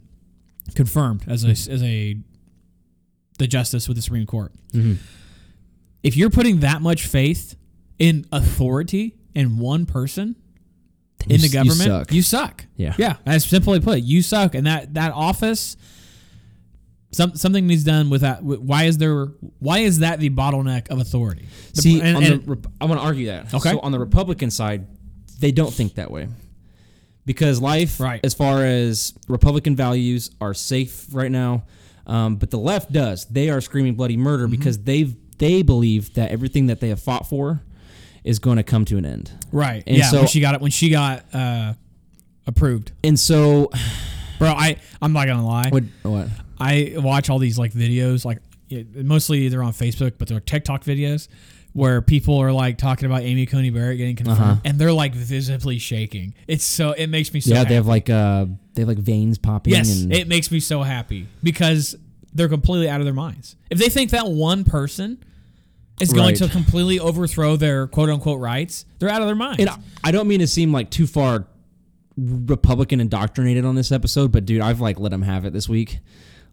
confirmed 0.74 1.24
as 1.26 1.44
a 1.44 1.50
as 1.50 1.82
a 1.82 2.16
the 3.38 3.46
justice 3.46 3.88
with 3.88 3.96
the 3.96 4.02
Supreme 4.02 4.26
Court. 4.26 4.52
Mhm. 4.72 4.98
If 6.02 6.16
you're 6.16 6.30
putting 6.30 6.60
that 6.60 6.82
much 6.82 7.06
faith 7.06 7.56
in 7.98 8.26
authority 8.30 9.16
in 9.34 9.58
one 9.58 9.86
person 9.86 10.36
in 11.26 11.30
You 11.30 11.38
the 11.38 11.44
s- 11.46 11.52
you 11.52 11.58
government, 11.58 11.80
suck. 11.88 12.12
you 12.12 12.22
suck. 12.22 12.66
Yeah. 12.76 12.94
yeah. 12.98 13.16
As 13.24 13.44
simply 13.44 13.80
put, 13.80 14.02
you 14.02 14.20
suck, 14.22 14.54
and 14.54 14.66
that 14.66 14.94
that 14.94 15.12
office. 15.12 15.76
Some, 17.14 17.34
something 17.36 17.66
needs 17.66 17.84
done 17.84 18.10
with 18.10 18.20
that. 18.22 18.42
Why 18.42 18.84
is 18.84 18.98
there? 18.98 19.26
Why 19.60 19.78
is 19.80 20.00
that 20.00 20.20
the 20.20 20.30
bottleneck 20.30 20.88
of 20.90 20.98
authority? 21.00 21.46
The- 21.74 21.82
See, 21.82 22.00
and- 22.00 22.22
and- 22.24 22.44
the, 22.46 22.70
I 22.80 22.84
want 22.86 23.00
to 23.00 23.06
argue 23.06 23.26
that. 23.26 23.52
Okay. 23.54 23.70
So 23.70 23.80
on 23.80 23.92
the 23.92 23.98
Republican 23.98 24.50
side, 24.50 24.86
they 25.40 25.52
don't 25.52 25.72
think 25.72 25.94
that 25.94 26.10
way. 26.10 26.28
Because 27.26 27.60
life, 27.60 28.00
Right. 28.00 28.20
as 28.22 28.34
far 28.34 28.64
as 28.64 29.14
Republican 29.28 29.76
values, 29.76 30.30
are 30.40 30.52
safe 30.52 31.06
right 31.12 31.30
now. 31.30 31.64
Um, 32.06 32.36
but 32.36 32.50
the 32.50 32.58
left 32.58 32.92
does. 32.92 33.24
They 33.24 33.48
are 33.48 33.62
screaming 33.62 33.94
bloody 33.94 34.16
murder 34.18 34.44
Mm-hmm. 34.44 34.50
because 34.50 34.78
they've 34.80 35.16
they 35.38 35.62
believe 35.62 36.14
that 36.14 36.30
everything 36.30 36.66
that 36.66 36.80
they 36.80 36.90
have 36.90 37.00
fought 37.00 37.26
for 37.28 37.62
is 38.24 38.38
going 38.38 38.56
to 38.58 38.62
come 38.62 38.84
to 38.84 38.96
an 38.98 39.04
end. 39.06 39.30
right, 39.52 39.82
and 39.86 39.96
yeah. 39.96 40.04
so- 40.10 40.18
when 40.18 40.26
she 40.28 40.40
got 40.40 40.54
it, 40.54 40.60
when 40.60 40.70
she 40.70 40.90
got 40.90 41.24
uh, 41.34 41.72
approved, 42.46 42.92
And 43.02 43.18
so, 43.18 43.70
bro, 44.38 44.48
I 44.50 44.76
I'm 45.02 45.12
not 45.14 45.26
gonna 45.26 45.46
lie. 45.46 45.70
what? 45.70 45.82
What? 46.02 46.28
I 46.58 46.94
watch 46.96 47.30
all 47.30 47.38
these 47.38 47.58
like 47.58 47.72
videos, 47.72 48.24
like 48.24 48.38
mostly 48.94 49.48
they're 49.48 49.62
on 49.62 49.72
Facebook, 49.72 50.14
but 50.18 50.28
they're 50.28 50.40
TikTok 50.40 50.84
videos 50.84 51.28
where 51.72 52.00
people 52.00 52.38
are 52.38 52.52
like 52.52 52.78
talking 52.78 53.06
about 53.06 53.22
Amy 53.22 53.46
Coney 53.46 53.70
Barrett 53.70 53.98
getting 53.98 54.14
confirmed, 54.16 54.40
Uh-huh. 54.40 54.56
and 54.64 54.78
they're 54.78 54.92
like 54.92 55.12
visibly 55.14 55.78
shaking. 55.78 56.32
It's 56.46 56.64
so 56.64 56.92
it 56.92 57.08
makes 57.08 57.32
me 57.34 57.40
so 57.40 57.50
yeah, 57.50 57.56
happy. 57.58 57.68
they 57.70 57.74
have 57.74 57.86
like 57.86 58.08
uh, 58.10 58.46
they 58.74 58.82
have 58.82 58.88
like 58.88 58.98
veins 58.98 59.38
popping. 59.38 59.72
yes, 59.72 60.02
and 60.02 60.12
it 60.12 60.28
makes 60.28 60.50
me 60.50 60.60
so 60.60 60.82
happy 60.82 61.26
because 61.42 61.96
they're 62.32 62.48
completely 62.48 62.88
out 62.88 63.00
of 63.00 63.04
their 63.04 63.14
minds. 63.14 63.56
If 63.70 63.78
they 63.78 63.88
think 63.88 64.10
that 64.10 64.26
one 64.28 64.62
person 64.64 65.18
is 66.00 66.12
going 66.12 66.26
Right. 66.28 66.36
to 66.36 66.48
completely 66.48 66.98
overthrow 66.98 67.56
their 67.56 67.86
quote 67.86 68.08
unquote 68.10 68.40
rights, 68.40 68.84
they're 68.98 69.08
out 69.10 69.20
of 69.20 69.26
their 69.28 69.36
minds. 69.36 69.60
And 69.60 69.68
I- 69.70 69.78
I 70.04 70.10
don't 70.10 70.26
mean 70.28 70.40
to 70.40 70.46
seem 70.46 70.72
like 70.72 70.90
too 70.90 71.06
far 71.06 71.46
Republican 72.16 73.00
indoctrinated 73.00 73.64
on 73.64 73.74
this 73.74 73.90
episode, 73.90 74.30
but 74.30 74.44
dude, 74.46 74.60
I've 74.60 74.80
like 74.80 74.98
let 75.00 75.10
them 75.10 75.22
have 75.22 75.44
it 75.44 75.52
this 75.52 75.68
week 75.68 75.98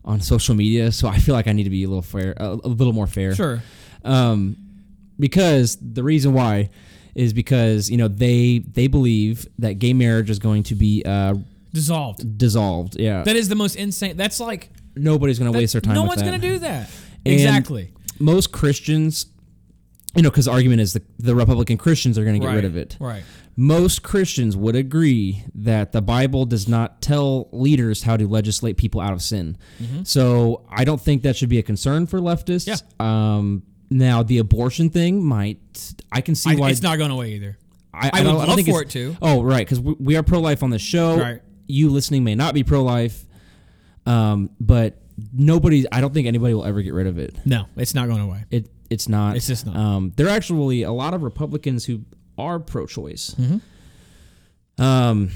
on 0.03 0.21
social 0.21 0.55
media, 0.55 0.91
so 0.91 1.07
I 1.07 1.17
feel 1.17 1.35
like 1.35 1.47
I 1.47 1.51
need 1.53 1.63
to 1.65 1.69
be 1.69 1.83
a 1.83 1.87
little 1.87 2.01
fair, 2.01 2.33
a, 2.37 2.49
a 2.63 2.67
little 2.67 2.93
more 2.93 3.07
fair. 3.07 3.35
sure. 3.35 3.61
Um, 4.03 4.57
because 5.19 5.77
the 5.81 6.03
reason 6.03 6.33
why 6.33 6.69
is 7.13 7.33
because 7.33 7.89
you 7.89 7.97
know 7.97 8.07
they 8.07 8.59
they 8.59 8.87
believe 8.87 9.47
that 9.59 9.73
gay 9.79 9.93
marriage 9.93 10.29
is 10.29 10.39
going 10.39 10.63
to 10.63 10.75
be 10.75 11.03
uh, 11.05 11.35
Dissolved. 11.73 12.37
dissolved. 12.37 12.99
Yeah, 12.99 13.23
That 13.23 13.35
is 13.35 13.47
the 13.49 13.55
most 13.55 13.75
insane. 13.75 14.17
That's 14.17 14.39
like 14.39 14.69
nobody's 14.95 15.39
going 15.39 15.51
to 15.51 15.57
waste 15.57 15.73
their 15.73 15.81
time. 15.81 15.93
no 15.93 16.03
one's 16.03 16.21
going 16.21 16.39
to 16.39 16.47
do 16.47 16.59
that. 16.59 16.89
And 17.25 17.33
exactly. 17.35 17.91
Most 18.19 18.51
Christians, 18.51 19.27
you 20.15 20.21
know, 20.23 20.29
because 20.29 20.45
the 20.45 20.51
argument 20.51 20.81
is 20.81 20.93
the 20.93 21.01
the 21.19 21.35
Republican 21.35 21.77
Christians 21.77 22.17
are 22.17 22.23
going 22.25 22.39
to 22.41 22.45
get 22.45 22.53
rid 22.53 22.65
of 22.65 22.75
it. 22.75 22.97
Right. 22.99 23.23
Most 23.61 24.01
Christians 24.01 24.57
would 24.57 24.75
agree 24.75 25.43
that 25.53 25.91
the 25.91 26.01
Bible 26.01 26.47
does 26.47 26.67
not 26.67 26.99
tell 26.99 27.47
leaders 27.51 28.01
how 28.01 28.17
to 28.17 28.27
legislate 28.27 28.75
people 28.75 28.99
out 28.99 29.13
of 29.13 29.21
sin. 29.21 29.55
So 30.03 30.65
I 30.67 30.83
don't 30.83 30.99
think 30.99 31.21
that 31.21 31.35
should 31.35 31.49
be 31.49 31.59
a 31.59 31.63
concern 31.63 32.07
for 32.07 32.19
leftists. 32.19 32.65
Yeah. 32.65 32.77
Um, 32.99 33.61
now 33.91 34.23
the 34.23 34.39
abortion 34.39 34.89
thing 34.89 35.23
might. 35.23 35.59
I 36.11 36.21
can 36.21 36.33
see 36.33 36.51
I, 36.51 36.55
why 36.55 36.71
it's 36.71 36.81
not 36.81 36.97
going 36.97 37.11
away 37.11 37.33
either. 37.33 37.59
I, 37.93 38.09
I 38.11 38.23
would 38.23 38.33
love 38.33 38.65
for 38.65 38.81
it 38.81 38.89
to. 38.91 39.15
Oh, 39.21 39.43
right, 39.43 39.59
because 39.59 39.79
we, 39.79 39.93
we 39.99 40.15
are 40.15 40.23
pro 40.23 40.39
life 40.39 40.63
on 40.63 40.71
the 40.71 40.79
show. 40.79 41.19
Right. 41.19 41.41
You 41.67 41.91
listening 41.91 42.23
may 42.23 42.33
not 42.33 42.55
be 42.55 42.63
pro 42.63 42.81
life, 42.81 43.25
um, 44.07 44.49
but 44.59 44.97
nobody. 45.31 45.85
I 45.91 46.01
don't 46.01 46.13
think 46.13 46.25
anybody 46.25 46.55
will 46.55 46.65
ever 46.65 46.81
get 46.81 46.93
rid 46.95 47.05
of 47.05 47.19
it. 47.19 47.35
No, 47.45 47.65
it's 47.75 47.93
not 47.93 48.07
going 48.07 48.21
away. 48.21 48.45
It 48.49 48.69
it's 48.89 49.07
not. 49.07 49.35
It's 49.35 49.45
just 49.45 49.67
not. 49.67 49.75
Um, 49.75 50.13
there 50.15 50.25
are 50.27 50.31
actually 50.31 50.81
a 50.81 50.91
lot 50.91 51.13
of 51.13 51.21
Republicans 51.21 51.85
who 51.85 52.01
are 52.37 52.59
pro-choice. 52.59 53.35
Mm-hmm. 53.39 54.81
Um, 54.83 55.29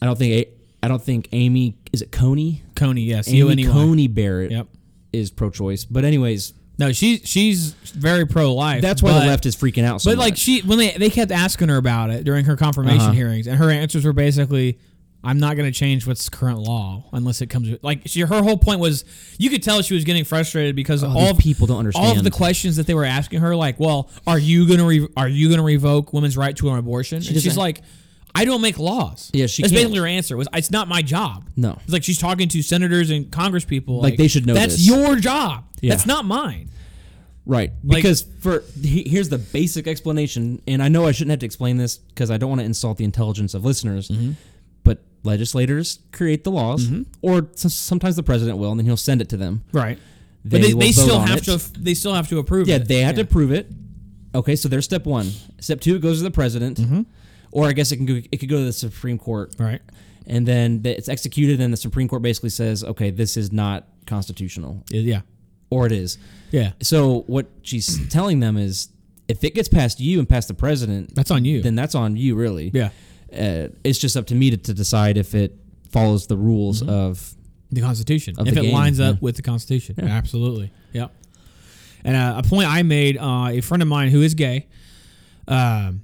I 0.00 0.06
don't 0.06 0.16
think 0.18 0.48
I 0.82 0.88
don't 0.88 1.02
think 1.02 1.28
Amy 1.32 1.76
is 1.92 2.02
it 2.02 2.12
Coney. 2.12 2.62
Coney, 2.76 3.02
yes, 3.02 3.28
Amy 3.28 3.38
C-O-N-E-Y. 3.40 3.72
Coney 3.72 4.06
Barrett 4.08 4.50
Yep. 4.52 4.68
is 5.12 5.30
pro-choice. 5.30 5.84
But 5.84 6.04
anyways, 6.04 6.52
No, 6.78 6.92
she 6.92 7.18
she's 7.18 7.72
very 7.72 8.26
pro 8.26 8.54
life. 8.54 8.80
that's 8.82 9.02
why 9.02 9.10
but, 9.12 9.20
the 9.20 9.26
left 9.26 9.46
is 9.46 9.56
freaking 9.56 9.84
out 9.84 10.00
so 10.00 10.10
But 10.12 10.18
like 10.18 10.36
she 10.36 10.60
when 10.62 10.78
they 10.78 10.92
they 10.92 11.10
kept 11.10 11.32
asking 11.32 11.68
her 11.68 11.76
about 11.76 12.10
it 12.10 12.24
during 12.24 12.44
her 12.46 12.56
confirmation 12.56 13.00
Uh-huh. 13.00 13.12
hearings, 13.12 13.46
and 13.46 13.58
her 13.58 13.70
answers 13.70 14.04
were 14.04 14.12
basically. 14.12 14.78
I'm 15.24 15.38
not 15.40 15.56
going 15.56 15.70
to 15.70 15.76
change 15.76 16.06
what's 16.06 16.28
current 16.28 16.58
law 16.60 17.04
unless 17.12 17.40
it 17.42 17.48
comes 17.48 17.76
like 17.82 18.02
she. 18.06 18.20
Her 18.20 18.40
whole 18.42 18.56
point 18.56 18.78
was, 18.78 19.04
you 19.36 19.50
could 19.50 19.62
tell 19.64 19.82
she 19.82 19.94
was 19.94 20.04
getting 20.04 20.24
frustrated 20.24 20.76
because 20.76 21.02
Oh, 21.02 21.08
all 21.08 21.30
of 21.32 21.38
people 21.38 21.66
don't 21.66 21.78
understand. 21.78 22.06
all 22.06 22.16
of 22.18 22.22
the 22.24 22.30
questions 22.30 22.76
that 22.76 22.86
they 22.86 22.94
were 22.94 23.04
asking 23.04 23.40
her, 23.40 23.56
like, 23.56 23.80
well, 23.80 24.10
are 24.28 24.38
you 24.38 24.66
gonna 24.68 24.84
re- 24.86 25.08
are 25.16 25.28
you 25.28 25.50
gonna 25.50 25.62
revoke 25.64 26.12
women's 26.12 26.36
right 26.36 26.56
to 26.58 26.70
an 26.70 26.78
abortion? 26.78 27.16
and 27.16 27.24
she's 27.26 27.56
like, 27.56 27.82
I 28.34 28.44
don't 28.44 28.60
make 28.60 28.78
laws. 28.78 29.30
Yeah, 29.34 29.46
she 29.46 29.62
That's 29.62 29.72
can't. 29.72 29.80
basically 29.86 29.98
her 29.98 30.06
answer. 30.06 30.36
Was 30.36 30.46
it's 30.54 30.70
not 30.70 30.86
my 30.86 31.02
job. 31.02 31.48
No. 31.56 31.78
it's 31.82 31.92
like 31.92 32.04
she's 32.04 32.18
talking 32.18 32.48
to 32.50 32.62
senators 32.62 33.10
and 33.10 33.30
Congress 33.32 33.64
people. 33.64 34.00
Like, 34.00 34.16
they 34.18 34.28
should 34.28 34.46
know 34.46 34.54
That's 34.54 34.76
this. 34.76 34.86
your 34.86 35.16
job. 35.16 35.64
Yeah. 35.80 35.90
That's 35.90 36.06
not 36.06 36.26
mine. 36.26 36.70
Right. 37.44 37.72
Like- 37.82 37.96
Because 37.96 38.22
for 38.40 38.62
he- 38.80 39.08
here's 39.08 39.30
the 39.30 39.38
basic 39.38 39.88
explanation, 39.88 40.62
and 40.68 40.80
I 40.82 40.88
know 40.88 41.06
I 41.06 41.12
shouldn't 41.12 41.30
have 41.30 41.40
to 41.40 41.46
explain 41.46 41.76
this 41.76 41.96
because 41.96 42.30
I 42.30 42.36
don't 42.36 42.50
want 42.50 42.60
to 42.60 42.64
insult 42.66 42.98
the 42.98 43.04
intelligence 43.04 43.54
of 43.54 43.64
listeners. 43.64 44.08
Mm-hmm. 44.08 44.32
But 45.22 45.30
legislators 45.30 45.98
create 46.12 46.44
the 46.44 46.50
laws, 46.50 46.90
or 47.22 47.48
sometimes 47.56 48.16
the 48.16 48.22
president 48.22 48.58
will, 48.58 48.70
and 48.70 48.78
then 48.80 48.86
he'll 48.86 48.96
send 48.96 49.20
it 49.20 49.28
to 49.30 49.36
them. 49.36 49.62
Right. 49.72 49.98
They 50.44 50.58
but 50.60 50.66
they, 50.66 50.72
they 50.72 50.92
still 50.92 51.20
have 51.20 51.38
it. 51.38 51.44
to. 51.44 51.56
They 51.80 51.94
still 51.94 52.14
have 52.14 52.28
to 52.28 52.38
approve. 52.38 52.68
Yeah, 52.68 52.76
it. 52.76 52.88
they 52.88 53.00
have 53.00 53.16
to 53.16 53.24
prove 53.24 53.52
it. 53.52 53.70
Okay, 54.34 54.56
so 54.56 54.68
there's 54.68 54.84
step 54.84 55.04
one. 55.06 55.30
Step 55.60 55.80
two, 55.80 55.96
it 55.96 56.02
goes 56.02 56.18
to 56.18 56.22
the 56.24 56.30
president, 56.30 56.78
Mm-hmm. 56.78 57.02
or 57.50 57.66
I 57.66 57.72
guess 57.72 57.90
it 57.92 57.96
can 57.96 58.06
go, 58.06 58.20
it 58.30 58.36
could 58.38 58.48
go 58.48 58.58
to 58.58 58.64
the 58.64 58.72
Supreme 58.72 59.18
Court, 59.18 59.54
Right. 59.58 59.80
and 60.26 60.46
then 60.46 60.82
it's 60.84 61.08
executed, 61.08 61.60
and 61.60 61.72
the 61.72 61.76
Supreme 61.78 62.08
Court 62.08 62.20
basically 62.22 62.50
says, 62.50 62.84
okay, 62.84 63.10
this 63.10 63.36
is 63.38 63.50
not 63.52 63.88
constitutional, 64.06 64.84
Yeah. 64.90 65.22
or 65.70 65.86
it 65.86 65.92
is. 65.92 66.18
Yeah. 66.50 66.72
So 66.82 67.20
what 67.26 67.46
she's 67.62 68.06
telling 68.08 68.40
them 68.40 68.56
is, 68.58 68.88
if 69.28 69.42
it 69.44 69.54
gets 69.54 69.68
past 69.68 69.98
you 69.98 70.18
and 70.18 70.28
past 70.28 70.48
the 70.48 70.54
president, 70.54 71.14
That's 71.14 71.30
on 71.30 71.44
you. 71.44 71.62
then 71.62 71.74
that's 71.74 71.94
on 71.94 72.16
you, 72.16 72.34
really. 72.36 72.70
yeah. 72.74 72.90
Uh, 73.32 73.68
it's 73.84 73.98
just 73.98 74.16
up 74.16 74.26
to 74.26 74.34
me 74.34 74.50
to, 74.50 74.56
to 74.56 74.74
decide 74.74 75.16
if 75.16 75.34
it 75.34 75.54
follows 75.90 76.26
the 76.26 76.36
rules 76.36 76.82
Mm-hmm. 76.82 76.90
of. 76.90 77.34
The 77.70 77.82
Constitution. 77.82 78.34
Of 78.38 78.48
if 78.48 78.54
the 78.54 78.60
it 78.60 78.62
game, 78.64 78.74
lines 78.74 78.98
up 78.98 79.16
yeah. 79.16 79.18
with 79.20 79.36
the 79.36 79.42
Constitution. 79.42 79.96
Yeah. 79.98 80.06
Absolutely. 80.06 80.72
Yep. 80.94 81.12
And 82.02 82.16
uh, 82.16 82.40
a 82.42 82.48
point 82.48 82.66
I 82.66 82.82
made, 82.82 83.18
uh, 83.18 83.48
a 83.50 83.60
friend 83.60 83.82
of 83.82 83.88
mine 83.88 84.08
who 84.08 84.22
is 84.22 84.32
gay, 84.32 84.66
um, 85.46 86.02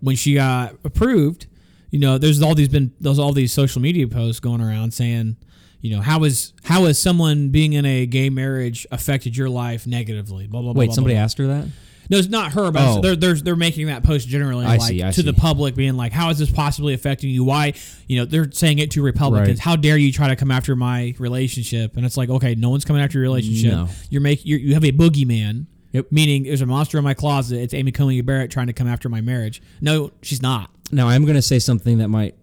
when 0.00 0.14
she 0.14 0.34
got 0.34 0.76
approved, 0.84 1.46
you 1.90 1.98
know, 1.98 2.18
there's 2.18 2.40
all 2.42 2.54
these 2.54 2.68
been 2.68 2.92
there's 3.00 3.18
all 3.18 3.32
these 3.32 3.52
social 3.52 3.82
media 3.82 4.06
posts 4.06 4.38
going 4.38 4.60
around 4.60 4.92
saying, 4.94 5.36
you 5.80 5.96
know, 5.96 6.00
how 6.00 6.22
is 6.22 6.52
how 6.62 6.84
has 6.84 6.98
someone 6.98 7.48
being 7.48 7.72
in 7.72 7.84
a 7.84 8.06
gay 8.06 8.30
marriage 8.30 8.86
affected 8.92 9.36
your 9.36 9.48
life 9.48 9.86
negatively? 9.88 10.46
Blah 10.46 10.60
blah 10.62 10.72
blah. 10.72 10.80
Wait, 10.80 10.86
blah, 10.86 10.94
somebody 10.94 11.14
blah, 11.16 11.24
asked 11.24 11.38
her 11.38 11.46
that? 11.48 11.66
No, 12.10 12.18
it's 12.18 12.28
not 12.28 12.52
her, 12.54 12.70
but 12.72 12.82
Oh. 12.82 13.00
they're, 13.00 13.14
they're 13.16 13.34
they're 13.34 13.56
making 13.56 13.86
that 13.86 14.02
post 14.02 14.26
generally, 14.28 14.66
I 14.66 14.76
like 14.76 14.82
see, 14.82 15.12
to 15.12 15.22
the 15.22 15.32
public, 15.32 15.76
being 15.76 15.96
like, 15.96 16.12
"How 16.12 16.30
is 16.30 16.38
this 16.38 16.50
possibly 16.50 16.92
affecting 16.92 17.30
you? 17.30 17.44
Why?" 17.44 17.72
You 18.08 18.18
know, 18.18 18.24
they're 18.24 18.50
saying 18.50 18.80
it 18.80 18.90
to 18.92 19.02
Republicans. 19.02 19.48
Right. 19.48 19.58
How 19.60 19.76
dare 19.76 19.96
you 19.96 20.12
try 20.12 20.28
to 20.28 20.34
come 20.36 20.50
after 20.50 20.74
my 20.74 21.14
relationship? 21.18 21.96
And 21.96 22.04
it's 22.04 22.16
like, 22.16 22.28
okay, 22.28 22.56
no 22.56 22.68
one's 22.70 22.84
coming 22.84 23.00
after 23.00 23.18
your 23.18 23.22
relationship. 23.22 23.72
No. 23.72 23.88
You're 24.10 24.20
making 24.22 24.46
you're, 24.48 24.58
you 24.58 24.74
have 24.74 24.84
a 24.84 24.90
boogeyman. 24.92 25.66
Yep. 25.92 26.06
Meaning, 26.12 26.42
there's 26.44 26.60
a 26.60 26.66
monster 26.66 26.98
in 26.98 27.04
my 27.04 27.14
closet. 27.14 27.60
It's 27.60 27.74
Amy 27.74 27.92
Coney 27.92 28.20
Barrett 28.22 28.50
trying 28.50 28.66
to 28.68 28.72
come 28.72 28.86
after 28.88 29.08
my 29.08 29.20
marriage. 29.20 29.62
No, 29.80 30.10
she's 30.22 30.42
not. 30.42 30.70
Now 30.92 31.08
I'm 31.08 31.22
going 31.24 31.36
to 31.36 31.42
say 31.42 31.58
something 31.60 31.98
that 31.98 32.08
might 32.08 32.34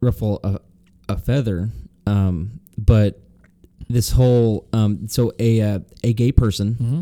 ruffle 0.00 0.40
a, 0.44 0.60
a 1.08 1.16
feather, 1.16 1.70
um, 2.06 2.60
but 2.78 3.20
this 3.88 4.10
whole 4.10 4.66
um, 4.72 5.08
so 5.08 5.32
a 5.38 5.60
uh, 5.60 5.78
a 6.04 6.12
gay 6.12 6.32
person 6.32 6.74
Mm-hmm. 6.74 7.00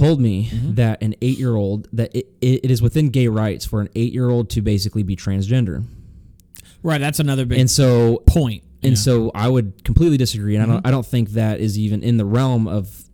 Told 0.00 0.20
me 0.20 0.48
that 0.74 1.02
an 1.02 1.14
eight 1.22 1.38
year 1.38 1.54
old 1.56 1.88
that 1.92 2.14
it, 2.14 2.26
it, 2.40 2.70
is 2.70 2.80
within 2.82 3.10
gay 3.10 3.28
rights 3.28 3.64
for 3.66 3.80
an 3.80 3.88
eight 3.94 4.12
year 4.12 4.28
old 4.28 4.50
to 4.50 4.62
basically 4.62 5.02
be 5.02 5.14
transgender, 5.16 5.84
Right. 6.82 7.00
That's 7.00 7.20
another 7.20 7.44
big 7.44 7.58
and 7.58 7.70
so 7.70 8.22
point. 8.26 8.62
and 8.82 8.92
Yeah. 8.92 8.96
so 8.98 9.30
I 9.34 9.48
would 9.48 9.84
completely 9.84 10.16
disagree, 10.16 10.54
and 10.56 10.62
I 10.62 10.66
Mm-hmm. 10.66 10.74
don't 10.76 10.86
I 10.86 10.90
don't 10.90 11.06
think 11.06 11.30
that 11.30 11.60
is 11.60 11.78
even 11.78 12.02
in 12.02 12.16
the 12.16 12.24
realm 12.24 12.66
of 12.66 13.04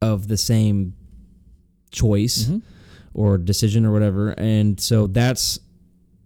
of 0.00 0.28
the 0.28 0.36
same 0.36 0.94
choice 1.90 2.44
Mm-hmm. 2.44 2.58
or 3.14 3.38
decision 3.38 3.84
or 3.84 3.92
whatever, 3.92 4.30
and 4.38 4.80
so 4.80 5.06
that's 5.06 5.58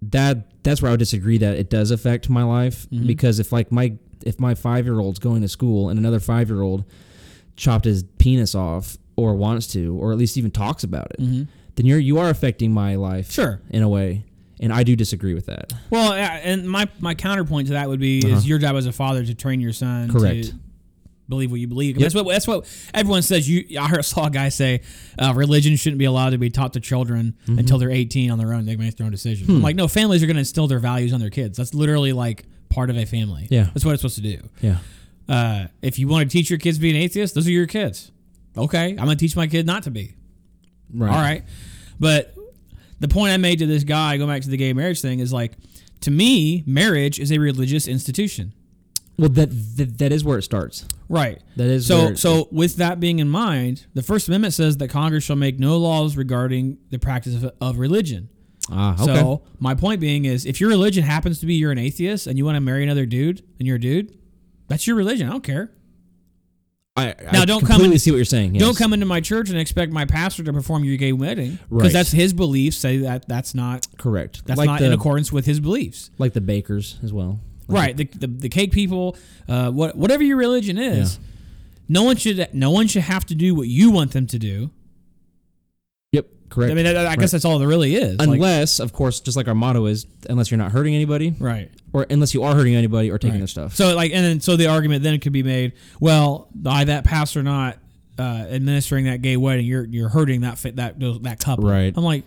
that 0.02 0.62
that's 0.62 0.82
where 0.82 0.90
I 0.90 0.92
would 0.92 0.98
disagree 1.00 1.38
that 1.38 1.56
it 1.56 1.70
does 1.70 1.90
affect 1.90 2.28
my 2.28 2.42
life 2.42 2.86
Mm-hmm. 2.90 3.06
because 3.06 3.38
if 3.38 3.50
like 3.52 3.72
my 3.72 3.96
if 4.24 4.38
my 4.40 4.54
five 4.54 4.84
year 4.84 4.98
old's 5.00 5.18
going 5.18 5.42
to 5.42 5.48
school 5.48 5.88
and 5.88 5.98
another 5.98 6.20
five 6.20 6.48
year 6.50 6.60
old 6.62 6.84
chopped 7.56 7.84
his 7.86 8.02
penis 8.18 8.54
off 8.54 8.96
or 9.16 9.34
wants 9.34 9.66
to 9.68 9.96
or 9.98 10.12
at 10.12 10.18
least 10.18 10.36
even 10.36 10.50
talks 10.50 10.84
about 10.84 11.08
it, 11.12 11.18
then 11.18 11.84
you're 11.86 11.98
you 11.98 12.18
are 12.18 12.28
affecting 12.30 12.72
my 12.72 12.94
life 12.96 13.26
Mm-hmm. 13.28 13.32
Sure. 13.42 13.60
in 13.70 13.82
a 13.82 13.88
way, 13.88 14.24
and 14.60 14.72
I 14.72 14.82
do 14.82 14.94
disagree 14.96 15.34
with 15.34 15.46
that. 15.46 15.72
Well, 15.90 16.12
and 16.12 16.68
my 16.68 16.88
my 17.00 17.14
counterpoint 17.14 17.68
to 17.68 17.72
that 17.74 17.88
would 17.88 18.00
be 18.00 18.22
Uh-huh. 18.24 18.36
is 18.36 18.46
your 18.48 18.58
job 18.58 18.76
as 18.76 18.86
a 18.86 18.92
father 18.92 19.24
to 19.24 19.34
train 19.34 19.60
your 19.60 19.72
son 19.72 20.10
Correct. 20.10 20.48
to 20.48 20.54
believe 21.28 21.50
what 21.50 21.58
you 21.58 21.66
believe. 21.66 21.96
Yep. 21.96 22.02
That's 22.02 22.14
what 22.14 22.28
that's 22.28 22.46
what 22.46 22.66
everyone 22.94 23.22
says. 23.22 23.48
You, 23.48 23.80
I 23.80 23.88
heard 23.88 24.04
saw 24.04 24.26
a 24.26 24.30
guy 24.30 24.48
say 24.48 24.82
uh, 25.18 25.32
religion 25.34 25.74
shouldn't 25.76 25.98
be 25.98 26.04
allowed 26.04 26.30
to 26.30 26.38
be 26.38 26.50
taught 26.50 26.72
to 26.74 26.80
children 26.80 27.34
Mm-hmm. 27.46 27.58
until 27.58 27.78
they're 27.78 27.90
18 27.90 28.30
on 28.30 28.38
their 28.38 28.52
own. 28.54 28.64
They 28.64 28.76
make 28.76 28.96
their 28.96 29.06
own 29.06 29.10
decisions. 29.12 29.48
Hmm. 29.48 29.56
I'm 29.56 29.62
like, 29.62 29.76
no, 29.76 29.88
families 29.88 30.22
are 30.22 30.26
going 30.26 30.36
to 30.36 30.40
instill 30.40 30.68
their 30.68 30.78
values 30.78 31.12
on 31.12 31.20
their 31.20 31.30
kids. 31.30 31.56
That's 31.58 31.74
literally 31.74 32.12
like 32.12 32.44
part 32.68 32.90
of 32.90 32.96
a 32.96 33.04
family. 33.06 33.48
Yeah. 33.50 33.64
that's 33.74 33.84
what 33.84 33.92
it's 33.92 34.02
supposed 34.02 34.16
to 34.16 34.22
do. 34.22 34.48
Yeah. 34.60 34.78
Uh, 35.28 35.66
if 35.82 35.98
you 35.98 36.06
want 36.06 36.30
to 36.30 36.32
teach 36.32 36.48
your 36.50 36.58
kids 36.60 36.76
to 36.78 36.82
be 36.82 36.90
an 36.90 36.96
atheist, 36.96 37.34
those 37.34 37.46
are 37.48 37.50
your 37.50 37.66
kids. 37.66 38.12
Okay, 38.56 38.90
I'm 38.90 38.96
going 39.04 39.10
to 39.10 39.16
teach 39.16 39.36
my 39.36 39.46
kid 39.46 39.66
not 39.66 39.82
to 39.84 39.90
be. 39.90 40.14
Right. 40.92 41.10
All 41.10 41.20
right. 41.20 41.44
But 42.00 42.34
the 43.00 43.08
point 43.08 43.32
I 43.32 43.36
made 43.36 43.58
to 43.58 43.66
this 43.66 43.84
guy, 43.84 44.16
going 44.16 44.30
back 44.30 44.42
to 44.42 44.48
the 44.50 44.56
gay 44.56 44.72
marriage 44.72 45.00
thing, 45.00 45.18
is 45.20 45.32
like, 45.32 45.52
to 46.02 46.10
me, 46.10 46.62
marriage 46.66 47.18
is 47.18 47.32
a 47.32 47.38
religious 47.38 47.86
institution. 47.88 48.52
Well, 49.18 49.30
that, 49.30 49.48
that 49.76 49.98
that 49.98 50.12
is 50.12 50.24
where 50.24 50.36
it 50.38 50.42
starts. 50.42 50.86
Right. 51.08 51.40
That 51.56 51.68
is 51.68 51.86
so. 51.86 51.98
where 51.98 52.12
it- 52.12 52.18
so, 52.18 52.48
with 52.52 52.76
that 52.76 53.00
being 53.00 53.18
in 53.18 53.28
mind, 53.28 53.86
the 53.94 54.02
First 54.02 54.28
Amendment 54.28 54.52
says 54.52 54.76
that 54.76 54.88
Congress 54.88 55.24
shall 55.24 55.36
make 55.36 55.58
no 55.58 55.78
laws 55.78 56.16
regarding 56.16 56.76
the 56.90 56.98
practice 56.98 57.42
of, 57.42 57.50
of 57.60 57.78
religion. 57.78 58.28
Ah, 58.70 58.94
okay. 58.94 59.04
So, 59.14 59.42
my 59.58 59.74
point 59.74 60.00
being 60.00 60.24
is, 60.26 60.44
if 60.44 60.60
your 60.60 60.68
religion 60.68 61.02
happens 61.04 61.38
to 61.40 61.46
be 61.46 61.54
you're 61.54 61.72
an 61.72 61.78
atheist 61.78 62.26
and 62.26 62.36
you 62.36 62.44
want 62.44 62.56
to 62.56 62.60
marry 62.60 62.82
another 62.82 63.06
dude 63.06 63.42
and 63.58 63.66
you're 63.66 63.76
a 63.76 63.80
dude, 63.80 64.18
that's 64.68 64.86
your 64.86 64.96
religion. 64.96 65.28
I 65.28 65.30
don't 65.32 65.44
care. 65.44 65.70
I, 66.96 67.14
Now, 67.32 67.42
I 67.42 67.44
don't 67.44 67.64
come 67.66 67.82
in- 67.82 67.98
see 67.98 68.10
what 68.10 68.16
you're 68.16 68.24
saying. 68.24 68.54
Don't 68.54 68.76
come 68.76 68.92
into 68.94 69.04
my 69.06 69.20
church 69.20 69.50
and 69.50 69.58
expect 69.58 69.92
my 69.92 70.04
pastor 70.06 70.42
to 70.44 70.52
perform 70.52 70.82
your 70.84 70.96
gay 70.96 71.12
wedding 71.12 71.58
because 71.68 71.82
Right. 71.84 71.92
that's 71.92 72.10
his 72.12 72.32
beliefs. 72.32 72.78
Say 72.78 72.98
that 72.98 73.28
that's 73.28 73.54
not 73.54 73.86
correct. 73.98 74.46
that's 74.46 74.56
like 74.58 74.66
not 74.66 74.80
the, 74.80 74.86
in 74.86 74.92
accordance 74.92 75.30
with 75.30 75.44
his 75.46 75.60
beliefs. 75.60 76.10
like 76.18 76.32
the 76.32 76.40
bakers 76.40 76.98
as 77.02 77.12
well. 77.12 77.40
Right. 77.68 77.96
The, 77.96 78.04
the, 78.04 78.26
the 78.28 78.48
cake 78.48 78.72
people, 78.72 79.16
uh, 79.48 79.70
what, 79.72 79.96
whatever 79.96 80.22
your 80.22 80.36
religion 80.36 80.78
is, 80.78 81.18
no 81.88 82.02
one 82.04 82.16
should 82.16 82.48
no 82.52 82.70
one 82.70 82.86
should 82.86 83.02
have 83.02 83.26
to 83.26 83.34
do 83.34 83.54
what 83.54 83.68
you 83.68 83.90
want 83.90 84.12
them 84.12 84.26
to 84.28 84.38
do. 84.38 84.70
Correct. 86.48 86.70
I 86.70 86.74
mean, 86.74 86.86
I, 86.86 87.06
I 87.12 87.16
guess 87.16 87.32
that's 87.32 87.44
all 87.44 87.58
there 87.58 87.68
really 87.68 87.96
is. 87.96 88.18
Like- 88.18 88.28
unless, 88.28 88.78
of 88.80 88.92
course, 88.92 89.20
just 89.20 89.36
like 89.36 89.48
our 89.48 89.54
motto 89.54 89.86
is, 89.86 90.06
unless 90.30 90.50
you're 90.50 90.58
not 90.58 90.72
hurting 90.72 90.94
anybody, 90.94 91.34
right. 91.38 91.70
or 91.92 92.06
unless 92.08 92.34
you 92.34 92.42
are 92.44 92.54
hurting 92.54 92.74
anybody 92.74 93.10
or 93.10 93.18
taking 93.18 93.32
Right. 93.34 93.38
their 93.38 93.46
stuff. 93.48 93.74
So 93.74 93.94
like, 93.96 94.12
and 94.12 94.24
then 94.24 94.40
so 94.40 94.56
the 94.56 94.68
argument 94.68 95.02
then 95.02 95.18
could 95.20 95.32
be 95.32 95.42
made. 95.42 95.72
Well, 96.00 96.48
by 96.54 96.84
that 96.84 97.04
pastor 97.04 97.42
not 97.42 97.78
uh, 98.18 98.22
administering 98.22 99.06
that 99.06 99.22
gay 99.22 99.36
wedding, 99.36 99.66
you're 99.66 99.84
you're 99.84 100.08
hurting 100.08 100.42
that 100.42 100.56
that 100.76 100.98
that 101.24 101.40
couple. 101.40 101.68
Right. 101.68 101.92
I'm 101.96 102.04
like. 102.04 102.24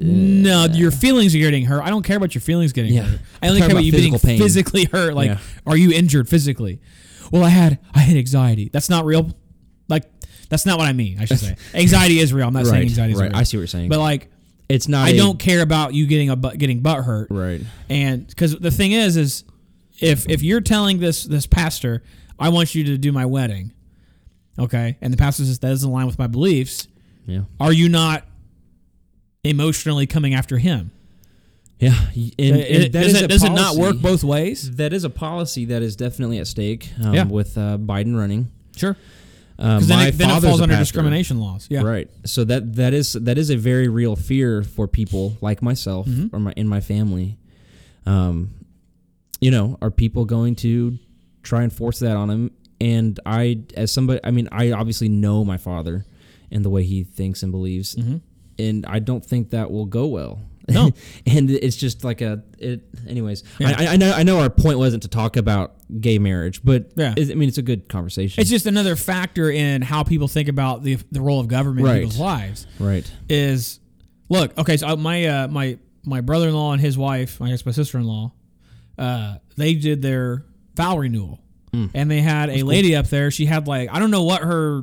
No, 0.00 0.66
your 0.66 0.92
feelings 0.92 1.34
are 1.34 1.38
getting 1.38 1.64
hurt. 1.64 1.82
I 1.82 1.90
don't 1.90 2.04
care 2.04 2.16
about 2.16 2.32
your 2.32 2.40
feelings 2.40 2.72
getting 2.72 2.94
Yeah. 2.94 3.02
hurt. 3.02 3.20
I 3.42 3.48
only 3.48 3.58
care 3.58 3.68
talking 3.70 3.78
about 3.78 3.84
you 3.84 3.90
being 3.92 4.16
pain. 4.20 4.38
physically 4.38 4.84
hurt. 4.84 5.12
Like, 5.14 5.26
Yeah. 5.30 5.38
are 5.66 5.76
you 5.76 5.90
injured 5.90 6.28
physically? 6.28 6.80
Well, 7.32 7.42
I 7.42 7.48
had 7.48 7.80
I 7.92 7.98
had 8.00 8.16
anxiety. 8.16 8.70
That's 8.72 8.88
not 8.88 9.04
real. 9.04 9.32
That's 10.48 10.64
not 10.66 10.78
what 10.78 10.88
I 10.88 10.92
mean. 10.92 11.18
I 11.20 11.24
should 11.26 11.38
say 11.38 11.56
anxiety 11.74 12.18
is 12.20 12.32
real. 12.32 12.46
I'm 12.46 12.52
not 12.54 12.64
saying 12.64 12.74
right. 12.74 12.82
anxiety 12.82 13.12
is 13.12 13.20
right. 13.20 13.30
real. 13.30 13.36
I 13.36 13.42
see 13.42 13.56
what 13.56 13.60
you're 13.60 13.66
saying. 13.66 13.88
But 13.90 13.98
like, 13.98 14.30
it's 14.68 14.88
not. 14.88 15.06
I 15.08 15.10
a- 15.10 15.16
don't 15.16 15.38
care 15.38 15.60
about 15.62 15.94
you 15.94 16.06
getting 16.06 16.30
a 16.30 16.36
butt, 16.36 16.58
getting 16.58 16.80
butt 16.80 17.04
hurt. 17.04 17.28
Right. 17.30 17.60
And 17.88 18.26
because 18.26 18.56
the 18.58 18.70
thing 18.70 18.92
is, 18.92 19.16
is 19.16 19.44
if 20.00 20.28
if 20.28 20.42
you're 20.42 20.60
telling 20.60 21.00
this 21.00 21.24
this 21.24 21.46
pastor, 21.46 22.02
I 22.38 22.48
want 22.50 22.74
you 22.74 22.84
to 22.84 22.98
do 22.98 23.12
my 23.12 23.26
wedding, 23.26 23.72
okay, 24.58 24.96
and 25.00 25.12
the 25.12 25.16
pastor 25.16 25.44
says 25.44 25.58
that 25.58 25.68
doesn't 25.68 25.88
align 25.88 26.06
with 26.06 26.18
my 26.18 26.26
beliefs, 26.28 26.88
Yeah. 27.26 27.42
are 27.60 27.72
you 27.72 27.88
not 27.88 28.24
emotionally 29.44 30.06
coming 30.06 30.34
after 30.34 30.58
him? 30.58 30.90
Yeah. 31.78 31.94
And, 32.14 32.16
It- 32.16 32.34
and 32.38 32.48
it- 32.56 32.92
that 32.92 33.02
does 33.02 33.22
it, 33.22 33.28
does 33.28 33.44
it 33.44 33.52
not 33.52 33.76
work 33.76 33.96
both 34.00 34.24
ways? 34.24 34.76
That 34.76 34.92
is 34.92 35.04
a 35.04 35.10
policy 35.10 35.64
that 35.66 35.82
is 35.82 35.94
definitely 35.96 36.38
at 36.38 36.46
stake 36.46 36.90
um, 37.02 37.14
Yeah. 37.14 37.24
with 37.24 37.56
uh, 37.56 37.78
Biden 37.78 38.16
running. 38.16 38.50
Sure. 38.76 38.96
Um, 39.60 39.76
Because 39.76 39.88
then, 39.88 40.06
it, 40.08 40.18
then 40.18 40.30
it 40.30 40.40
falls 40.40 40.60
under 40.60 40.74
pastor. 40.74 40.82
discrimination 40.84 41.40
laws. 41.40 41.66
Yeah. 41.68 41.82
Right. 41.82 42.08
So 42.24 42.44
that 42.44 42.76
that 42.76 42.94
is 42.94 43.14
that 43.14 43.38
is 43.38 43.50
a 43.50 43.56
very 43.56 43.88
real 43.88 44.14
fear 44.14 44.62
for 44.62 44.86
people 44.86 45.36
like 45.40 45.62
myself 45.62 46.06
Mm-hmm. 46.06 46.34
or 46.34 46.38
my 46.38 46.52
in 46.56 46.68
my 46.68 46.80
family. 46.80 47.38
Um, 48.06 48.50
you 49.40 49.50
know, 49.50 49.76
are 49.82 49.90
people 49.90 50.24
going 50.24 50.54
to 50.56 50.98
try 51.42 51.62
and 51.62 51.72
force 51.72 51.98
that 52.00 52.16
on 52.16 52.30
him? 52.30 52.50
And 52.80 53.18
I, 53.26 53.60
as 53.76 53.90
somebody, 53.90 54.20
I 54.22 54.30
mean, 54.30 54.48
I 54.52 54.70
obviously 54.72 55.08
know 55.08 55.44
my 55.44 55.56
father 55.56 56.04
and 56.50 56.64
the 56.64 56.70
way 56.70 56.84
he 56.84 57.02
thinks 57.04 57.42
and 57.42 57.50
believes, 57.52 57.94
and 58.58 58.86
I 58.86 58.98
don't 59.00 59.24
think 59.24 59.50
that 59.50 59.70
will 59.70 59.86
go 59.86 60.06
well. 60.06 60.40
No. 60.72 60.90
and 61.26 61.50
it's 61.50 61.76
just 61.76 62.04
like 62.04 62.20
a 62.20 62.42
it. 62.58 62.82
Anyways, 63.08 63.42
Yeah. 63.58 63.74
I, 63.78 63.86
I 63.94 63.96
know 63.96 64.12
I 64.12 64.22
know 64.22 64.40
our 64.40 64.50
point 64.50 64.78
wasn't 64.78 65.02
to 65.04 65.08
talk 65.08 65.36
about 65.36 65.74
gay 66.00 66.18
marriage, 66.18 66.62
but 66.62 66.92
Yeah. 66.96 67.14
I 67.16 67.34
mean, 67.34 67.48
it's 67.48 67.58
a 67.58 67.62
good 67.62 67.88
conversation. 67.88 68.40
It's 68.40 68.50
just 68.50 68.66
another 68.66 68.94
factor 68.96 69.50
in 69.50 69.82
how 69.82 70.02
people 70.02 70.28
think 70.28 70.48
about 70.48 70.82
the 70.82 70.98
the 71.10 71.20
role 71.22 71.40
of 71.40 71.48
government 71.48 71.86
Right. 71.86 71.96
in 71.96 72.00
people's 72.02 72.18
lives. 72.20 72.66
right. 72.78 73.10
is 73.28 73.80
look 74.28 74.56
okay 74.58 74.76
so 74.76 74.88
uh, 74.88 74.96
my 74.96 75.24
uh, 75.24 75.48
my 75.48 75.78
my 76.04 76.20
brother-in-law 76.20 76.72
and 76.72 76.80
his 76.82 76.98
wife 76.98 77.40
i 77.40 77.48
guess 77.48 77.64
my 77.64 77.72
sister-in-law 77.72 78.30
uh, 78.98 79.36
they 79.56 79.74
did 79.74 80.02
their 80.02 80.44
vow 80.74 80.98
renewal 80.98 81.40
and 81.94 82.10
they 82.10 82.20
had 82.20 82.50
a 82.50 82.62
lady 82.62 82.94
up 82.96 83.06
there 83.08 83.30
she 83.30 83.46
had 83.46 83.66
like 83.68 83.88
i 83.92 83.98
don't 83.98 84.10
know 84.10 84.24
what 84.24 84.42
her 84.42 84.82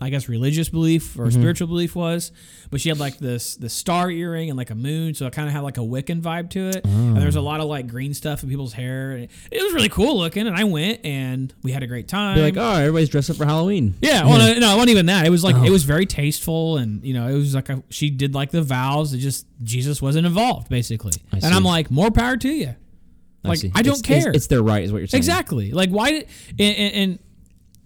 i 0.00 0.08
guess 0.08 0.28
religious 0.28 0.68
belief 0.68 1.18
or 1.18 1.26
mm-hmm. 1.26 1.40
spiritual 1.40 1.66
belief 1.66 1.94
was 1.94 2.32
but 2.70 2.80
she 2.80 2.88
had 2.88 2.98
like 2.98 3.18
this 3.18 3.56
the 3.56 3.68
star 3.68 4.10
earring 4.10 4.48
and 4.48 4.56
like 4.56 4.70
a 4.70 4.74
moon 4.74 5.14
so 5.14 5.26
it 5.26 5.32
kind 5.32 5.48
of 5.48 5.54
had 5.54 5.60
like 5.60 5.78
a 5.78 5.82
wiccan 5.82 6.20
vibe 6.20 6.50
to 6.50 6.68
it 6.68 6.84
and 6.84 7.16
there's 7.16 7.36
a 7.36 7.40
mm. 7.40 7.44
lot 7.44 7.60
of 7.60 7.66
like 7.66 7.86
green 7.86 8.14
stuff 8.14 8.42
in 8.42 8.48
people's 8.48 8.72
hair 8.72 9.12
and 9.12 9.28
it 9.50 9.62
was 9.62 9.72
really 9.72 9.88
cool 9.88 10.18
looking 10.18 10.46
and 10.46 10.56
i 10.56 10.64
went 10.64 11.04
and 11.04 11.54
we 11.62 11.72
had 11.72 11.82
a 11.82 11.86
great 11.86 12.08
time 12.08 12.36
Be 12.36 12.42
like, 12.42 12.56
oh, 12.56 12.78
everybody's 12.78 13.08
dressed 13.08 13.30
up 13.30 13.36
for 13.36 13.44
Halloween. 13.44 13.94
yeah, 14.00 14.24
well, 14.24 14.38
no, 14.38 14.58
no, 14.58 14.72
it 14.72 14.76
wasn't 14.76 14.90
even 14.90 15.06
that. 15.06 15.26
It 15.26 15.30
was 15.30 15.44
like 15.44 15.56
it 15.56 15.68
oh. 15.68 15.72
was 15.72 15.84
very 15.84 16.06
tasteful, 16.06 16.76
and 16.76 17.04
you 17.04 17.14
know, 17.14 17.26
it 17.28 17.34
was 17.34 17.54
like 17.54 17.68
a, 17.68 17.82
she 17.88 18.10
did 18.10 18.34
like 18.34 18.50
the 18.50 18.62
vows. 18.62 19.12
It 19.12 19.18
just 19.18 19.46
Jesus 19.62 20.00
wasn't 20.00 20.26
involved, 20.26 20.68
basically. 20.68 21.12
And. 21.32 21.44
I'm 21.44 21.64
like, 21.64 21.90
more 21.90 22.10
power 22.10 22.36
to 22.36 22.48
you. 22.48 22.74
Like 23.42 23.58
see. 23.58 23.72
I, 23.74 23.82
don't 23.82 23.98
It's- 23.98 24.02
care. 24.02 24.28
It's, 24.28 24.36
it's 24.36 24.46
their 24.48 24.62
right, 24.62 24.84
is 24.84 24.92
what 24.92 24.98
you're 24.98 25.08
saying. 25.08 25.18
exactly. 25.18 25.72
Like 25.72 25.90
why 25.90 26.12
did 26.12 26.28
and, 26.58 26.94
and 26.94 27.18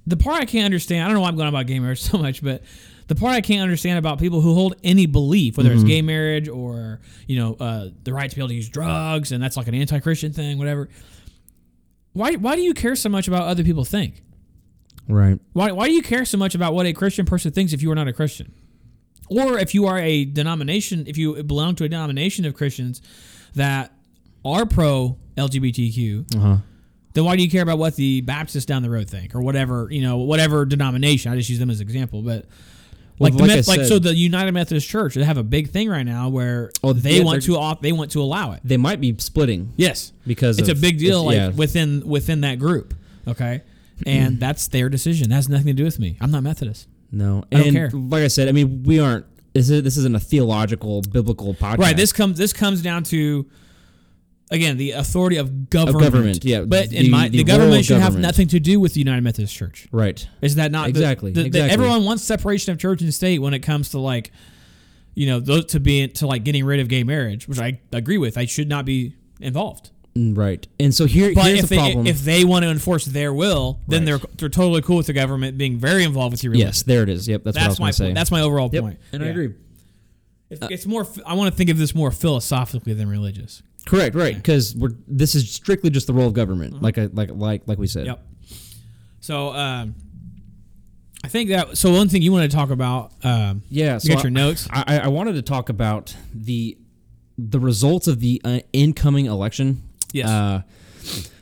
the 0.07 0.17
part 0.17 0.41
I 0.41 0.45
can't 0.45 0.65
understand. 0.67 1.03
I 1.03 1.07
don't 1.07 1.15
know 1.15 1.21
why 1.23 1.29
I'm 1.29 1.37
going 1.37 1.49
about 1.49 1.67
gay 1.67 1.79
marriage 1.79 2.01
so 2.11 2.19
much, 2.19 2.43
but 2.43 2.63
the 3.07 3.15
part 3.15 3.33
I 3.35 3.41
can't 3.41 3.63
understand 3.63 3.99
about 3.99 4.19
people 4.19 4.41
who 4.41 4.55
hold 4.55 4.75
any 4.83 5.07
belief, 5.07 5.57
whether 5.57 5.71
Mm-hmm. 5.71 5.79
it's 5.81 5.89
gay 5.89 6.03
marriage 6.03 6.49
or 6.49 7.01
you 7.27 7.39
know 7.39 7.55
uh, 7.61 7.89
the 8.03 8.13
right 8.13 8.29
to 8.31 8.35
be 8.37 8.41
able 8.41 8.49
to 8.49 8.55
use 8.55 8.69
drugs, 8.69 9.33
and 9.33 9.43
that's 9.43 9.57
like 9.57 9.67
an 9.69 9.75
anti-Christian 9.75 10.33
thing, 10.33 10.59
whatever. 10.59 10.89
Why 12.13 12.35
why 12.37 12.57
do 12.57 12.63
you 12.63 12.75
care 12.75 12.97
so 12.97 13.09
much 13.09 13.29
about 13.29 13.41
what 13.43 13.49
other 13.49 13.65
people 13.65 13.85
think? 13.85 14.23
Right. 15.09 15.39
Why, 15.53 15.71
why 15.73 15.89
do 15.89 15.93
you 15.93 16.01
care 16.03 16.25
so 16.25 16.39
much 16.39 16.55
about 16.55 16.73
what 16.73 16.87
a 16.87 16.93
Christian 16.95 17.27
person 17.27 17.53
thinks 17.53 17.75
if 17.75 17.83
you 17.83 17.91
are 17.93 17.95
not 17.95 18.09
a 18.09 18.13
Christian? 18.15 18.55
Or 19.29 19.59
if 19.59 19.75
you 19.75 19.87
are 19.87 19.99
a 19.99 20.25
denomination, 20.25 21.05
if 21.07 21.19
you 21.19 21.43
belong 21.43 21.75
to 21.77 21.85
a 21.85 21.89
denomination 21.91 22.47
of 22.47 22.55
Christians 22.55 23.03
that 23.55 23.93
are 24.47 24.65
pro 24.65 25.19
LGBTQ, 25.37 26.35
Uh-huh. 26.37 26.57
Then 27.15 27.25
why 27.25 27.37
do 27.37 27.43
you 27.43 27.51
care 27.51 27.63
about 27.63 27.79
what 27.79 27.97
the 27.97 28.21
Baptists 28.21 28.67
down 28.67 28.83
the 28.83 28.91
road 28.91 29.09
think 29.09 29.35
or 29.35 29.41
whatever, 29.43 29.89
you 29.91 30.03
know, 30.03 30.19
whatever 30.19 30.65
denomination? 30.67 31.33
I 31.33 31.37
just 31.37 31.49
use 31.49 31.59
them 31.59 31.71
as 31.71 31.81
an 31.81 31.87
example. 31.87 32.23
But 32.23 32.45
Well, 33.19 33.31
Like, 33.31 33.33
the 33.35 33.43
like 33.43 33.51
I 33.51 33.55
Meth- 33.57 33.69
like 33.69 33.81
so, 33.83 33.99
the 33.99 34.15
United 34.15 34.53
Methodist 34.53 34.89
Church 34.89 35.15
they 35.15 35.25
have 35.25 35.39
a 35.39 35.43
big 35.45 35.71
thing 35.71 35.89
right 35.89 36.03
now 36.05 36.29
where 36.29 36.71
Oh, 36.83 36.93
they 36.93 37.19
yeah, 37.19 37.25
want 37.25 37.43
to 37.45 37.57
off 37.57 37.81
they 37.81 37.93
want 37.93 38.11
to 38.13 38.21
allow 38.23 38.53
it. 38.53 38.61
They 38.65 38.77
might 38.77 39.01
be 39.01 39.15
splitting 39.19 39.73
Yes, 39.77 40.13
because 40.27 40.59
it's 40.59 40.69
a 40.69 40.75
big 40.75 40.99
deal 40.99 41.25
like 41.25 41.37
yeah. 41.37 41.49
within 41.51 42.07
within 42.07 42.41
that 42.43 42.59
group. 42.59 42.93
Okay, 43.29 43.63
and 44.05 44.39
that's 44.41 44.69
their 44.69 44.89
decision. 44.89 45.29
That 45.31 45.37
has 45.37 45.49
nothing 45.49 45.69
to 45.69 45.73
do 45.73 45.85
with 45.85 45.99
me. 45.99 46.17
I'm 46.21 46.31
not 46.33 46.43
Methodist. 46.43 46.89
No, 47.13 47.45
I 47.53 47.57
don't 47.59 47.67
and 47.69 47.77
care. 47.77 47.91
like 47.93 48.25
I 48.25 48.29
said, 48.29 48.49
I 48.49 48.53
mean, 48.53 48.83
we 48.83 48.99
aren't. 48.99 49.25
This 49.53 49.71
is 49.71 49.85
this 49.85 49.97
isn't 49.97 50.17
a 50.17 50.21
theological, 50.21 51.01
biblical 51.03 51.55
podcast. 51.55 51.79
Right. 51.79 51.97
This 51.97 52.13
comes 52.13 52.37
this 52.37 52.53
comes 52.53 52.83
down 52.83 53.05
to 53.05 53.47
again 54.51 54.77
the 54.77 54.93
authority 54.93 55.37
of 55.37 55.71
government. 55.71 56.03
government, 56.05 56.45
yeah. 56.45 56.61
But 56.63 56.93
in 56.93 57.05
The- 57.05 57.09
my 57.11 57.29
the 57.29 57.39
the, 57.39 57.45
government 57.45 57.81
of 57.81 57.87
should 57.87 58.01
have 58.01 58.17
nothing 58.19 58.49
to 58.49 58.61
do 58.61 58.79
with 58.81 58.95
the 58.95 59.01
United 59.01 59.23
Methodist 59.23 59.55
Church. 59.55 59.89
right. 59.93 60.27
Is 60.43 60.55
that 60.57 60.71
not 60.71 60.89
Exactly, 60.89 61.33
The, 61.33 61.43
the- 61.43 61.47
exactly. 61.49 61.71
everyone 61.73 62.05
wants 62.05 62.23
separation 62.25 62.73
of 62.73 62.79
church 62.79 63.01
and 63.03 63.13
state 63.13 63.41
when 63.41 63.55
it 63.55 63.61
comes 63.61 63.91
to 63.91 63.99
like, 63.99 64.33
you 65.15 65.27
know, 65.27 65.41
those 65.41 65.67
to 65.67 65.81
be 65.81 66.09
to 66.09 66.27
like 66.27 66.45
getting 66.45 66.65
rid 66.65 66.81
of 66.81 66.89
gay 66.89 67.05
marriage, 67.05 67.47
which 67.49 67.59
I 67.59 67.81
agree 67.93 68.19
with. 68.19 68.37
I 68.37 68.47
should 68.47 68.69
not 68.69 68.85
be 68.85 69.15
involved. 69.41 69.91
Mm, 70.17 70.37
Right. 70.37 70.67
And 70.79 70.95
so 70.95 71.07
here, 71.07 71.33
But 71.35 71.47
here's 71.47 71.61
if 71.65 71.69
the 71.71 71.75
they, 71.77 71.77
problem. 71.83 72.07
if 72.07 72.21
they 72.25 72.45
want 72.45 72.65
to 72.65 72.71
enforce 72.71 73.05
their 73.05 73.33
will, 73.35 73.81
then 73.89 74.01
Right. 74.01 74.07
they're 74.21 74.31
they're 74.37 74.49
totally 74.49 74.81
cool 74.83 74.97
with 74.99 75.07
the 75.07 75.13
government 75.13 75.59
being 75.59 75.77
very 75.79 76.05
involved 76.05 76.33
with 76.33 76.45
your 76.45 76.53
religion. 76.53 76.69
yes, 76.69 76.83
there 76.85 77.03
it 77.03 77.09
is. 77.09 77.27
Yep, 77.27 77.43
that's, 77.45 77.57
what 77.57 77.61
I 77.61 77.65
that's 77.65 77.71
was 77.73 77.81
my 77.81 77.85
going 77.87 77.93
say. 77.93 78.13
That's 78.15 78.31
my 78.31 78.41
overall 78.43 78.71
yep, 78.73 78.83
point. 78.83 78.99
and 79.13 79.25
I 79.25 79.27
agree. 79.27 79.55
It's, 80.51 80.61
it's 80.71 80.87
more. 80.87 81.07
I 81.27 81.35
want 81.35 81.51
to 81.53 81.57
think 81.57 81.71
of 81.71 81.79
this 81.79 81.95
more 81.97 82.11
philosophically 82.13 82.93
than 82.93 83.09
religious. 83.09 83.63
Correct. 83.87 84.15
Right. 84.17 84.35
Because 84.35 84.75
we're 84.75 84.91
this 85.07 85.35
is 85.35 85.51
strictly 85.53 85.91
just 85.91 86.07
the 86.07 86.13
role 86.15 86.29
of 86.29 86.35
government, 86.35 86.81
like 86.83 86.97
I 86.99 87.07
like 87.13 87.31
like 87.33 87.63
like 87.67 87.79
we 87.79 87.87
said. 87.87 88.07
Mm-hmm. 88.07 88.11
Yep. 88.11 88.27
So 89.21 89.53
um, 89.55 89.95
I 91.25 91.29
think 91.29 91.49
that. 91.51 91.77
So 91.79 91.93
one 91.93 92.09
thing 92.09 92.23
you 92.23 92.33
want 92.33 92.51
to 92.51 92.55
talk 92.57 92.71
about. 92.71 93.13
Um, 93.23 93.63
Yeah. 93.71 93.95
you 93.95 94.01
So 94.01 94.09
got 94.11 94.19
I- 94.19 94.23
your 94.23 94.31
notes. 94.31 94.69
I, 94.71 94.85
I 94.87 94.99
I 95.01 95.09
wanted 95.09 95.35
to 95.35 95.43
talk 95.43 95.69
about 95.69 96.15
the 96.35 96.77
the 97.39 97.59
results 97.59 98.07
of 98.07 98.21
the 98.21 98.41
uh, 98.45 98.61
incoming 98.73 99.27
election. 99.27 99.83
Yes. 100.13 100.29
Uh, 100.29 100.63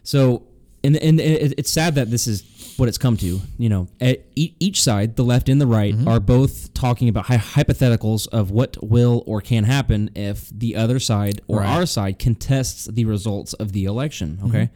so, 0.02 0.44
and 0.82 0.96
and 0.96 1.20
it, 1.20 1.54
it's 1.58 1.70
sad 1.70 1.94
that 1.96 2.10
this 2.10 2.26
is 2.26 2.42
what 2.78 2.88
it's 2.88 2.98
come 2.98 3.16
to. 3.18 3.40
You 3.58 3.68
know, 3.68 3.88
at 4.00 4.24
e- 4.34 4.54
each 4.60 4.82
side, 4.82 5.16
the 5.16 5.24
left 5.24 5.48
and 5.48 5.60
the 5.60 5.66
right, 5.66 5.94
Mm-hmm. 5.94 6.08
are 6.08 6.20
both 6.20 6.72
talking 6.74 7.08
about 7.08 7.26
hy- 7.26 7.36
hypotheticals 7.36 8.28
of 8.28 8.50
what 8.50 8.76
will 8.82 9.22
or 9.26 9.40
can 9.40 9.64
happen 9.64 10.10
if 10.14 10.48
the 10.50 10.76
other 10.76 10.98
side 10.98 11.40
or 11.48 11.58
Right. 11.58 11.66
Mm-hmm. 11.66 11.76
our 11.76 11.86
side 11.86 12.18
contests 12.18 12.84
the 12.86 13.04
results 13.04 13.52
of 13.54 13.72
the 13.72 13.84
election. 13.84 14.38
Okay. 14.46 14.70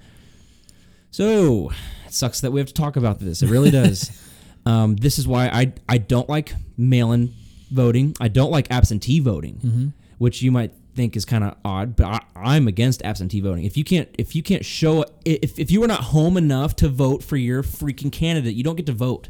So 1.11 1.70
it 2.07 2.12
sucks 2.12 2.40
that 2.42 2.53
we 2.53 2.61
have 2.61 2.68
to 2.68 2.74
talk 2.74 2.97
about 2.97 3.18
this. 3.20 3.42
It 3.42 3.51
really 3.51 3.70
does. 3.70 4.11
um, 4.66 4.97
this 4.97 5.18
is 5.18 5.26
why 5.26 5.47
I 5.49 5.72
I 5.88 5.99
don't 5.99 6.28
like 6.28 6.53
mail-in 6.76 7.32
voting. 7.70 8.14
I 8.20 8.28
don't 8.28 8.51
like 8.51 8.70
absentee 8.70 9.20
voting, 9.20 9.61
Mm-hmm. 9.64 9.86
which 10.18 10.42
you 10.42 10.53
might 10.53 10.72
think 10.97 11.16
is 11.16 11.24
kind 11.24 11.44
of 11.44 11.55
odd, 11.64 11.94
but 11.94 12.07
I, 12.07 12.20
I'm 12.34 12.66
against 12.66 13.03
absentee 13.03 13.40
voting. 13.40 13.64
If 13.64 13.76
you 13.76 13.84
can't 13.84 14.09
if 14.18 14.34
you 14.34 14.42
can't 14.42 14.64
show 14.64 15.05
if 15.24 15.59
if 15.59 15.70
you 15.70 15.84
are 15.84 15.86
not 15.86 16.01
home 16.01 16.36
enough 16.36 16.74
to 16.76 16.88
vote 16.88 17.22
for 17.22 17.36
your 17.36 17.62
freaking 17.62 18.11
candidate, 18.11 18.55
you 18.55 18.64
don't 18.64 18.76
get 18.76 18.86
to 18.86 18.92
vote. 18.92 19.28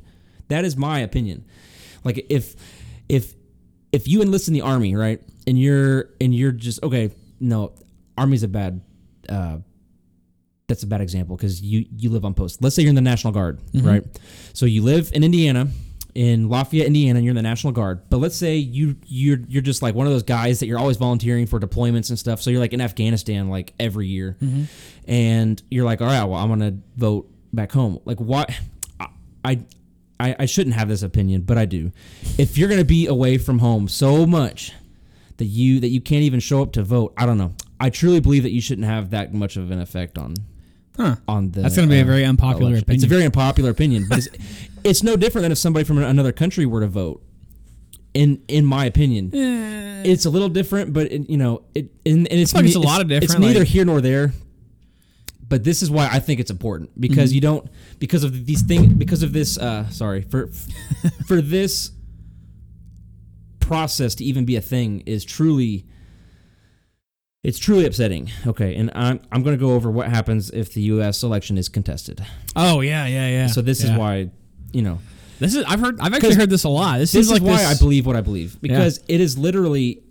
That 0.49 0.65
is 0.65 0.77
my 0.77 1.01
opinion. 1.01 1.45
Like 2.05 2.25
if 2.31 2.55
if 3.09 3.35
if 3.93 4.07
you 4.09 4.23
enlist 4.23 4.49
in 4.49 4.55
the 4.55 4.61
army, 4.63 4.95
right, 4.95 5.21
and 5.47 5.59
you're 5.59 6.11
and 6.21 6.35
you're 6.35 6.53
just 6.53 6.83
okay, 6.83 7.11
no, 7.41 7.73
army's 8.17 8.43
a 8.45 8.49
bad. 8.49 8.81
Uh, 9.29 9.59
that's 10.69 10.83
a 10.83 10.87
bad 10.87 11.01
example 11.01 11.37
because 11.37 11.61
you 11.63 11.87
you 11.97 12.11
live 12.11 12.25
on 12.25 12.35
post. 12.35 12.63
Let's 12.63 12.75
say 12.77 12.83
you're 12.83 12.91
in 12.91 12.95
the 12.95 13.01
National 13.01 13.33
Guard, 13.33 13.61
right? 13.75 14.05
So 14.53 14.67
you 14.67 14.83
live 14.83 15.11
in 15.13 15.25
Indiana, 15.25 15.69
in 16.17 16.49
Lafayette, 16.49 16.87
Indiana, 16.87 17.19
and 17.19 17.27
you're 17.27 17.33
in 17.33 17.37
the 17.37 17.43
National 17.43 17.75
Guard. 17.75 18.09
But 18.09 18.17
let's 18.17 18.37
say 18.37 18.57
you 18.57 18.97
you're 19.07 19.39
you're 19.49 19.61
just 19.61 19.83
like 19.83 19.95
one 19.95 20.07
of 20.07 20.13
those 20.15 20.23
guys 20.23 20.61
that 20.61 20.67
you're 20.67 20.79
always 20.79 20.97
volunteering 20.97 21.47
for 21.47 21.61
deployments 21.61 22.09
and 22.09 22.19
stuff. 22.19 22.41
So 22.41 22.49
you're 22.49 22.59
like 22.59 22.73
in 22.73 22.81
Afghanistan 22.81 23.51
like 23.51 23.75
every 23.79 24.07
year, 24.07 24.39
and 25.07 25.63
you're 25.71 25.85
like, 25.85 26.01
all 26.01 26.07
right, 26.07 26.25
well 26.25 26.41
I'm 26.41 26.49
gonna 26.49 26.79
vote 26.97 27.31
back 27.53 27.71
home. 27.71 28.01
Like 28.07 28.19
what? 28.19 28.51
I 29.45 29.61
I 30.19 30.35
I 30.39 30.47
shouldn't 30.47 30.75
have 30.75 30.89
this 30.89 31.03
opinion, 31.03 31.43
but 31.43 31.59
I 31.59 31.67
do. 31.67 31.93
If 32.39 32.57
you're 32.57 32.71
gonna 32.71 32.83
be 32.85 33.07
away 33.07 33.37
from 33.37 33.59
home 33.59 33.87
so 33.87 34.25
much 34.25 34.73
that 35.37 35.45
you 35.45 35.81
that 35.81 35.89
you 35.89 36.01
can't 36.01 36.23
even 36.23 36.41
show 36.41 36.63
up 36.63 36.73
to 36.73 36.83
vote, 36.83 37.13
I 37.19 37.27
don't 37.27 37.37
know. 37.37 37.53
I 37.79 37.91
truly 37.91 38.21
believe 38.21 38.43
that 38.45 38.53
you 38.53 38.63
shouldn't 38.63 38.87
have 38.87 39.11
that 39.11 39.35
much 39.35 39.59
of 39.59 39.71
an 39.71 39.81
effect 39.83 40.17
on 40.17 40.33
Huh. 40.97 41.17
on 41.29 41.51
the. 41.51 41.61
That's 41.61 41.77
gonna 41.77 41.89
be 41.89 41.99
a 41.99 42.03
uh, 42.03 42.07
very 42.07 42.25
unpopular 42.25 42.71
election. 42.73 42.91
It's 42.95 43.05
a 43.05 43.07
very 43.07 43.25
unpopular 43.27 43.69
opinion, 43.69 44.07
but 44.09 44.19
it's, 44.19 44.29
it's 44.87 45.03
no 45.03 45.17
different 45.17 45.43
than 45.43 45.53
if 45.53 45.59
somebody 45.59 45.85
from 45.85 45.99
another 45.99 46.33
country 46.33 46.65
were 46.67 46.81
to 46.81 46.87
vote. 46.87 47.23
In 48.15 48.43
in 48.49 48.65
my 48.65 48.87
opinion, 48.87 49.31
it's 49.35 50.25
a 50.25 50.31
little 50.31 50.49
different, 50.49 50.93
but 50.95 51.13
it, 51.13 51.29
you 51.29 51.37
know 51.37 51.65
it 51.75 51.91
and, 52.07 52.27
and 52.29 52.41
it's 52.41 52.55
like 52.55 52.65
it's 52.65 52.75
a 52.75 52.81
lot 52.81 53.01
of 53.03 53.09
different. 53.09 53.33
It's 53.33 53.39
neither 53.39 53.59
like- 53.61 53.69
here 53.69 53.85
nor 53.85 54.01
there. 54.01 54.33
But 55.49 55.63
this 55.63 55.81
is 55.83 55.91
why 55.93 56.09
I 56.11 56.19
think 56.19 56.41
it's 56.41 56.51
important 56.51 56.99
because 57.01 57.29
Mm-hmm. 57.31 57.35
you 57.37 57.41
don't 57.43 57.71
because 58.01 58.25
of 58.25 58.47
these 58.47 58.63
things 58.63 58.93
because 58.95 59.23
of 59.23 59.33
this. 59.33 59.59
Uh, 59.59 59.89
sorry 59.91 60.23
for 60.23 60.49
for 61.29 61.41
this 61.43 61.91
process 63.61 64.15
to 64.17 64.25
even 64.25 64.45
be 64.45 64.57
a 64.57 64.61
thing 64.61 65.01
is 65.07 65.25
truly 65.25 65.85
it's 67.45 67.59
truly 67.61 67.85
upsetting. 67.87 68.29
Okay, 68.47 68.75
and 68.75 68.91
I'm 68.95 69.21
I'm 69.31 69.43
going 69.45 69.57
to 69.57 69.61
go 69.61 69.73
over 69.75 69.89
what 69.91 70.09
happens 70.09 70.51
if 70.51 70.73
the 70.75 70.81
U.S. 70.83 71.23
election 71.23 71.59
is 71.59 71.69
contested. 71.69 72.25
Oh 72.57 72.81
yeah, 72.81 73.07
yeah, 73.07 73.29
yeah. 73.29 73.47
So 73.47 73.61
this 73.63 73.85
Yeah. 73.85 73.93
is 73.93 73.99
why, 73.99 74.31
you 74.77 74.83
know, 74.83 74.99
this 75.41 75.55
is. 75.55 75.65
I've 75.65 75.81
heard. 75.81 75.99
I've 76.01 76.15
actually 76.15 76.35
heard 76.37 76.51
this 76.51 76.65
a 76.65 76.69
lot. 76.69 76.99
This, 76.99 77.13
this 77.13 77.27
is 77.27 77.33
like 77.33 77.43
why 77.43 77.59
this, 77.59 77.77
I 77.77 77.79
believe 77.83 78.07
what 78.07 78.17
I 78.17 78.21
believe 78.21 78.61
because 78.61 79.01
it 79.09 79.21
is 79.21 79.37
literally 79.37 80.03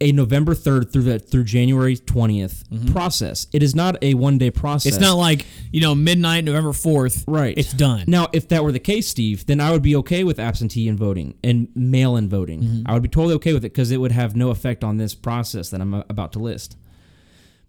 a 0.00 0.10
November 0.10 0.52
third 0.54 0.92
through 0.92 1.02
the 1.02 1.18
through 1.20 1.44
January 1.44 1.96
20th 1.96 2.90
process. 2.92 3.46
It 3.52 3.62
is 3.62 3.74
not 3.74 3.96
a 4.02 4.14
one 4.14 4.36
day 4.38 4.50
process. 4.50 4.94
Mm-hmm. 4.94 5.02
It's 5.02 5.08
not 5.10 5.14
like 5.16 5.46
you 5.72 5.80
know 5.80 5.94
midnight 5.94 6.44
November 6.44 6.72
fourth. 6.72 7.24
right. 7.28 7.56
It's 7.56 7.72
done. 7.72 8.04
Now, 8.08 8.28
if 8.32 8.48
that 8.48 8.64
were 8.64 8.72
the 8.72 8.80
case, 8.80 9.06
Steve, 9.08 9.46
then 9.46 9.60
I 9.60 9.70
would 9.70 9.82
be 9.82 9.94
okay 9.96 10.24
with 10.24 10.38
absentee 10.40 10.88
and 10.88 10.98
voting 10.98 11.34
and 11.44 11.68
mail 11.76 12.16
in 12.16 12.28
voting. 12.28 12.62
Mm-hmm. 12.62 12.82
I 12.86 12.94
would 12.94 13.02
be 13.02 13.08
totally 13.08 13.34
okay 13.34 13.52
with 13.54 13.64
it 13.64 13.72
because 13.72 13.90
it 13.92 13.98
would 13.98 14.12
have 14.12 14.34
no 14.34 14.50
effect 14.50 14.82
on 14.82 14.96
this 14.96 15.14
process 15.14 15.70
that 15.70 15.80
I'm 15.80 15.94
uh, 15.94 16.02
about 16.08 16.32
to 16.32 16.40
list. 16.40 16.76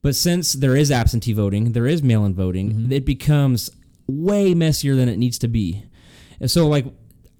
But 0.01 0.15
since 0.15 0.53
there 0.53 0.75
is 0.75 0.91
absentee 0.91 1.33
voting, 1.33 1.71
there 1.71 1.87
is 1.87 2.03
mail 2.03 2.25
in 2.25 2.33
voting, 2.35 2.71
Mm-hmm. 2.71 2.91
it 2.91 3.05
becomes 3.05 3.69
way 4.07 4.53
messier 4.53 4.95
than 4.95 5.07
it 5.07 5.17
needs 5.17 5.37
to 5.39 5.47
be. 5.47 5.85
And 6.43 6.51
so, 6.51 6.67
like, 6.67 6.85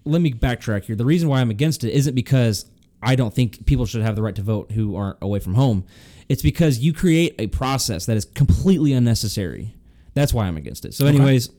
let 0.06 0.22
me 0.22 0.32
backtrack 0.32 0.86
here. 0.86 0.96
The 0.96 1.04
reason 1.04 1.28
why 1.28 1.42
I'm 1.42 1.50
against 1.50 1.84
it 1.84 1.92
isn't 1.92 2.16
because 2.16 2.66
I 3.02 3.16
don't 3.18 3.34
think 3.34 3.66
people 3.66 3.86
should 3.86 4.02
have 4.02 4.16
the 4.16 4.22
right 4.22 4.34
to 4.36 4.42
vote 4.42 4.72
who 4.72 4.96
aren't 4.96 5.18
away 5.22 5.40
from 5.40 5.56
home. 5.56 5.84
It's 6.30 6.42
because 6.42 6.80
you 6.80 6.94
create 6.94 7.36
a 7.38 7.48
process 7.48 8.06
that 8.06 8.16
is 8.16 8.24
completely 8.24 8.94
unnecessary. 8.94 9.76
That's 10.14 10.34
why 10.34 10.46
I'm 10.48 10.56
against 10.56 10.86
it. 10.86 10.94
So, 10.94 11.06
anyways, 11.06 11.50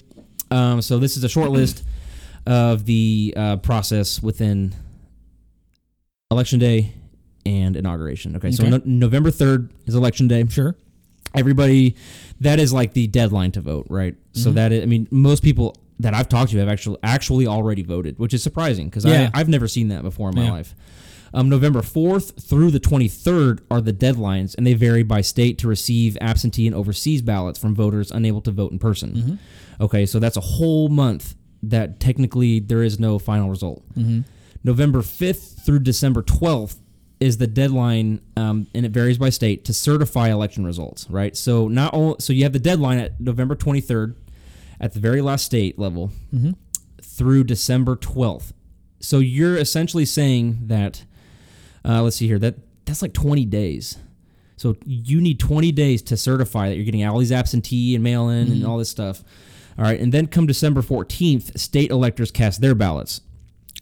um, 0.51 0.81
so 0.81 0.99
this 0.99 1.19
is 1.19 1.25
a 1.25 1.29
short 1.29 1.51
list 1.51 1.85
of 2.47 2.87
the 2.87 3.35
uh, 3.37 3.57
process 3.59 4.23
within 4.23 4.75
election 6.31 6.59
day 6.59 6.95
and 7.45 7.77
inauguration. 7.77 8.37
Okay, 8.37 8.53
so 8.53 8.65
no- 8.67 8.81
November 8.87 9.31
3rd 9.31 9.71
is 9.85 9.95
election 9.95 10.29
day 10.29 10.47
Sure. 10.49 10.75
everybody 11.35 11.95
that 12.41 12.59
is 12.59 12.73
like 12.73 12.95
the 12.95 13.07
deadline 13.07 13.53
to 13.53 13.61
vote 13.61 13.87
right 13.91 14.15
so 14.33 14.49
Mm-hmm. 14.49 14.55
that 14.57 14.73
is, 14.73 14.83
i 14.83 14.87
mean 14.87 15.07
most 15.11 15.43
people 15.43 15.77
that 16.01 16.15
i've 16.15 16.29
talked 16.29 16.51
to 16.51 16.59
have 16.59 16.69
actually 16.69 16.99
actually 17.03 17.47
already 17.47 17.83
voted 17.83 18.19
which 18.19 18.35
is 18.35 18.43
surprising 18.43 18.89
because 18.89 19.05
Yeah. 19.05 19.31
i've 19.35 19.49
never 19.49 19.69
seen 19.69 19.89
that 19.89 20.03
before 20.03 20.29
in 20.31 20.35
my 20.37 20.45
Yeah. 20.45 20.53
life 20.53 20.75
um, 21.33 21.49
november 21.49 21.81
4th 21.83 22.41
through 22.43 22.71
the 22.71 22.81
23rd 22.81 23.61
are 23.71 23.81
the 23.81 23.93
deadlines 23.93 24.55
and 24.57 24.67
they 24.67 24.75
vary 24.75 25.03
by 25.03 25.21
state 25.21 25.59
to 25.59 25.69
receive 25.69 26.17
absentee 26.21 26.67
and 26.67 26.75
overseas 26.77 27.23
ballots 27.23 27.59
from 27.59 27.75
voters 27.75 28.11
unable 28.11 28.41
to 28.43 28.51
vote 28.51 28.73
in 28.73 28.79
person 28.79 29.13
Mm-hmm. 29.13 29.35
okay 29.85 30.07
so 30.07 30.19
that's 30.19 30.37
a 30.37 30.41
whole 30.41 30.89
month 30.89 31.35
that 31.63 31.99
technically 32.01 32.61
there 32.61 32.83
is 32.83 32.99
no 33.01 33.19
final 33.19 33.49
result 33.51 33.83
Mm-hmm. 33.97 34.21
November 34.67 35.01
5th 35.03 35.65
through 35.65 35.81
December 35.81 36.23
12th 36.23 36.77
is 37.21 37.37
the 37.37 37.47
deadline, 37.47 38.21
um, 38.37 38.67
and 38.75 38.85
it 38.87 38.93
varies 38.93 39.19
by 39.19 39.29
state 39.29 39.65
to 39.67 39.73
certify 39.75 40.31
election 40.31 40.65
results. 40.65 41.07
Right. 41.11 41.37
So 41.37 41.69
not 41.69 41.93
only 41.95 42.17
so 42.19 42.33
you 42.33 42.43
have 42.45 42.53
the 42.55 42.59
deadline 42.59 42.99
at 42.99 43.21
November 43.21 43.55
23rd 43.57 44.15
at 44.81 44.93
the 44.95 45.01
very 45.01 45.21
last 45.23 45.45
state 45.45 45.79
level 45.79 46.11
through 47.03 47.45
December 47.45 47.97
12th. 47.97 48.53
So 49.01 49.19
you're 49.19 49.57
essentially 49.57 50.05
saying 50.05 50.61
that. 50.67 51.05
Uh, 51.85 52.03
let's 52.03 52.17
see 52.17 52.27
here. 52.27 52.39
That 52.39 52.55
that's 52.87 53.03
like 53.03 53.13
20 53.13 53.45
days. 53.45 53.99
So 54.57 54.77
you 54.87 55.21
need 55.21 55.39
20 55.41 55.73
days 55.73 56.01
to 56.03 56.17
certify 56.17 56.69
that 56.69 56.77
you're 56.77 56.85
getting 56.85 57.05
all 57.05 57.19
these 57.19 57.33
absentee 57.33 57.95
and 57.95 58.03
mail 58.05 58.29
in 58.29 58.51
and 58.53 58.65
all 58.65 58.79
this 58.79 58.89
stuff. 58.89 59.23
All 59.77 59.85
right, 59.85 59.99
and 59.99 60.13
then 60.13 60.29
come 60.29 60.47
December 60.47 60.81
14th, 60.83 61.59
state 61.59 61.91
electors 61.91 62.31
cast 62.31 62.61
their 62.61 62.75
ballots. 62.77 63.21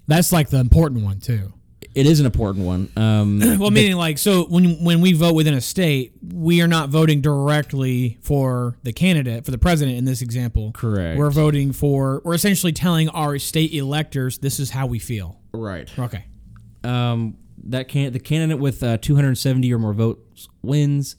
That's 0.08 0.32
like 0.32 0.48
the 0.48 0.58
important 0.58 1.04
one 1.04 1.20
too. 1.20 1.52
It 1.94 2.06
is 2.06 2.20
an 2.20 2.26
important 2.26 2.64
one. 2.64 2.88
Um, 2.96 3.40
Well, 3.58 3.70
meaning 3.70 3.96
like 3.96 4.18
so 4.18 4.44
when 4.44 4.82
when 4.82 5.00
we 5.00 5.12
vote 5.12 5.34
within 5.34 5.54
a 5.54 5.60
state, 5.60 6.12
we 6.32 6.62
are 6.62 6.66
not 6.68 6.88
voting 6.88 7.20
directly 7.20 8.18
for 8.22 8.78
the 8.82 8.92
candidate 8.92 9.44
for 9.44 9.50
the 9.50 9.58
president 9.58 9.98
in 9.98 10.04
this 10.04 10.22
example. 10.22 10.72
Correct. 10.72 11.18
We're 11.18 11.30
voting 11.30 11.72
for. 11.72 12.22
We're 12.24 12.34
essentially 12.34 12.72
telling 12.72 13.08
our 13.10 13.38
state 13.38 13.72
electors 13.74 14.38
this 14.38 14.58
is 14.58 14.70
how 14.70 14.86
we 14.86 14.98
feel. 14.98 15.38
right. 15.52 15.88
Okay. 15.98 16.24
Um, 16.84 17.36
that 17.64 17.88
can 17.88 18.12
the 18.12 18.18
candidate 18.18 18.58
with 18.58 18.82
uh, 18.82 18.96
270 18.98 19.72
or 19.72 19.78
more 19.78 19.92
votes 19.92 20.48
wins. 20.62 21.16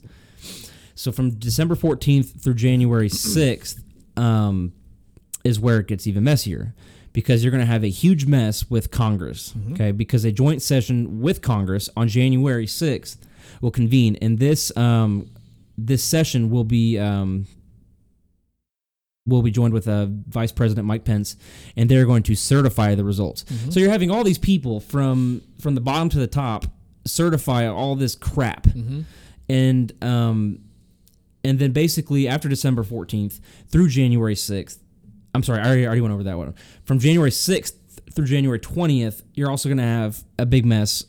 So 0.94 1.10
from 1.10 1.30
December 1.30 1.74
14th 1.74 2.40
through 2.42 2.54
January 2.54 3.08
6th 3.08 3.80
um, 4.16 4.72
is 5.42 5.58
where 5.58 5.78
it 5.80 5.88
gets 5.88 6.06
even 6.06 6.22
messier 6.24 6.74
because 7.14 7.42
you're 7.42 7.50
going 7.50 7.62
to 7.62 7.72
have 7.72 7.82
a 7.84 7.88
huge 7.88 8.26
mess 8.26 8.68
with 8.68 8.90
Congress. 8.90 9.54
Okay, 9.72 9.90
because 9.92 10.26
a 10.26 10.32
joint 10.32 10.60
session 10.60 11.22
with 11.22 11.40
Congress 11.40 11.88
on 11.96 12.08
January 12.08 12.66
6th 12.66 13.16
will 13.62 13.70
convene, 13.70 14.16
and 14.20 14.38
this 14.38 14.76
um, 14.76 15.30
this 15.78 16.02
session 16.04 16.50
will 16.50 16.64
be 16.64 16.98
um, 16.98 17.46
will 19.26 19.42
be 19.42 19.50
joined 19.50 19.72
with 19.72 19.88
uh, 19.88 20.06
Vice 20.28 20.52
President 20.52 20.86
Mike 20.86 21.04
Pence, 21.04 21.36
and 21.76 21.88
they're 21.88 22.04
going 22.04 22.22
to 22.24 22.34
certify 22.34 22.94
the 22.94 23.04
results. 23.04 23.44
So 23.70 23.80
you're 23.80 23.90
having 23.90 24.10
all 24.10 24.24
these 24.24 24.38
people 24.38 24.80
from 24.80 25.40
from 25.60 25.74
the 25.74 25.80
bottom 25.80 26.10
to 26.10 26.18
the 26.18 26.26
top 26.26 26.66
certify 27.06 27.66
all 27.66 27.94
this 27.96 28.14
crap, 28.14 28.66
and 29.48 29.92
um, 30.02 30.58
and 31.44 31.58
then 31.58 31.72
basically 31.72 32.26
after 32.26 32.48
December 32.48 32.82
14th 32.82 33.40
through 33.68 33.88
January 33.88 34.34
6th, 34.34 34.78
I'm 35.34 35.42
sorry, 35.42 35.60
I 35.60 35.66
already, 35.66 35.86
already 35.86 36.00
went 36.00 36.14
over 36.14 36.22
that 36.24 36.38
one. 36.38 36.54
From 36.84 36.98
January 36.98 37.30
6th 37.30 37.74
through 38.12 38.26
January 38.26 38.60
20th, 38.60 39.22
you're 39.34 39.50
also 39.50 39.68
going 39.68 39.78
to 39.78 39.84
have 39.84 40.22
a 40.38 40.46
big 40.46 40.64
mess 40.64 41.04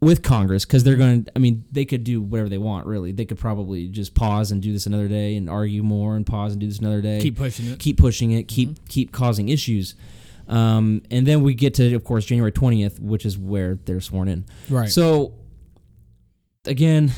with 0.00 0.22
Congress 0.22 0.64
because 0.64 0.84
they're 0.84 0.96
going 0.96 1.24
to, 1.24 1.32
I 1.34 1.38
mean, 1.38 1.64
they 1.72 1.84
could 1.84 2.04
do 2.04 2.20
whatever 2.20 2.48
they 2.48 2.58
want, 2.58 2.86
really. 2.86 3.12
They 3.12 3.24
could 3.24 3.38
probably 3.38 3.88
just 3.88 4.14
pause 4.14 4.52
and 4.52 4.62
do 4.62 4.72
this 4.72 4.86
another 4.86 5.08
day 5.08 5.36
and 5.36 5.50
argue 5.50 5.82
more 5.82 6.16
and 6.16 6.24
pause 6.24 6.52
and 6.52 6.60
do 6.60 6.66
this 6.66 6.78
another 6.78 7.00
day. 7.00 7.20
Keep 7.20 7.36
pushing 7.36 7.66
it. 7.66 7.78
Keep 7.78 7.98
pushing 7.98 8.30
it, 8.32 8.44
keep, 8.44 8.88
keep 8.88 9.12
causing 9.12 9.48
issues. 9.48 9.94
Um, 10.48 11.02
and 11.10 11.26
then 11.26 11.42
we 11.42 11.54
get 11.54 11.74
to, 11.74 11.94
of 11.94 12.04
course, 12.04 12.24
January 12.24 12.52
20th, 12.52 13.00
which 13.00 13.26
is 13.26 13.36
where 13.36 13.74
they're 13.84 14.00
sworn 14.00 14.28
in. 14.28 14.44
Right. 14.68 14.88
So, 14.88 15.34
again. 16.64 17.12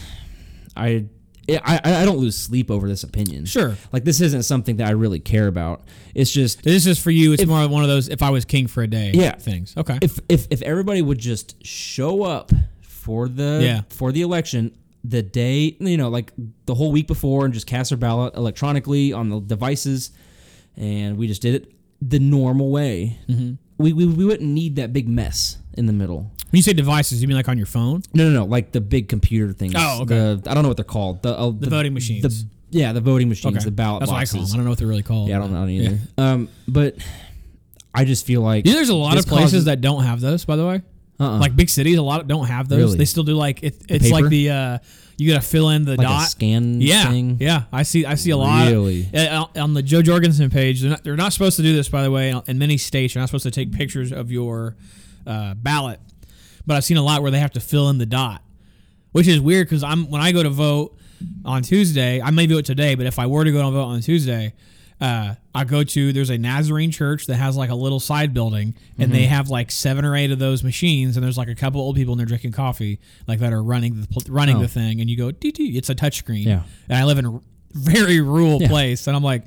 I, 0.78 1.07
I 1.49 1.80
I 2.03 2.05
don't 2.05 2.18
lose 2.18 2.36
sleep 2.36 2.70
over 2.70 2.88
this 2.88 3.03
opinion. 3.03 3.44
Sure. 3.46 3.76
Like 3.92 4.05
this 4.05 4.20
isn't 4.20 4.42
something 4.44 4.76
that 4.76 4.88
I 4.88 4.90
really 4.92 5.18
care 5.20 5.46
about. 5.46 5.82
It's 6.14 6.30
just 6.30 6.62
This 6.62 6.86
is 6.86 6.99
for 6.99 7.11
you. 7.11 7.32
It's 7.32 7.42
If- 7.42 7.49
more 7.49 7.66
one 7.68 7.82
of 7.82 7.88
those. 7.88 8.09
If 8.09 8.22
I 8.22 8.30
was 8.30 8.44
king 8.44 8.66
for 8.66 8.82
a 8.82 8.86
day, 8.86 9.12
Yeah. 9.14 9.36
things. 9.36 9.74
Okay. 9.76 9.99
if 10.03 10.18
if 10.28 10.46
if 10.51 10.62
everybody 10.62 11.01
would 11.03 11.18
just 11.18 11.57
show 11.64 12.22
up 12.24 12.53
for 12.82 13.28
the 13.28 13.61
Yeah. 13.62 13.80
for 13.90 14.12
the 14.12 14.22
election 14.22 14.72
the 15.05 15.22
day 15.22 15.76
you 15.80 15.96
know 15.96 16.09
like 16.09 16.32
the 16.66 16.74
whole 16.74 16.90
week 16.92 17.07
before 17.07 17.44
and 17.44 17.55
just 17.55 17.66
cast 17.66 17.90
their 17.90 17.96
ballot 17.96 18.34
electronically 18.34 19.12
on 19.12 19.28
the 19.30 19.38
devices 19.40 20.11
and 20.76 21.16
we 21.16 21.26
just 21.28 21.40
did 21.40 21.55
it 21.55 21.72
the 22.03 22.18
normal 22.18 22.70
way 22.70 23.16
Mm-hmm. 23.28 23.53
we, 23.78 23.92
we 23.92 24.07
we 24.07 24.24
wouldn't 24.24 24.51
need 24.51 24.76
that 24.76 24.92
big 24.92 25.09
mess 25.09 25.57
in 25.74 25.86
the 25.86 25.92
middle 25.92 26.32
when 26.51 26.57
you 26.59 26.62
say 26.62 26.72
devices, 26.72 27.20
you 27.22 27.28
mean 27.28 27.36
like 27.36 27.49
on 27.49 27.57
your 27.59 27.66
phone? 27.66 28.03
no 28.14 28.24
no 28.30 28.40
no 28.40 28.44
like 28.44 28.72
the 28.72 28.80
big 28.80 29.09
computer 29.09 29.53
things 29.53 29.74
Oh, 29.76 30.03
okay. 30.03 30.14
the, 30.14 30.51
i 30.51 30.55
don't 30.55 30.62
know 30.62 30.68
what 30.68 30.76
they're 30.76 30.84
called 30.84 31.22
the 31.22 31.36
uh, 31.36 31.51
the, 31.51 31.68
voting 31.70 31.94
machines. 31.94 32.22
the, 32.22 32.78
yeah 32.78 32.92
the 32.92 33.01
voting 33.01 33.28
machines 33.28 33.57
Okay. 33.57 33.64
the 33.64 33.70
ballot 33.70 34.01
That's 34.01 34.12
boxes 34.12 34.34
what 34.34 34.38
I 34.38 34.40
call 34.40 34.46
them. 34.46 34.53
I 34.53 34.57
don't 34.57 34.64
know 34.64 34.70
what 34.70 34.78
they're 34.78 34.86
really 34.88 35.03
called. 35.03 35.28
yeah 35.28 35.36
i 35.36 35.40
don't 35.40 35.53
know 35.53 35.66
either 35.66 35.99
um 36.18 36.49
but 36.66 36.96
i 37.94 38.05
just 38.05 38.26
feel 38.26 38.40
like 38.42 38.64
there's 38.64 38.88
a 38.90 38.94
lot 38.94 39.18
of 39.18 39.26
places 39.26 39.51
causes- 39.53 39.64
that 39.66 39.80
don't 39.80 40.05
have 40.05 40.20
those. 40.20 40.44
By 40.44 40.57
the 40.57 40.66
way, 40.66 40.82
uh-uh. 41.20 41.38
like 41.38 41.57
big 41.57 41.68
cities, 41.70 41.96
a 41.99 42.03
lot 42.03 42.20
of, 42.20 42.28
don't 42.28 42.46
have 42.46 42.68
those. 42.68 42.78
Really? 42.78 42.99
They 42.99 43.05
still 43.07 43.24
do 43.24 43.34
like 43.34 43.62
it, 43.62 43.82
it's 43.88 44.05
paper? 44.05 44.20
like 44.22 44.28
the 44.30 44.51
uh, 44.51 44.78
you 45.16 45.32
got 45.32 45.42
to 45.42 45.49
fill 45.49 45.70
in 45.70 45.84
the 45.84 45.96
like 45.96 46.07
dot. 46.07 46.28
scan 46.28 46.80
yeah, 46.80 47.09
thing 47.11 47.38
yeah. 47.40 47.64
I 47.72 47.82
see. 47.82 48.07
I 48.07 48.14
see 48.14 48.30
a 48.30 48.36
lot. 48.36 48.68
Really? 48.70 49.09
Uh, 49.12 49.46
on 49.57 49.74
the 49.74 49.82
Jo 49.82 50.01
Jorgensen 50.01 50.49
page, 50.49 50.80
they're 50.80 50.90
not, 50.90 51.03
they're 51.03 51.16
not 51.16 51.32
supposed 51.32 51.57
to 51.57 51.62
do 51.62 51.74
this, 51.74 51.88
by 51.88 52.03
the 52.05 52.11
way. 52.12 52.32
In 52.46 52.59
many 52.59 52.76
states, 52.76 53.14
you're 53.16 53.20
not 53.22 53.28
supposed 53.28 53.42
to 53.44 53.51
take 53.51 53.72
pictures 53.72 54.12
of 54.12 54.30
your 54.30 54.76
uh, 55.26 55.55
ballot, 55.55 55.99
but 56.69 56.77
I've 56.77 56.85
seen 56.85 56.97
a 56.99 57.03
lot 57.03 57.23
where 57.23 57.31
they 57.33 57.41
have 57.41 57.53
to 57.53 57.61
fill 57.61 57.89
in 57.91 57.99
the 57.99 58.07
dot, 58.07 58.43
which 59.12 59.27
is 59.27 59.41
weird 59.41 59.66
because 59.66 59.83
I'm 59.83 60.09
when 60.11 60.21
I 60.21 60.31
go 60.33 60.43
to 60.43 60.51
vote 60.51 60.97
on 61.45 61.62
Tuesday, 61.62 62.21
I 62.23 62.31
may 62.31 62.47
vote 62.47 62.64
today, 62.64 62.95
but 62.95 63.07
if 63.07 63.19
I 63.19 63.27
were 63.27 63.43
to 63.45 63.51
go 63.51 63.64
and 63.66 63.73
vote 63.75 63.85
on 63.85 64.01
Tuesday, 64.01 64.55
uh, 65.01 65.35
I 65.55 65.64
go 65.64 65.83
to 65.83 66.12
there's 66.12 66.31
a 66.31 66.39
Nazarene 66.39 66.91
church 66.93 67.27
that 67.27 67.37
has 67.37 67.57
like 67.57 67.71
a 67.71 67.75
little 67.75 68.01
side 68.01 68.33
building, 68.35 68.75
and 68.99 69.09
Mm-hmm. 69.09 69.12
they 69.12 69.25
have 69.27 69.49
like 69.49 69.71
seven 69.71 70.05
or 70.05 70.14
eight 70.14 70.31
of 70.31 70.39
those 70.39 70.62
machines, 70.62 71.16
and 71.16 71.25
there's 71.25 71.39
like 71.39 71.49
a 71.49 71.55
couple 71.55 71.81
old 71.81 71.97
people 71.97 72.12
and 72.12 72.21
they're 72.21 72.27
drinking 72.27 72.53
coffee, 72.53 73.01
like 73.27 73.39
that 73.41 73.53
are 73.53 73.62
running 73.62 74.01
the 74.01 74.25
running 74.29 74.57
Oh. 74.57 74.61
the 74.61 74.69
thing, 74.69 75.01
and 75.01 75.09
you 75.11 75.16
go, 75.16 75.31
"Dee, 75.33 75.51
dee," 75.53 75.77
it's 75.79 75.89
a 75.91 75.95
touchscreen. 75.95 76.45
Yeah. 76.45 76.62
and 76.89 76.99
I 76.99 77.05
live 77.05 77.19
in 77.19 77.27
a 77.27 77.41
very 77.73 78.21
rural 78.21 78.61
Yeah. 78.61 78.69
place, 78.69 79.07
and 79.09 79.16
I'm 79.16 79.23
like, 79.25 79.45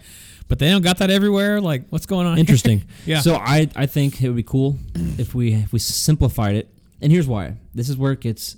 but 0.48 0.60
they 0.60 0.70
don't 0.70 0.82
got 0.82 0.98
that 0.98 1.10
everywhere. 1.10 1.62
Like, 1.62 1.84
what's 1.92 2.06
going 2.06 2.28
on? 2.28 2.34
here? 2.36 2.42
Interesting. 2.42 2.84
Yeah. 3.06 3.22
So 3.22 3.36
I 3.36 3.70
I 3.76 3.86
think 3.86 4.22
it 4.22 4.28
would 4.28 4.36
be 4.36 4.44
cool 4.44 4.78
if 5.18 5.34
we 5.36 5.54
if 5.54 5.72
we 5.72 5.80
simplified 5.80 6.56
it. 6.56 6.68
And 7.02 7.12
here's 7.12 7.28
why. 7.28 7.56
This 7.74 7.90
is 7.90 7.98
where 7.98 8.12
it 8.12 8.22
gets. 8.22 8.58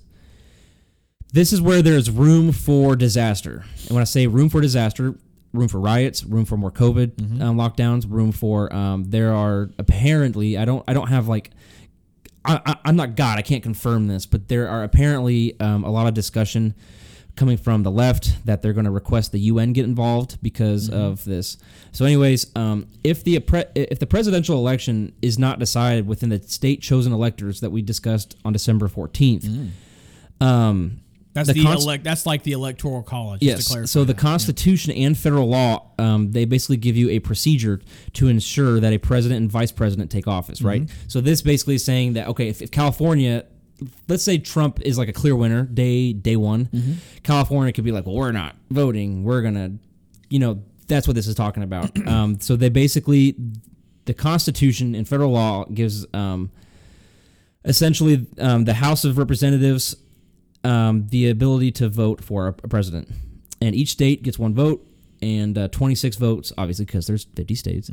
This 1.32 1.52
is 1.52 1.62
where 1.62 1.82
there's 1.82 2.12
room 2.12 2.52
for 2.52 2.96
disaster. 2.96 3.64
And 3.88 3.92
when 3.92 4.02
I 4.02 4.06
say 4.06 4.28
room 4.28 4.50
for 4.50 4.62
disaster, 4.62 5.16
room 5.52 5.68
for 5.68 5.80
riots, 5.80 6.24
room 6.24 6.46
for 6.46 6.58
more 6.58 6.72
COVID 6.72 7.16
Mm-hmm. 7.16 7.42
um, 7.42 7.58
lockdowns, 7.58 8.06
room 8.08 8.32
for 8.32 8.74
um, 8.76 9.06
there 9.06 9.34
are 9.34 9.70
apparently 9.78 10.58
I 10.58 10.66
don't 10.66 10.84
I 10.88 10.94
don't 10.94 11.08
have 11.08 11.28
like 11.28 11.52
I, 12.46 12.60
I, 12.66 12.76
I'm 12.86 12.96
not 12.96 13.16
God. 13.16 13.40
I 13.40 13.42
can't 13.42 13.64
confirm 13.64 14.08
this, 14.08 14.26
but 14.26 14.48
there 14.50 14.68
are 14.68 14.84
apparently 14.84 15.60
um, 15.60 15.84
a 15.84 15.90
lot 15.90 16.08
of 16.08 16.14
discussion 16.14 16.76
coming 17.36 17.58
from 17.58 17.82
the 17.84 17.90
left 17.92 18.46
that 18.46 18.62
they're 18.62 18.74
going 18.74 18.86
to 18.86 18.92
request 18.92 19.32
the 19.32 19.40
UN 19.40 19.74
get 19.74 19.86
involved 19.86 20.38
because 20.44 20.90
of 20.90 21.24
this. 21.26 21.58
So, 21.92 22.06
anyways, 22.06 22.56
um, 22.56 22.88
if 23.04 23.24
the 23.24 23.36
if 23.76 24.00
the 24.00 24.06
presidential 24.08 24.58
election 24.58 25.14
is 25.22 25.40
not 25.40 25.58
decided 25.60 26.06
within 26.08 26.30
the 26.30 26.42
state 26.44 26.82
chosen 26.82 27.12
electors 27.14 27.60
that 27.62 27.72
we 27.72 27.82
discussed 27.82 28.36
on 28.46 28.54
December 28.54 28.88
14th, 28.88 29.70
um, 30.42 31.00
That's 31.34 31.48
The 31.48 31.54
the, 31.56 31.64
const- 31.64 31.84
elect. 31.86 32.04
That's 32.04 32.28
like 32.28 32.44
the 32.44 32.52
electoral 32.52 33.02
college. 33.02 33.42
just 33.42 33.50
to 33.50 33.58
Yes. 33.58 33.68
clarify 33.68 33.86
So 33.88 34.04
the 34.04 34.14
that. 34.14 34.20
Constitution 34.22 34.92
and 34.92 35.18
federal 35.18 35.48
law, 35.50 35.88
um, 35.98 36.32
they 36.32 36.46
basically 36.46 36.78
give 36.78 36.96
you 36.96 37.10
a 37.10 37.18
procedure 37.20 37.82
to 38.14 38.28
ensure 38.28 38.80
that 38.80 38.94
a 38.94 39.00
president 39.00 39.42
and 39.42 39.52
vice 39.52 39.72
president 39.72 40.12
take 40.12 40.28
office, 40.28 40.62
right? 40.62 40.84
Mm-hmm. 40.84 41.08
So 41.08 41.22
this 41.22 41.42
basically 41.42 41.76
is 41.76 41.84
saying 41.84 42.14
that 42.14 42.28
okay, 42.28 42.50
if, 42.50 42.62
if 42.62 42.70
California, 42.70 43.46
let's 44.08 44.24
say 44.24 44.38
Trump 44.38 44.82
is 44.82 44.98
like 44.98 45.10
a 45.10 45.14
clear 45.14 45.36
winner 45.36 45.64
day 45.64 46.14
day 46.14 46.36
one, 46.36 46.66
Mm-hmm. 46.66 46.94
California 47.24 47.72
could 47.74 47.84
be 47.84 47.92
like, 47.92 48.06
well, 48.06 48.16
we're 48.16 48.32
not 48.32 48.56
voting, 48.70 49.24
we're 49.24 49.42
gonna, 49.42 49.72
you 50.30 50.40
know, 50.40 50.62
that's 50.88 51.08
what 51.08 51.16
this 51.16 51.28
is 51.28 51.36
talking 51.36 51.64
about. 51.64 51.96
um, 52.08 52.40
so 52.40 52.56
they 52.56 52.70
basically, 52.70 53.36
the 54.06 54.14
Constitution 54.14 54.96
and 54.96 55.08
federal 55.08 55.32
law 55.32 55.66
gives. 55.66 56.06
Um, 56.14 56.52
essentially 57.66 58.28
um, 58.40 58.66
the 58.66 58.74
House 58.74 59.06
of 59.06 59.18
Representatives 59.18 59.96
um, 60.64 61.08
the 61.08 61.30
ability 61.30 61.72
to 61.74 61.90
vote 61.90 62.24
for 62.24 62.48
a, 62.48 62.54
president, 62.54 63.10
and 63.62 63.76
each 63.76 63.90
state 63.90 64.24
gets 64.24 64.40
one 64.40 64.54
vote, 64.54 64.86
and 65.22 65.58
uh, 65.58 65.68
26 65.70 66.16
votes, 66.18 66.54
obviously 66.58 66.86
because 66.86 67.08
there's 67.08 67.26
50 67.36 67.56
states, 67.56 67.90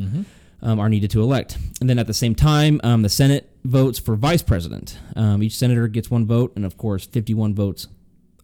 um, 0.63 0.79
are 0.81 0.89
needed 0.89 1.11
to 1.13 1.23
elect. 1.23 1.57
And 1.81 1.89
then 1.89 1.99
at 1.99 2.07
the 2.07 2.15
same 2.15 2.35
time, 2.35 2.81
um, 2.85 3.03
the 3.03 3.09
Senate 3.09 3.51
votes 3.65 3.99
for 3.99 4.17
vice 4.17 4.43
president. 4.43 4.99
Um, 5.17 5.43
each 5.43 5.57
senator 5.57 5.89
gets 5.89 6.11
one 6.11 6.27
vote, 6.27 6.53
and 6.57 6.65
of 6.65 6.77
course, 6.77 7.07
51 7.07 7.55
votes 7.55 7.87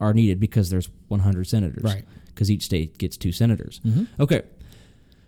are 0.00 0.12
needed 0.14 0.38
because 0.40 0.70
there's 0.70 0.88
100 1.08 1.46
senators, 1.46 1.82
Right. 1.82 2.04
Because 2.26 2.50
each 2.50 2.64
state 2.64 2.98
gets 2.98 3.16
two 3.16 3.32
senators. 3.32 3.80
Okay. 4.20 4.42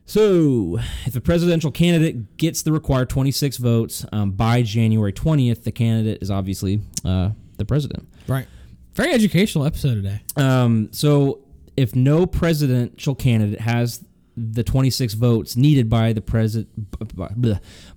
So, 0.04 0.78
if 1.04 1.16
a 1.16 1.20
presidential 1.20 1.70
candidate 1.70 2.36
gets 2.38 2.62
the 2.62 2.72
required 2.72 3.10
26 3.10 3.58
votes 3.58 4.06
um, 4.12 4.30
by 4.32 4.62
January 4.62 5.12
20th, 5.12 5.64
the 5.64 5.72
candidate 5.72 6.22
is 6.22 6.30
obviously 6.30 6.80
uh, 7.04 7.30
the 7.58 7.64
president. 7.64 8.08
right. 8.26 8.46
Very 8.94 9.12
educational 9.12 9.64
episode 9.64 9.94
today. 9.94 10.20
Um, 10.36 10.88
so, 10.92 11.40
if 11.76 11.94
no 11.94 12.26
presidential 12.26 13.14
candidate 13.14 13.60
has 13.60 14.04
the 14.38 14.62
26 14.62 15.14
votes 15.14 15.56
needed 15.56 15.88
by 15.88 16.12
the 16.12 16.20
president 16.20 16.68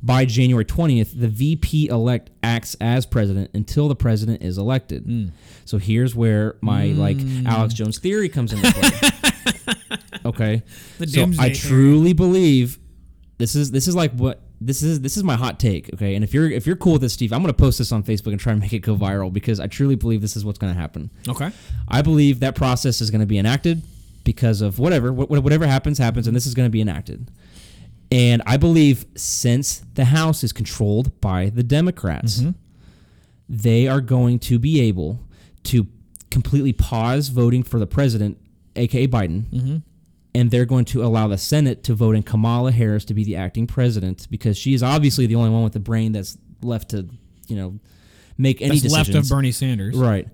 by 0.02 0.26
January 0.26 0.66
20th, 0.66 1.20
the 1.20 1.28
VP 1.28 1.88
elect 1.88 2.32
acts 2.42 2.76
as 2.82 3.06
president 3.06 3.52
until 3.54 3.88
the 3.88 3.96
president 3.96 4.42
is 4.42 4.58
elected. 4.58 5.04
Hmm. 5.04 5.28
So 5.66 5.78
here's 5.78 6.16
where 6.16 6.56
my 6.62 6.90
hmm. 6.90 7.00
like 7.00 7.18
Alex 7.46 7.74
Jones 7.74 8.00
theory 8.00 8.30
comes 8.30 8.54
into 8.54 8.72
play. 8.72 9.98
okay, 10.26 10.64
The 10.98 11.08
so 11.08 11.24
I 11.24 11.50
theory. 11.50 11.56
truly 11.56 12.14
believe 12.14 12.80
this 13.38 13.56
is 13.56 13.72
this 13.72 13.88
is 13.88 13.96
like 13.96 14.12
what 14.14 14.42
this 14.60 14.84
is 14.84 15.02
this 15.02 15.18
is 15.18 15.24
my 15.24 15.36
hot 15.36 15.60
take. 15.60 15.94
Okay, 15.94 16.16
and 16.16 16.24
if 16.24 16.34
you're 16.34 16.50
if 16.50 16.66
you're 16.66 16.76
cool 16.76 16.94
with 16.94 17.02
this, 17.02 17.14
Steve, 17.14 17.34
I'm 17.34 17.42
gonna 17.42 17.54
post 17.54 17.78
this 17.78 17.92
on 17.92 18.04
Facebook 18.04 18.32
and 18.32 18.40
try 18.40 18.52
and 18.54 18.62
make 18.62 18.74
it 18.74 18.80
go 18.80 18.96
viral 18.96 19.32
because 19.32 19.60
I 19.60 19.68
truly 19.68 19.96
believe 19.96 20.22
this 20.22 20.36
is 20.36 20.46
what's 20.46 20.60
gonna 20.60 20.74
happen. 20.74 21.12
Okay. 21.28 21.52
I 21.88 22.02
believe 22.02 22.40
that 22.42 22.56
process 22.56 23.02
is 23.02 23.10
going 23.12 23.22
to 23.22 23.28
be 23.28 23.38
enacted 23.38 23.82
because 24.24 24.62
of 24.62 24.80
whatever 24.80 25.10
wh- 25.12 25.30
whatever 25.30 25.66
happens 25.68 25.98
happens, 25.98 26.28
and 26.28 26.36
this 26.36 26.46
is 26.46 26.54
going 26.54 26.66
to 26.68 26.72
be 26.72 26.82
enacted. 26.82 27.30
And 28.12 28.42
I 28.46 28.58
believe 28.58 29.06
since 29.16 29.84
the 29.94 30.06
House 30.06 30.44
is 30.44 30.52
controlled 30.52 31.20
by 31.22 31.50
the 31.50 31.64
Democrats, 31.64 32.42
they 33.48 33.88
are 33.88 34.02
going 34.02 34.40
to 34.40 34.60
be 34.60 34.82
able 34.82 35.20
to 35.64 35.88
completely 36.30 36.74
pause 36.74 37.30
voting 37.30 37.64
for 37.64 37.80
the 37.80 37.88
president, 37.88 38.38
aka 38.76 39.08
Biden, 39.08 39.82
and 40.36 40.52
they're 40.52 40.66
going 40.66 40.86
to 40.86 41.04
allow 41.04 41.28
the 41.28 41.38
Senate 41.38 41.84
to 41.84 41.94
vote 41.94 42.16
in 42.16 42.24
Kamala 42.24 42.72
Harris 42.72 43.06
to 43.06 43.14
be 43.14 43.24
the 43.24 43.36
acting 43.36 43.66
president 43.68 44.28
because 44.30 44.58
she 44.58 44.74
is 44.74 44.82
obviously 44.84 45.26
the 45.26 45.36
only 45.36 45.50
one 45.50 45.64
with 45.64 45.74
the 45.74 45.80
brain 45.80 46.12
that's 46.12 46.38
left 46.62 46.90
to, 46.90 47.08
you 47.48 47.56
know, 47.56 47.80
make 48.38 48.62
any 48.62 48.80
That's 48.80 48.94
left 48.94 49.06
decisions. 49.08 49.32
of 49.32 49.36
Bernie 49.36 49.52
Sanders. 49.52 49.96
Right. 49.98 50.28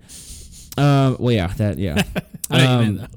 Uh, 0.76 1.16
well, 1.18 1.32
yeah, 1.32 1.48
that 1.58 1.78
yeah. 1.78 2.00
I 2.50 2.58
know 2.58 2.76
what 2.78 2.86
you 2.86 3.00
Um. 3.00 3.08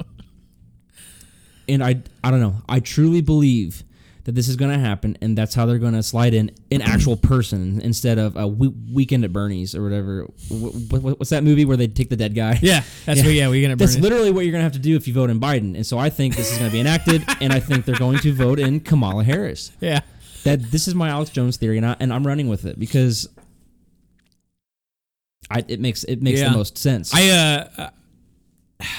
And 1.71 1.83
I 1.83 2.01
I 2.23 2.31
don't 2.31 2.39
know. 2.41 2.55
I 2.69 2.79
truly 2.79 3.21
believe 3.21 3.83
that 4.25 4.33
this 4.35 4.47
is 4.47 4.55
going 4.55 4.71
to 4.71 4.77
happen, 4.77 5.17
and 5.19 5.35
that's 5.35 5.55
how 5.55 5.65
they're 5.65 5.79
going 5.79 5.93
to 5.95 6.03
slide 6.03 6.35
in 6.35 6.51
an 6.69 6.81
actual 6.83 7.17
person 7.17 7.81
instead 7.81 8.19
of 8.19 8.35
a 8.37 8.47
we- 8.47 8.67
weekend 8.93 9.23
at 9.25 9.33
Bernie's 9.33 9.73
or 9.73 9.81
whatever. 9.81 10.25
Wh- 10.49 10.93
wh- 10.95 11.19
what's 11.19 11.31
that 11.31 11.43
movie 11.43 11.65
where 11.65 11.75
they 11.75 11.87
take 11.87 12.09
the 12.09 12.15
dead 12.15 12.35
guy? 12.35 12.59
Yeah, 12.61 12.83
that's 13.05 13.21
what. 13.23 13.31
Yeah, 13.33 13.47
we're 13.47 13.63
gonna 13.63 13.75
burn 13.75 13.87
That's 13.87 13.97
literally 13.97 14.29
what 14.29 14.45
you're 14.45 14.51
going 14.51 14.59
to 14.59 14.65
have 14.65 14.73
to 14.73 14.79
do 14.79 14.95
if 14.95 15.07
you 15.07 15.13
vote 15.15 15.31
in 15.31 15.39
Biden. 15.39 15.73
And 15.75 15.85
so 15.85 15.97
I 15.97 16.11
think 16.11 16.35
this 16.35 16.51
is 16.51 16.59
going 16.59 16.69
to 16.69 16.73
be 16.73 16.79
enacted, 16.79 17.23
and 17.41 17.51
I 17.51 17.59
think 17.59 17.85
they're 17.85 17.95
going 17.95 18.19
to 18.19 18.31
vote 18.33 18.59
in 18.59 18.79
Kamala 18.81 19.23
Harris. 19.23 19.71
Yeah. 19.79 20.01
That 20.43 20.69
this 20.71 20.87
is 20.87 20.93
my 20.93 21.09
Alex 21.09 21.31
Jones 21.31 21.57
theory, 21.57 21.77
and, 21.77 21.85
I, 21.85 21.95
and 21.99 22.13
I'm 22.13 22.25
running 22.25 22.47
with 22.47 22.65
it 22.65 22.79
because 22.79 23.27
I, 25.49 25.65
it 25.67 25.79
makes 25.79 26.03
it 26.03 26.21
makes 26.21 26.39
Yeah. 26.39 26.49
the 26.51 26.57
most 26.57 26.77
sense. 26.77 27.11
I 27.13 27.29
uh 27.29 27.89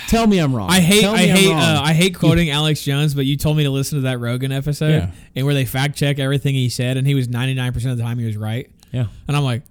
Tell 0.08 0.26
me 0.26 0.38
I'm 0.38 0.54
wrong. 0.54 0.70
I 0.70 0.80
hate 0.80 1.00
Tell 1.02 1.14
me 1.14 1.20
I 1.20 1.22
I'm 1.24 1.28
hate 1.36 1.48
wrong. 1.50 1.60
uh, 1.60 1.80
I 1.84 1.92
hate 1.92 2.14
quoting 2.14 2.50
Alex 2.50 2.82
Jones, 2.82 3.14
but 3.14 3.24
you 3.26 3.36
told 3.36 3.56
me 3.56 3.64
to 3.64 3.70
listen 3.70 3.98
to 3.98 4.02
that 4.02 4.18
Rogan 4.18 4.52
episode 4.52 4.90
Yeah. 4.90 5.10
and 5.36 5.44
where 5.46 5.54
they 5.54 5.64
fact 5.64 5.96
check 5.96 6.18
everything 6.18 6.54
he 6.54 6.68
said, 6.68 6.96
and 6.96 7.06
he 7.06 7.14
was 7.14 7.28
ninety 7.28 7.54
nine 7.54 7.72
percent 7.72 7.92
of 7.92 7.98
the 7.98 8.04
time 8.04 8.18
he 8.18 8.24
was 8.26 8.36
right, 8.36 8.70
yeah, 8.92 9.06
and 9.28 9.36
I'm 9.36 9.42
like, 9.44 9.62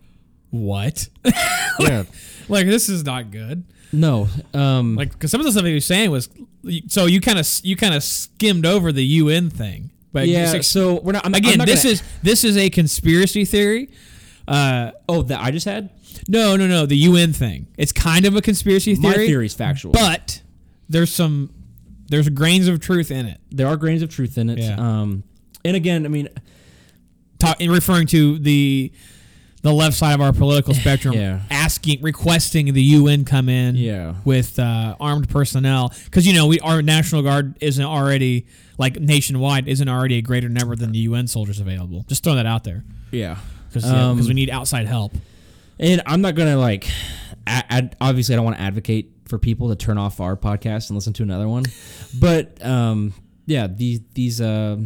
what? 0.49 1.07
yeah. 1.79 2.03
like 2.49 2.65
this 2.67 2.89
is 2.89 3.03
not 3.05 3.31
good. 3.31 3.63
No, 3.93 4.27
um, 4.53 4.95
Like 4.95 5.11
because 5.11 5.31
some 5.31 5.41
of 5.41 5.45
the 5.45 5.51
stuff 5.51 5.65
he 5.65 5.73
was 5.73 5.85
saying 5.85 6.11
was 6.11 6.29
so 6.87 7.07
you 7.07 7.19
kind 7.19 7.37
of 7.39 7.47
you 7.63 7.75
kind 7.75 7.93
of 7.93 8.03
skimmed 8.03 8.65
over 8.65 8.91
the 8.91 9.03
UN 9.03 9.49
thing, 9.49 9.89
but 10.13 10.27
yeah. 10.27 10.43
just 10.43 10.55
ex- 10.55 10.67
So 10.67 10.99
we're 11.01 11.11
not. 11.11 11.25
I'm, 11.25 11.33
again, 11.33 11.53
I'm 11.53 11.57
not 11.59 11.67
this 11.67 11.83
gonna- 11.83 11.93
is 11.93 12.03
this 12.23 12.43
is 12.45 12.55
a 12.57 12.69
conspiracy 12.69 13.43
theory. 13.45 13.89
Uh, 14.47 14.91
oh 15.09 15.21
that 15.23 15.39
I 15.41 15.51
just 15.51 15.65
had. 15.65 15.89
No, 16.27 16.55
no, 16.55 16.67
no, 16.67 16.85
the 16.85 16.97
UN 16.97 17.33
thing. 17.33 17.67
It's 17.77 17.91
kind 17.91 18.25
of 18.25 18.35
a 18.35 18.41
conspiracy 18.41 18.95
My 18.95 19.13
theory. 19.13 19.27
theory 19.27 19.45
is 19.45 19.53
factual, 19.53 19.91
but 19.93 20.41
there's 20.89 21.11
some 21.13 21.53
there's 22.09 22.27
grains 22.29 22.67
of 22.67 22.79
truth 22.81 23.09
in 23.11 23.25
it. 23.25 23.39
there 23.51 23.67
are 23.67 23.77
grains 23.77 24.01
of 24.01 24.09
truth 24.13 24.37
in 24.37 24.49
it. 24.49 24.59
Yeah. 24.59 24.75
Um, 24.77 25.23
and 25.63 25.75
again, 25.75 26.05
I 26.05 26.09
mean, 26.09 26.27
Talk, 27.39 27.59
in 27.61 27.71
referring 27.71 28.07
to 28.07 28.37
the 28.39 28.91
the 29.63 29.71
left 29.73 29.95
side 29.95 30.13
of 30.13 30.21
our 30.21 30.33
political 30.33 30.73
spectrum, 30.83 31.13
Yeah. 31.13 31.41
asking 31.51 32.01
requesting 32.01 32.73
the 32.73 32.81
UN 32.83 33.25
come 33.25 33.47
in 33.47 33.75
Yeah. 33.75 34.15
with 34.25 34.57
uh, 34.59 34.95
armed 34.99 35.29
personnel 35.29 35.93
because 36.05 36.25
you 36.27 36.33
know 36.33 36.47
we 36.47 36.59
our 36.59 36.81
national 36.81 37.21
guard 37.21 37.55
isn't 37.61 37.83
already 37.83 38.45
like 38.77 38.99
nationwide 38.99 39.67
isn't 39.67 39.87
already 39.87 40.17
a 40.17 40.21
greater 40.21 40.49
number 40.49 40.75
than 40.75 40.91
the 40.91 40.99
UN 40.99 41.27
soldiers 41.27 41.59
available. 41.59 42.03
Just 42.07 42.23
throw 42.23 42.35
that 42.35 42.45
out 42.47 42.63
there 42.63 42.83
yeah. 43.11 43.37
because 43.69 43.85
Um, 43.85 44.17
we 44.19 44.33
need 44.33 44.49
outside 44.49 44.87
help. 44.87 45.13
And 45.81 46.01
I'm 46.05 46.21
not 46.21 46.35
gonna 46.35 46.57
like. 46.57 46.87
ad, 47.47 47.95
obviously, 47.99 48.33
I 48.33 48.37
don't 48.37 48.45
want 48.45 48.57
to 48.57 48.63
advocate 48.63 49.11
for 49.25 49.37
people 49.39 49.69
to 49.69 49.75
turn 49.75 49.97
off 49.97 50.19
our 50.19 50.35
podcast 50.37 50.89
and 50.89 50.95
listen 50.97 51.13
to 51.13 51.23
another 51.23 51.47
one, 51.47 51.63
but 52.19 52.63
um, 52.65 53.13
yeah, 53.45 53.67
these 53.67 54.01
these 54.13 54.39
uh, 54.41 54.77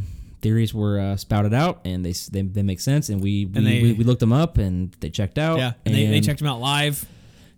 theories 0.41 0.74
were 0.74 1.00
uh, 1.00 1.16
spouted 1.18 1.54
out 1.54 1.82
and 1.86 2.06
they, 2.06 2.14
they 2.32 2.41
they 2.43 2.64
make 2.64 2.80
sense, 2.80 3.10
and 3.10 3.22
we 3.22 3.46
we, 3.46 3.58
And 3.58 3.68
they- 3.68 3.82
we 3.82 3.93
we 3.93 4.04
looked 4.04 4.20
them 4.22 4.32
up 4.34 4.58
and 4.58 4.96
they 5.02 5.10
checked 5.10 5.38
out. 5.38 5.58
Yeah, 5.58 5.74
and 5.86 5.93
they, 5.93 6.06
they 6.08 6.22
checked 6.22 6.39
them 6.39 6.48
out 6.48 6.60
live. 6.62 7.06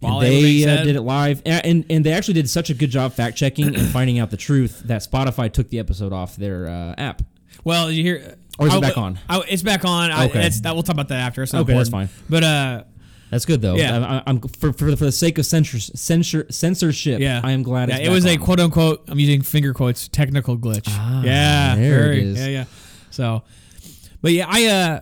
And 0.02 0.12
while 0.12 0.20
they 0.20 0.64
uh, 0.64 0.84
did 0.84 0.96
it 0.96 1.02
live, 1.02 1.42
and, 1.46 1.66
and 1.66 1.86
and 1.90 2.06
they 2.06 2.12
actually 2.14 2.36
did 2.36 2.50
such 2.50 2.70
a 2.70 2.74
good 2.74 2.90
job 2.92 3.14
fact 3.14 3.36
checking 3.38 3.76
and 3.76 3.88
finding 3.90 4.20
out 4.20 4.30
the 4.32 4.38
truth 4.38 4.82
that 4.86 5.02
Spotify 5.02 5.52
took 5.52 5.70
the 5.70 5.80
episode 5.80 6.14
off 6.14 6.36
their 6.36 6.68
uh, 6.68 6.96
app. 6.98 7.22
Well, 7.64 7.92
you 7.92 8.04
hear? 8.04 8.36
Or 8.60 8.68
is 8.68 8.74
it 8.76 8.82
back 8.82 8.98
on? 8.98 9.20
I- 9.30 9.44
it's 9.50 9.62
back 9.64 9.86
on. 9.86 10.12
I, 10.12 10.26
Okay. 10.26 10.46
it's, 10.46 10.62
that 10.62 10.74
we'll 10.74 10.84
talk 10.84 10.94
about 10.94 11.08
that 11.10 11.20
after. 11.20 11.44
It's 11.44 11.54
Okay, 11.54 11.74
that's 11.74 11.90
fine. 11.90 12.10
But 12.30 12.44
uh, 12.44 12.84
That's 13.30 13.46
good 13.46 13.62
though. 13.62 13.76
Yeah. 13.76 14.22
I, 14.26 14.30
I'm 14.30 14.40
for, 14.40 14.72
for 14.74 14.96
for 14.96 15.06
the 15.06 15.12
sake 15.12 15.38
of 15.38 15.46
censor, 15.46 15.80
censor 15.80 16.46
censorship. 16.50 17.20
yeah, 17.20 17.42
I 17.44 17.52
am 17.52 17.62
glad. 17.64 17.90
Yeah, 17.90 17.98
it 17.98 18.10
was 18.10 18.24
back 18.26 18.40
a 18.40 18.44
quote 18.44 18.60
unquote. 18.60 19.04
I'm 19.08 19.20
using 19.20 19.42
finger 19.42 19.74
quotes. 19.74 20.08
Technical 20.08 20.58
glitch. 20.58 20.86
Ah, 20.88 21.24
yeah, 21.24 21.76
there 21.76 21.84
it 21.86 22.04
very, 22.04 22.22
is. 22.24 22.40
Yeah, 22.40 22.48
yeah. 22.48 22.66
So, 23.10 23.44
but 24.22 24.32
yeah, 24.32 24.46
I 24.48 24.66
uh, 24.68 25.00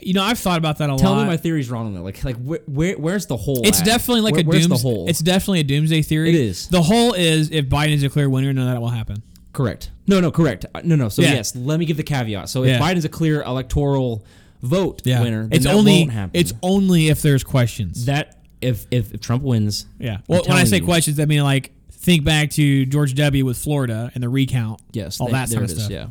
you 0.00 0.14
know, 0.14 0.22
I've 0.22 0.38
thought 0.38 0.58
about 0.58 0.78
that 0.78 0.84
a 0.84 0.96
Tell 0.96 1.10
lot. 1.10 1.16
Tell 1.16 1.16
me 1.16 1.24
my 1.26 1.36
theory's 1.36 1.70
wrong 1.70 1.94
though. 1.94 2.02
Like 2.02 2.24
like 2.24 2.36
where, 2.36 2.60
where 2.66 2.94
where's 2.96 3.26
the 3.26 3.36
hole? 3.36 3.60
it's 3.64 3.80
at? 3.80 3.86
definitely 3.86 4.22
like 4.22 4.32
Where- 4.34 4.42
a 4.42 4.46
where's 4.46 4.66
dooms, 4.66 4.82
the 4.82 4.88
hole? 4.88 5.08
It's 5.08 5.20
definitely 5.20 5.60
a 5.60 5.64
doomsday 5.64 6.02
theory. 6.02 6.30
It 6.30 6.34
is. 6.34 6.68
The 6.68 6.82
hole 6.82 7.12
is 7.12 7.50
if 7.50 7.66
Biden's 7.66 8.02
a 8.04 8.08
clear 8.08 8.30
winner, 8.30 8.52
none 8.52 8.68
of 8.68 8.74
that 8.74 8.80
will 8.80 8.88
happen. 8.88 9.22
correct. 9.52 9.90
No, 10.06 10.20
no, 10.20 10.30
correct. 10.30 10.64
Uh, 10.74 10.80
No, 10.84 10.94
no. 10.96 11.08
So 11.10 11.20
Yeah. 11.22 11.34
yes, 11.34 11.54
let 11.54 11.78
me 11.78 11.84
give 11.84 11.96
the 11.98 12.02
caveat. 12.04 12.48
So 12.48 12.62
if 12.62 12.70
Yeah. 12.70 12.78
Biden's 12.80 13.04
a 13.04 13.08
clear 13.10 13.42
electoral 13.42 14.24
vote 14.62 15.02
winner, 15.04 15.42
then 15.42 15.52
it's 15.52 15.64
that 15.64 15.74
only 15.74 16.00
won't 16.00 16.12
happen. 16.12 16.30
it's 16.40 16.52
only 16.62 17.08
if 17.08 17.22
there's 17.22 17.44
questions. 17.44 18.06
that 18.06 18.38
if, 18.60 18.86
if 18.90 19.12
if 19.14 19.20
Trump 19.20 19.42
wins, 19.42 19.86
Yeah. 19.98 20.18
Well, 20.28 20.42
when 20.46 20.56
I 20.56 20.64
say 20.64 20.78
you. 20.78 20.84
questions, 20.84 21.20
I 21.20 21.24
mean 21.26 21.42
like 21.42 21.72
think 21.92 22.24
back 22.24 22.50
to 22.50 22.86
George 22.86 23.14
W. 23.14 23.44
with 23.44 23.58
Florida 23.58 24.10
and 24.14 24.22
the 24.22 24.28
recount. 24.28 24.80
yes, 24.92 25.20
all 25.20 25.26
they- 25.28 25.32
that 25.34 25.48
sort 25.48 25.64
of 25.64 25.70
is, 25.70 25.76
stuff. 25.78 25.90
Yeah. 25.90 26.06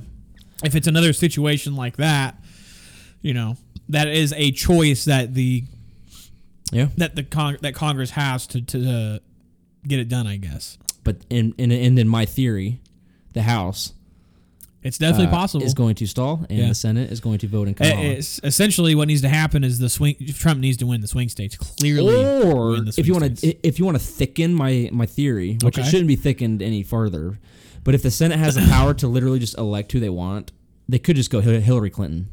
If 0.64 0.76
it's 0.76 0.88
another 0.88 1.14
situation 1.14 1.76
like 1.76 1.98
that, 1.98 2.42
you 3.22 3.34
know, 3.34 3.58
that 3.90 4.08
is 4.08 4.34
a 4.38 4.52
choice 4.52 5.06
that 5.06 5.34
the 5.34 5.64
Yeah. 6.72 6.88
that 6.98 7.16
the 7.16 7.24
con- 7.24 7.58
that 7.62 7.74
Congress 7.76 8.12
has 8.12 8.48
to 8.48 8.62
to 8.62 8.90
uh, 8.90 9.20
get 9.88 10.00
it 10.00 10.10
done. 10.10 10.26
I 10.28 10.38
guess 10.38 10.78
But 11.04 11.18
in 11.30 11.54
in 11.58 11.72
and 11.72 11.98
in 12.00 12.08
my 12.08 12.26
theory, 12.26 12.80
the 13.34 13.44
House 13.44 13.94
it's 14.88 14.98
definitely 14.98 15.28
uh, 15.28 15.32
possible. 15.32 15.66
is 15.66 15.74
going 15.74 15.96
to 15.96 16.08
stall, 16.08 16.46
and 16.50 16.58
Yeah. 16.60 16.68
the 16.70 16.76
Senate 16.76 17.12
is 17.12 17.20
going 17.20 17.38
to 17.40 17.48
vote 17.48 17.68
in 17.68 17.74
Kamala. 17.74 18.02
essentially, 18.44 18.96
what 18.96 19.08
needs 19.08 19.22
to 19.22 19.30
happen 19.30 19.64
is 19.64 19.80
the 19.80 19.90
swing. 19.90 20.16
Trump 20.34 20.60
needs 20.60 20.78
to 20.78 20.88
win 20.88 21.02
the 21.02 21.08
swing 21.08 21.30
states 21.30 21.56
clearly. 21.58 22.16
or 22.44 22.78
if 22.98 23.06
you 23.08 23.14
want 23.14 23.38
to 23.40 23.68
if 23.68 23.78
you 23.80 23.86
want 23.86 23.98
to 23.98 24.04
thicken 24.04 24.54
my 24.54 24.90
my 24.92 25.06
theory 25.06 25.58
which 25.64 25.78
it 25.78 25.86
shouldn't 25.86 26.08
be 26.08 26.16
thickened 26.16 26.62
any 26.62 26.84
further 26.84 27.38
but 27.84 27.94
if 27.96 28.02
the 28.04 28.12
senate 28.12 28.38
has 28.40 28.56
the 28.56 28.62
power 28.72 28.94
to 28.94 29.08
literally 29.08 29.40
just 29.40 29.58
elect 29.58 29.92
who 29.92 30.00
they 30.00 30.10
want 30.10 30.52
they 30.90 31.00
could 31.00 31.16
just 31.16 31.30
go 31.32 31.42
hillary 31.42 31.90
clinton 31.90 32.28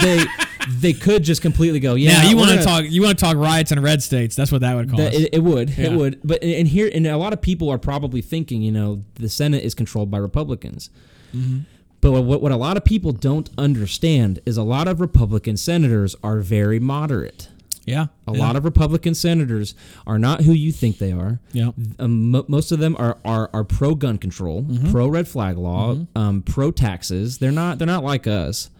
they 0.00 0.24
they 0.68 0.92
could 0.92 1.22
just 1.24 1.40
completely 1.42 1.80
go 1.80 1.94
yeah 1.94 2.22
now 2.22 2.28
you 2.30 2.36
want 2.36 2.50
to 2.50 2.62
talk. 2.62 2.84
You 2.86 3.02
want 3.02 3.18
to 3.18 3.24
talk 3.24 3.36
riots 3.36 3.72
in 3.72 3.80
red 3.80 4.02
states. 4.02 4.36
That's 4.36 4.52
what 4.52 4.60
that 4.60 4.74
would 4.74 4.90
cause. 4.90 5.00
it, 5.00 5.30
it 5.34 5.42
would 5.42 5.70
Yeah. 5.70 5.86
it 5.86 5.92
would 5.92 6.20
but 6.24 6.42
and 6.42 6.68
here 6.68 6.90
and 6.92 7.06
a 7.06 7.16
lot 7.16 7.32
of 7.32 7.40
people 7.40 7.70
are 7.70 7.78
probably 7.78 8.20
thinking 8.22 8.62
you 8.62 8.72
know 8.72 9.04
the 9.14 9.28
senate 9.28 9.64
is 9.64 9.74
controlled 9.74 10.10
by 10.10 10.18
republicans 10.18 10.90
Mm-hmm. 11.34 11.60
but 12.00 12.10
what, 12.22 12.42
what 12.42 12.50
a 12.52 12.56
lot 12.56 12.76
of 12.76 12.84
people 12.84 13.12
don't 13.12 13.48
understand 13.56 14.40
is 14.44 14.56
a 14.56 14.62
lot 14.64 14.88
of 14.88 15.00
republican 15.00 15.56
senators 15.56 16.16
are 16.24 16.40
very 16.40 16.80
moderate 16.80 17.48
yeah, 17.86 18.06
a 18.28 18.32
lot 18.32 18.54
of 18.54 18.64
Republican 18.64 19.14
senators 19.14 19.74
are 20.06 20.18
not 20.18 20.42
who 20.42 20.52
you 20.52 20.70
think 20.70 20.98
they 20.98 21.10
are. 21.10 21.40
Yeah. 21.52 21.70
Um, 21.98 22.30
mo- 22.30 22.44
most 22.46 22.70
of 22.70 22.78
them 22.78 22.94
are 23.00 23.16
are, 23.24 23.50
are 23.52 23.64
pro 23.64 23.96
gun 23.96 24.16
control, 24.18 24.62
Mm-hmm. 24.62 24.92
pro 24.92 25.08
red 25.08 25.26
flag 25.26 25.56
law, 25.56 25.96
um, 26.14 26.42
pro 26.42 26.70
taxes. 26.70 27.38
They're 27.38 27.50
not 27.50 27.78
they're 27.78 27.86
not 27.88 28.04
like 28.04 28.28
us. 28.28 28.70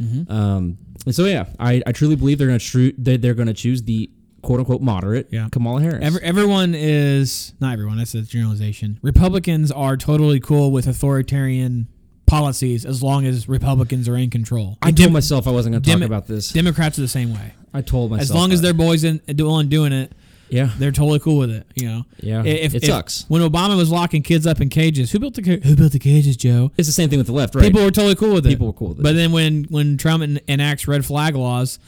Mm-hmm. 0.00 0.30
Um, 0.30 0.78
and 1.06 1.14
so 1.14 1.24
yeah, 1.24 1.46
I, 1.58 1.82
I 1.86 1.92
truly 1.92 2.16
believe 2.16 2.38
they're 2.38 2.46
going 2.48 2.58
to 2.58 2.64
tru- 2.64 2.92
they're, 2.98 3.18
to 3.46 3.54
choose 3.54 3.82
the 3.82 4.10
quote 4.42 4.58
unquote 4.60 4.80
moderate 4.82 5.28
Yeah. 5.30 5.48
Kamala 5.50 5.80
Harris. 5.82 6.02
Every, 6.02 6.22
everyone 6.22 6.74
is 6.74 7.52
not 7.60 7.72
everyone. 7.72 7.98
That's 7.98 8.14
a 8.14 8.22
generalization. 8.22 8.98
Republicans 9.02 9.70
are 9.72 9.96
totally 9.96 10.40
cool 10.40 10.70
with 10.72 10.86
authoritarian 10.86 11.88
policies 12.26 12.84
as 12.84 13.02
long 13.02 13.26
as 13.26 13.48
Republicans 13.48 14.08
are 14.08 14.16
in 14.16 14.30
control. 14.30 14.78
I 14.82 14.92
told 14.92 15.12
myself 15.12 15.46
I 15.48 15.50
wasn't 15.50 15.72
going 15.74 15.82
to 15.82 15.90
talk 15.92 16.02
about 16.02 16.26
this. 16.26 16.50
Democrats 16.50 16.98
are 16.98 17.02
the 17.02 17.08
same 17.08 17.32
way. 17.34 17.52
I 17.74 17.82
told 17.82 18.10
myself 18.12 18.22
As 18.30 18.34
long 18.34 18.52
as 18.52 18.60
that. 18.60 18.66
their 18.66 18.74
boys 18.74 19.04
in 19.04 19.18
doing 19.34 19.68
doing 19.68 19.92
it, 19.92 20.12
yeah 20.50 20.70
they're 20.78 20.92
totally 20.92 21.18
cool 21.20 21.38
with 21.38 21.50
it. 21.50 21.66
You 21.74 21.88
know. 21.88 22.04
yeah 22.18 22.42
If, 22.44 22.74
it 22.74 22.82
if- 22.82 22.84
sucks. 22.86 23.24
When 23.28 23.42
Obama 23.42 23.76
was 23.76 23.90
locking 23.90 24.22
kids 24.22 24.46
up 24.46 24.60
in 24.60 24.68
cages, 24.68 25.12
who 25.12 25.18
built 25.18 25.34
the 25.34 25.42
who 25.64 25.76
built 25.76 25.92
the 25.92 25.98
cages, 25.98 26.36
Joe? 26.36 26.72
It's 26.76 26.88
the 26.88 26.92
same 26.92 27.08
thing 27.08 27.18
with 27.18 27.26
the 27.26 27.32
left, 27.32 27.54
right? 27.54 27.64
People 27.64 27.82
were 27.84 27.90
totally 27.90 28.14
cool 28.16 28.34
with 28.34 28.46
it. 28.46 28.50
People 28.50 28.66
were 28.68 28.72
cool 28.72 28.88
with 28.88 28.98
it. 29.00 29.02
But 29.02 29.14
then 29.14 29.32
when 29.32 29.64
when 29.64 29.96
Trump 29.96 30.22
en- 30.22 30.40
enacts 30.48 30.86
red 30.88 31.04
flag 31.04 31.34
laws, 31.36 31.78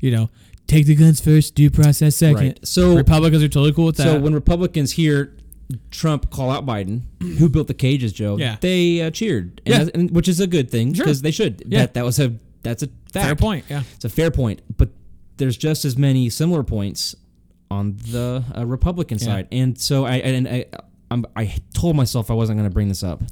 you 0.00 0.10
know, 0.10 0.30
take 0.66 0.86
the 0.86 0.94
guns 0.94 1.20
first, 1.20 1.54
due 1.54 1.70
process 1.70 2.16
second. 2.16 2.36
Right. 2.36 2.66
So- 2.66 2.96
Republicans 2.96 3.42
are 3.42 3.48
totally 3.48 3.72
cool 3.72 3.86
with 3.86 3.96
that. 3.96 4.04
So 4.04 4.18
when 4.20 4.34
Republicans 4.34 4.92
hear 4.92 5.34
Trump 5.90 6.30
call 6.30 6.50
out 6.50 6.64
Biden, 6.64 7.02
who 7.38 7.48
built 7.48 7.66
the 7.68 7.74
cages, 7.74 8.12
Joe? 8.12 8.36
Yeah. 8.38 8.56
they 8.60 9.02
uh, 9.02 9.10
cheered, 9.10 9.60
and 9.66 9.74
Yeah. 9.86 9.90
and- 9.94 10.10
which 10.10 10.28
is 10.28 10.40
a 10.40 10.46
good 10.46 10.70
thing 10.70 10.94
Sure. 10.94 11.04
because 11.04 11.22
they 11.22 11.30
should. 11.30 11.62
Yeah. 11.66 11.80
That 11.80 11.94
that 11.94 12.04
was 12.04 12.18
a 12.18 12.34
that's 12.62 12.82
a 12.82 12.86
fact. 13.12 13.26
fair 13.26 13.36
point, 13.36 13.64
yeah. 13.70 13.82
It's 13.94 14.04
a 14.04 14.08
fair 14.08 14.30
point, 14.30 14.62
but 14.76 14.88
there's 15.36 15.56
just 15.56 15.84
as 15.84 15.96
many 15.96 16.28
similar 16.30 16.62
points 16.64 17.14
on 17.70 17.96
the 18.10 18.42
uh, 18.56 18.64
Republican 18.66 19.18
Yeah. 19.18 19.24
side, 19.24 19.48
and 19.52 19.78
so 19.78 20.04
I 20.04 20.16
and 20.16 20.48
I 20.48 20.66
I'm, 21.10 21.24
I 21.36 21.54
told 21.74 21.96
myself 21.96 22.30
I 22.30 22.34
wasn't 22.34 22.58
going 22.58 22.68
to 22.68 22.74
bring 22.74 22.88
this 22.88 23.02
up 23.02 23.22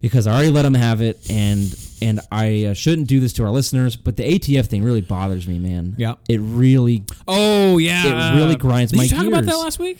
because 0.00 0.26
I 0.26 0.32
already 0.34 0.50
let 0.50 0.62
them 0.62 0.74
have 0.74 1.00
it, 1.00 1.18
and 1.30 1.74
and 2.02 2.20
I 2.30 2.66
uh, 2.66 2.74
shouldn't 2.74 3.08
do 3.08 3.18
this 3.20 3.32
to 3.34 3.44
our 3.44 3.50
listeners. 3.50 3.96
But 3.96 4.16
the 4.16 4.22
ATF 4.38 4.66
thing 4.66 4.82
really 4.84 5.00
bothers 5.00 5.48
me, 5.48 5.58
man. 5.58 5.94
Yeah. 5.98 6.14
it 6.28 6.38
really 6.40 7.04
Oh 7.26 7.78
yeah, 7.78 8.32
It 8.34 8.36
really 8.38 8.56
grinds 8.56 8.92
Did 8.92 8.98
my 8.98 9.04
you 9.04 9.10
talk 9.10 9.26
about 9.26 9.44
that 9.44 9.56
last 9.56 9.78
week? 9.78 9.98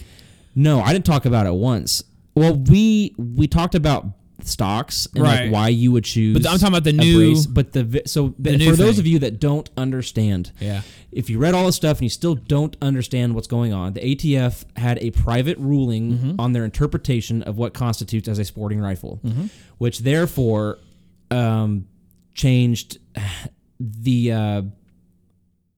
no, 0.55 0.80
I 0.80 0.92
didn't 0.92 1.07
talk 1.07 1.24
about 1.26 1.47
it 1.47 1.55
once. 1.55 2.03
Well, 2.34 2.55
we 2.55 3.14
we 3.18 3.47
talked 3.47 3.74
about 3.74 4.05
stocks 4.47 5.07
and 5.14 5.22
Right. 5.24 5.44
like 5.44 5.53
why 5.53 5.68
you 5.68 5.92
would 5.92 6.05
choose. 6.05 6.34
But 6.38 6.47
I'm 6.51 6.59
talking 6.59 6.68
about 6.74 6.84
the 6.84 6.92
new- 6.92 7.32
brace. 7.32 7.47
But 7.47 7.72
the 7.72 8.03
so 8.07 8.34
the 8.38 8.57
new 8.57 8.70
for 8.70 8.76
those 8.76 8.99
of 8.99 9.07
you 9.07 9.18
that 9.20 9.40
don't 9.40 9.68
understand, 9.76 10.53
Yeah. 10.61 10.82
if 11.12 11.28
you 11.30 11.38
read 11.38 11.55
all 11.55 11.66
this 11.66 11.76
stuff 11.76 11.99
and 11.99 12.05
you 12.05 12.09
still 12.11 12.34
don't 12.34 12.76
understand 12.80 13.34
what's 13.34 13.47
going 13.49 13.72
on, 13.72 13.94
the 13.94 14.01
ATF 14.01 14.64
had 14.76 14.99
a 15.01 15.11
private 15.11 15.59
ruling 15.59 16.12
Mm-hmm. 16.12 16.32
on 16.40 16.53
their 16.53 16.64
interpretation 16.64 17.42
of 17.42 17.57
what 17.59 17.74
constitutes 17.74 18.28
as 18.28 18.38
a 18.38 18.44
sporting 18.44 18.78
rifle, 18.80 19.20
which 19.78 20.01
therefore 20.01 20.78
um, 21.30 21.86
changed 22.34 22.99
the 23.80 24.32
uh, 24.32 24.62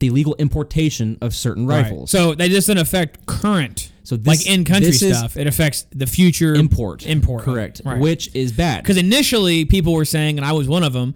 the 0.01 0.11
legal 0.11 0.35
importation 0.37 1.19
of 1.21 1.35
certain 1.35 1.67
rifles. 1.67 2.11
So 2.11 2.35
that 2.35 2.51
doesn't 2.51 2.79
affect 2.79 3.27
current. 3.27 3.91
So 4.05 4.17
this- 4.17 4.27
like 4.27 4.47
in 4.47 4.65
country 4.65 4.93
stuff, 4.93 5.37
it 5.37 5.47
affects 5.47 5.87
the 5.91 6.07
future 6.07 6.55
import, 6.55 7.05
Import, 7.07 7.43
correct, 7.43 7.83
right. 7.85 7.99
which 7.99 8.35
is 8.35 8.53
bad. 8.53 8.83
Because 8.83 8.97
initially 8.97 9.65
people 9.65 9.93
were 9.93 10.05
saying, 10.05 10.39
and 10.39 10.47
I 10.47 10.53
was 10.53 10.69
one 10.69 10.83
of 10.83 10.93
them. 10.93 11.15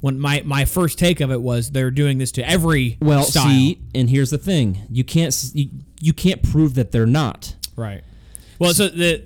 When 0.00 0.18
my 0.18 0.42
my 0.44 0.64
first 0.64 0.98
take 0.98 1.20
of 1.20 1.30
it 1.30 1.40
was 1.40 1.70
they're 1.70 1.92
doing 1.92 2.18
this 2.18 2.32
to 2.32 2.48
every 2.48 2.98
well, 3.00 3.22
style. 3.22 3.46
see, 3.48 3.78
and 3.94 4.10
here's 4.10 4.30
the 4.30 4.38
thing: 4.38 4.78
you 4.90 5.04
can't 5.04 5.32
you, 5.54 5.68
you 6.00 6.12
can't 6.12 6.42
prove 6.42 6.74
that 6.74 6.90
they're 6.90 7.06
not. 7.06 7.54
Right. 7.76 8.02
Well, 8.58 8.74
so 8.74 8.88
the 8.88 9.22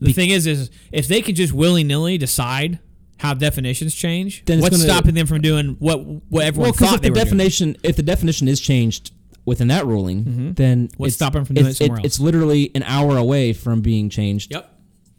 the 0.00 0.12
thing 0.12 0.30
is, 0.30 0.48
is 0.48 0.70
if 0.90 1.06
they 1.06 1.22
could 1.22 1.36
just 1.36 1.52
willy 1.52 1.84
nilly 1.84 2.18
decide 2.18 2.80
how 3.18 3.34
definitions 3.34 3.94
change, 3.94 4.44
Then 4.46 4.60
what's 4.60 4.76
gonna- 4.76 4.88
stopping 4.88 5.14
them 5.14 5.26
from 5.26 5.40
doing 5.42 5.76
what 5.78 6.04
what 6.30 6.44
everyone 6.44 6.68
Well, 6.70 6.72
thought 6.72 6.94
if 6.96 7.00
they 7.02 7.08
the 7.08 7.12
were 7.12 7.14
doing? 7.16 7.24
definition 7.24 7.76
if 7.82 7.96
the 7.96 8.02
definition 8.02 8.48
is 8.48 8.60
changed 8.60 9.12
within 9.44 9.68
that 9.68 9.86
ruling, 9.86 10.54
then 10.56 10.88
What's 10.96 11.14
it's- 11.14 11.14
stopping 11.14 11.38
them 11.40 11.44
from 11.46 11.54
doing 11.56 11.66
it's- 11.66 11.80
it 11.80 11.84
somewhere 11.84 11.98
else? 11.98 12.06
It's 12.06 12.20
literally 12.20 12.70
an 12.74 12.82
hour 12.84 13.16
away 13.16 13.52
from 13.52 13.80
being 13.80 14.08
changed. 14.08 14.52
Yep. 14.52 14.74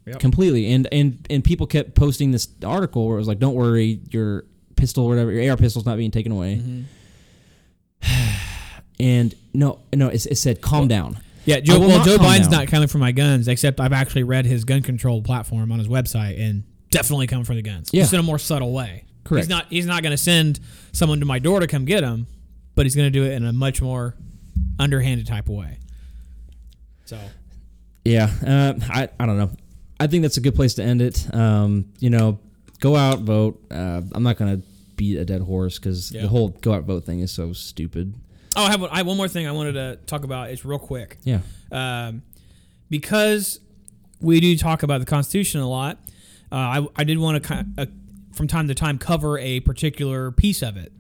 Yep. 0.07 0.19
Completely, 0.19 0.71
and 0.71 0.87
and 0.91 1.25
and 1.29 1.43
people 1.43 1.67
kept 1.67 1.93
posting 1.93 2.31
this 2.31 2.47
article 2.63 3.05
where 3.07 3.17
it 3.17 3.19
was 3.19 3.27
like, 3.27 3.37
"Don't 3.39 3.53
worry, 3.53 3.99
your 4.09 4.45
pistol 4.75 5.05
or 5.05 5.09
whatever, 5.09 5.31
your 5.31 5.51
AR 5.51 5.57
pistol's 5.57 5.85
not 5.85 5.97
being 5.97 6.09
taken 6.09 6.31
away." 6.31 6.55
Mm-hmm. 6.55 6.81
and 8.99 9.35
no, 9.53 9.79
no, 9.93 10.07
it, 10.09 10.25
it 10.25 10.37
said, 10.37 10.61
"Calm 10.61 10.87
down." 10.87 11.19
Yeah, 11.45 11.59
Joe, 11.61 11.79
well, 11.79 12.03
Joe 12.03 12.17
Biden's 12.17 12.47
down. 12.47 12.59
not 12.61 12.67
coming 12.67 12.87
for 12.87 12.97
my 12.97 13.11
guns, 13.11 13.47
except 13.47 13.79
I've 13.79 13.93
actually 13.93 14.23
read 14.23 14.45
his 14.45 14.65
gun 14.65 14.81
control 14.81 15.21
platform 15.21 15.71
on 15.71 15.79
his 15.79 15.87
website 15.87 16.39
and 16.39 16.63
definitely 16.91 17.27
coming 17.27 17.45
for 17.45 17.55
the 17.55 17.61
guns. 17.61 17.89
Yeah. 17.93 18.03
Just 18.03 18.13
in 18.13 18.19
a 18.19 18.23
more 18.23 18.39
subtle 18.39 18.71
way. 18.73 19.05
Correct. 19.23 19.45
He's 19.45 19.49
not 19.49 19.65
he's 19.69 19.85
not 19.85 20.01
going 20.03 20.11
to 20.11 20.17
send 20.17 20.59
someone 20.91 21.19
to 21.19 21.25
my 21.25 21.39
door 21.39 21.59
to 21.59 21.67
come 21.67 21.85
get 21.85 22.03
him, 22.03 22.25
but 22.75 22.85
he's 22.85 22.95
going 22.95 23.11
to 23.11 23.11
do 23.19 23.25
it 23.25 23.33
in 23.33 23.45
a 23.45 23.53
much 23.53 23.81
more 23.81 24.15
underhanded 24.79 25.27
type 25.27 25.49
of 25.49 25.55
way. 25.55 25.77
So, 27.05 27.19
Yeah, 28.05 28.29
uh, 28.45 28.73
I 28.89 29.09
I 29.19 29.25
don't 29.25 29.37
know. 29.37 29.51
I 29.99 30.07
think 30.07 30.21
that's 30.23 30.37
a 30.37 30.41
good 30.41 30.55
place 30.55 30.75
to 30.75 30.83
end 30.83 31.01
it. 31.01 31.27
Um, 31.33 31.85
you 31.99 32.09
know, 32.09 32.39
go 32.79 32.95
out 32.95 33.19
vote. 33.19 33.61
Uh, 33.69 34.01
I'm 34.13 34.23
not 34.23 34.37
gonna 34.37 34.61
beat 34.95 35.17
a 35.17 35.25
dead 35.25 35.41
horse 35.41 35.77
because 35.79 36.11
Yeah. 36.11 36.21
the 36.23 36.27
whole 36.27 36.49
go 36.49 36.73
out 36.73 36.83
vote 36.83 37.05
thing 37.05 37.19
is 37.19 37.31
so 37.31 37.53
stupid. 37.53 38.13
oh, 38.55 38.63
I 38.63 38.71
have, 38.71 38.83
I 38.83 38.97
have 38.97 39.07
one 39.07 39.15
more 39.17 39.27
thing 39.27 39.47
I 39.47 39.51
wanted 39.51 39.73
to 39.73 39.99
talk 40.07 40.23
about. 40.23 40.49
It's 40.49 40.65
real 40.65 40.79
quick. 40.79 41.17
Yeah. 41.23 41.39
um, 41.71 42.23
because 42.89 43.59
we 44.19 44.39
do 44.39 44.57
talk 44.57 44.81
about 44.83 44.99
the 44.99 45.05
Constitution 45.05 45.61
a 45.61 45.69
lot. 45.69 45.99
Uh, 46.51 46.55
I, 46.55 46.87
I 46.95 47.03
did 47.03 47.17
want 47.17 47.43
to 47.43 47.65
uh, 47.77 47.85
from 48.33 48.47
time 48.47 48.67
to 48.67 48.75
time 48.75 48.97
cover 48.97 49.37
a 49.37 49.59
particular 49.61 50.31
piece 50.31 50.61
of 50.61 50.77
it. 50.77 50.91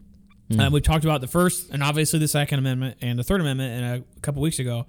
Uh, 0.59 0.67
we've 0.71 0.81
talked 0.81 1.03
about 1.03 1.21
the 1.21 1.27
first 1.27 1.69
and 1.69 1.83
obviously 1.83 2.17
the 2.17 2.27
Second 2.27 2.57
Amendment 2.57 2.97
and 3.01 3.19
the 3.19 3.23
Third 3.23 3.39
Amendment 3.39 3.83
and 3.83 4.03
a 4.17 4.21
couple 4.21 4.41
weeks 4.41 4.57
ago. 4.57 4.87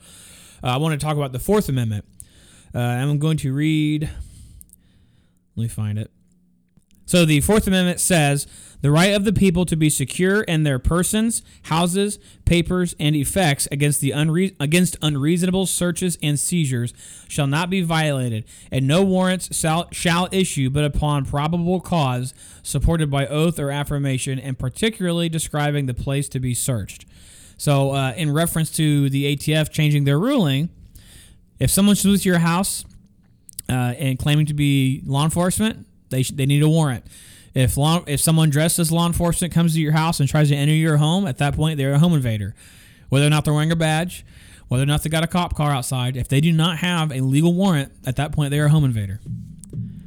Uh, 0.65 0.69
I 0.69 0.77
want 0.79 0.99
to 0.99 1.05
talk 1.05 1.17
about 1.19 1.33
the 1.33 1.39
Fourth 1.39 1.69
Amendment. 1.69 2.07
Uh, 2.75 2.79
I'm 2.79 3.19
going 3.19 3.37
to 3.39 3.53
read. 3.53 4.09
Let 5.57 5.63
me 5.63 5.69
find 5.69 5.99
it. 5.99 6.11
So 7.05 7.27
the 7.27 7.41
Fourth 7.43 7.67
Amendment 7.67 8.01
says 8.01 8.47
the 8.83 8.91
right 8.91 9.15
of 9.15 9.25
the 9.25 9.33
people 9.33 9.67
to 9.67 9.77
be 9.77 9.91
secure 9.91 10.43
in 10.43 10.63
their 10.63 10.79
persons, 10.79 11.43
houses, 11.65 12.19
papers, 12.45 12.95
and 12.99 13.15
effects 13.15 13.69
against 13.71 14.01
the 14.01 14.11
unre- 14.11 14.55
against 14.59 14.97
unreasonable 15.03 15.67
searches 15.67 16.17
and 16.23 16.41
seizures 16.41 16.95
shall 17.29 17.47
not 17.47 17.69
be 17.69 17.83
violated, 17.83 18.45
and 18.71 18.87
no 18.87 19.03
warrants 19.03 19.55
shall, 19.55 19.89
shall 19.93 20.29
issue 20.33 20.71
but 20.71 20.85
upon 20.85 21.25
probable 21.25 21.81
cause, 21.81 22.33
supported 22.63 23.11
by 23.11 23.27
oath 23.27 23.59
or 23.59 23.71
affirmation, 23.71 24.39
and 24.39 24.59
particularly 24.59 25.29
describing 25.29 25.87
the 25.87 25.95
place 25.95 26.29
to 26.29 26.41
be 26.41 26.55
searched. 26.55 27.05
So, 27.59 27.91
uh, 27.91 28.15
in 28.17 28.33
reference 28.33 28.71
to 28.73 29.11
the 29.11 29.37
ATF 29.37 29.71
changing 29.71 30.05
their 30.05 30.19
ruling, 30.19 30.71
if 31.59 31.71
someone 31.71 31.95
someone's 31.95 32.21
with 32.21 32.25
your 32.25 32.39
house 32.39 32.87
uh, 33.69 33.95
and 33.99 34.19
claiming 34.19 34.47
to 34.47 34.55
be 34.55 35.03
law 35.05 35.25
enforcement, 35.25 35.87
they 36.09 36.23
sh- 36.23 36.31
they 36.31 36.47
need 36.47 36.63
a 36.63 36.69
warrant. 36.69 37.05
If 37.55 37.77
law 37.77 38.05
if 38.07 38.21
someone 38.21 38.49
dressed 38.51 38.79
as 38.79 38.93
law 38.93 39.07
enforcement 39.07 39.53
comes 39.53 39.75
to 39.75 39.81
your 39.81 39.93
house 39.93 40.21
and 40.21 40.29
tries 40.29 40.49
to 40.51 40.55
enter 40.57 40.73
your 40.73 40.99
home, 40.99 41.27
at 41.27 41.39
that 41.39 41.55
point 41.57 41.79
they're 41.79 41.93
a 41.95 41.99
home 41.99 42.15
invader. 42.15 42.55
Whether 43.09 43.27
or 43.27 43.31
not 43.31 43.45
they're 43.45 43.55
wearing 43.55 43.73
a 43.73 43.77
badge, 43.77 44.25
whether 44.69 44.85
or 44.85 44.87
not 44.87 45.03
they 45.03 45.11
got 45.11 45.25
a 45.25 45.27
cop 45.27 45.57
car 45.57 45.73
outside, 45.73 46.17
if 46.17 46.29
they 46.29 46.41
do 46.41 46.53
not 46.53 46.79
have 46.79 47.11
a 47.11 47.21
legal 47.21 47.53
warrant, 47.55 47.91
at 48.07 48.17
that 48.17 48.31
point 48.33 48.51
they're 48.53 48.67
a 48.67 48.71
home 48.71 48.85
invader. 48.85 49.21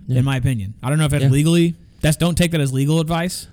In 0.08 0.24
my 0.26 0.38
opinion, 0.38 0.74
I 0.84 0.90
don't 0.90 0.98
know 1.00 1.06
if 1.06 1.12
that's 1.12 1.24
Yeah. 1.26 1.30
legally. 1.30 1.76
That's 2.02 2.18
don't 2.18 2.36
take 2.38 2.52
that 2.52 2.62
as 2.62 2.72
legal 2.74 3.00
advice. 3.00 3.48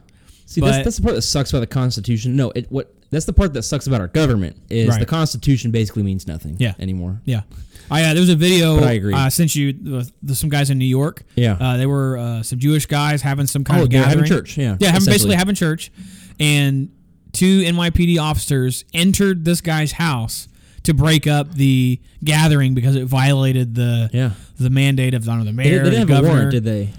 See, 0.50 0.60
that's, 0.60 0.84
that's 0.84 0.96
the 0.96 1.02
part 1.02 1.14
that 1.14 1.22
sucks 1.22 1.50
about 1.50 1.60
the 1.60 1.66
Constitution. 1.68 2.34
No, 2.34 2.50
it 2.56 2.66
what 2.72 2.92
that's 3.10 3.24
the 3.24 3.32
part 3.32 3.52
that 3.54 3.62
sucks 3.62 3.86
about 3.86 4.00
our 4.00 4.08
government 4.08 4.56
is 4.68 4.88
Right. 4.88 4.98
the 5.00 5.06
Constitution 5.06 5.70
basically 5.70 6.02
means 6.02 6.26
nothing. 6.26 6.56
Yeah. 6.58 6.74
anymore. 6.80 7.20
Yeah, 7.24 7.42
I 7.90 8.02
uh, 8.02 8.14
there 8.14 8.20
was 8.20 8.30
a 8.30 8.34
video. 8.36 8.76
But 8.78 8.88
I 8.88 8.92
agree. 8.92 9.14
Uh, 9.14 9.30
sent 9.30 9.54
you 9.54 9.74
with 9.84 10.12
some 10.34 10.50
guys 10.50 10.68
in 10.70 10.78
New 10.78 10.84
York. 10.86 11.22
Yeah. 11.36 11.56
uh, 11.60 11.76
they 11.76 11.86
were 11.86 12.18
uh, 12.18 12.42
some 12.42 12.58
Jewish 12.58 12.86
guys 12.86 13.22
having 13.22 13.46
some 13.46 13.62
kind 13.62 13.80
Oh, 13.80 13.84
of 13.84 13.90
gathering. 13.90 14.10
having 14.10 14.24
church, 14.24 14.58
yeah, 14.58 14.76
yeah, 14.80 14.90
having, 14.90 15.06
basically 15.06 15.36
having 15.36 15.54
church, 15.54 15.92
and 16.40 16.90
two 17.32 17.60
NYPD 17.62 18.18
officers 18.18 18.84
entered 18.92 19.44
this 19.44 19.60
guy's 19.60 19.92
house 19.92 20.48
to 20.82 20.94
break 20.94 21.26
up 21.28 21.54
the 21.54 22.00
gathering 22.24 22.74
because 22.74 22.96
it 22.96 23.04
violated 23.04 23.76
the 23.76 24.10
Yeah. 24.12 24.30
the 24.58 24.70
mandate 24.70 25.14
of 25.14 25.28
I 25.28 25.32
don't 25.36 25.38
know, 25.40 25.44
the 25.44 25.52
mayor, 25.52 25.78
they 25.78 25.84
the 25.84 25.90
didn't 25.90 25.98
have 26.00 26.08
governor. 26.08 26.28
a 26.28 26.32
warrant, 26.34 26.50
did 26.50 26.64
they? 26.64 26.90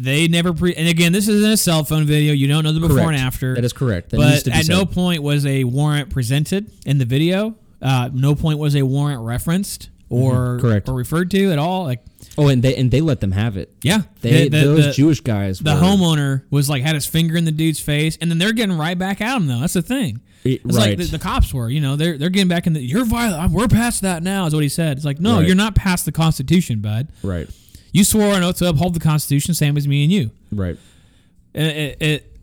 They 0.00 0.28
never 0.28 0.52
pre. 0.52 0.74
And 0.74 0.88
again, 0.88 1.12
this 1.12 1.26
isn't 1.28 1.50
a 1.52 1.56
cell 1.56 1.82
phone 1.84 2.04
video. 2.04 2.32
You 2.32 2.46
don't 2.46 2.62
know 2.64 2.72
the 2.72 2.80
before 2.80 2.96
Correct. 2.96 3.08
and 3.10 3.18
after. 3.18 3.54
That 3.54 3.64
is 3.64 3.72
correct. 3.72 4.10
That 4.10 4.18
but 4.44 4.48
at 4.54 4.68
no 4.68 4.86
point 4.86 5.22
was 5.22 5.44
a 5.44 5.64
warrant 5.64 6.10
presented 6.10 6.70
in 6.86 6.98
the 6.98 7.04
video. 7.04 7.56
Uh, 7.82 8.08
no 8.12 8.34
point 8.34 8.58
was 8.58 8.74
a 8.76 8.82
warrant 8.82 9.22
referenced 9.22 9.90
or 10.10 10.32
Mm-hmm. 10.56 10.60
Correct. 10.66 10.88
or 10.88 10.94
referred 10.94 11.30
to 11.32 11.50
at 11.52 11.58
all. 11.58 11.84
Like, 11.84 12.02
Oh, 12.36 12.48
and 12.48 12.62
they 12.62 12.76
and 12.76 12.90
they 12.90 13.00
let 13.00 13.20
them 13.20 13.32
have 13.32 13.56
it. 13.56 13.72
yeah, 13.82 14.02
They 14.20 14.48
the, 14.48 14.58
the- 14.60 14.64
those 14.66 14.84
the- 14.86 14.92
Jewish 14.92 15.20
guys. 15.20 15.58
The 15.58 15.74
were, 15.74 15.80
homeowner 15.80 16.42
was 16.50 16.68
like 16.70 16.82
had 16.82 16.94
his 16.94 17.06
finger 17.06 17.36
in 17.36 17.44
the 17.44 17.52
dude's 17.52 17.80
face, 17.80 18.16
and 18.20 18.30
then 18.30 18.38
they're 18.38 18.52
getting 18.52 18.76
right 18.78 18.96
back 18.98 19.20
at 19.20 19.36
him 19.36 19.46
though. 19.48 19.60
That's 19.60 19.72
the 19.74 19.82
thing. 19.82 20.20
It- 20.44 20.62
It's 20.64 20.76
like 20.76 20.86
right. 20.90 20.98
the, 20.98 21.04
the 21.04 21.18
cops 21.18 21.52
were, 21.52 21.68
you 21.68 21.80
know, 21.80 21.96
they're 21.96 22.16
they're 22.16 22.30
getting 22.30 22.48
back 22.48 22.66
in 22.68 22.72
the. 22.74 22.80
You're 22.80 23.04
violent. 23.04 23.52
We're 23.52 23.66
past 23.68 24.02
that 24.02 24.22
now, 24.22 24.46
is 24.46 24.54
what 24.54 24.62
he 24.62 24.68
said. 24.68 24.96
It's 24.96 25.04
like, 25.04 25.18
no, 25.20 25.38
Right. 25.38 25.46
you're 25.46 25.56
not 25.56 25.74
past 25.74 26.04
the 26.04 26.12
Constitution, 26.12 26.80
bud. 26.80 27.08
right, 27.22 27.48
You 27.92 28.04
swore 28.04 28.34
an 28.34 28.42
oath 28.42 28.58
to 28.58 28.68
uphold 28.68 28.94
the 28.94 29.00
Constitution, 29.00 29.54
same 29.54 29.76
as 29.76 29.88
me 29.88 30.02
and 30.04 30.12
you. 30.12 30.30
right. 30.52 30.76
it, 31.54 31.96
it, 32.02 32.34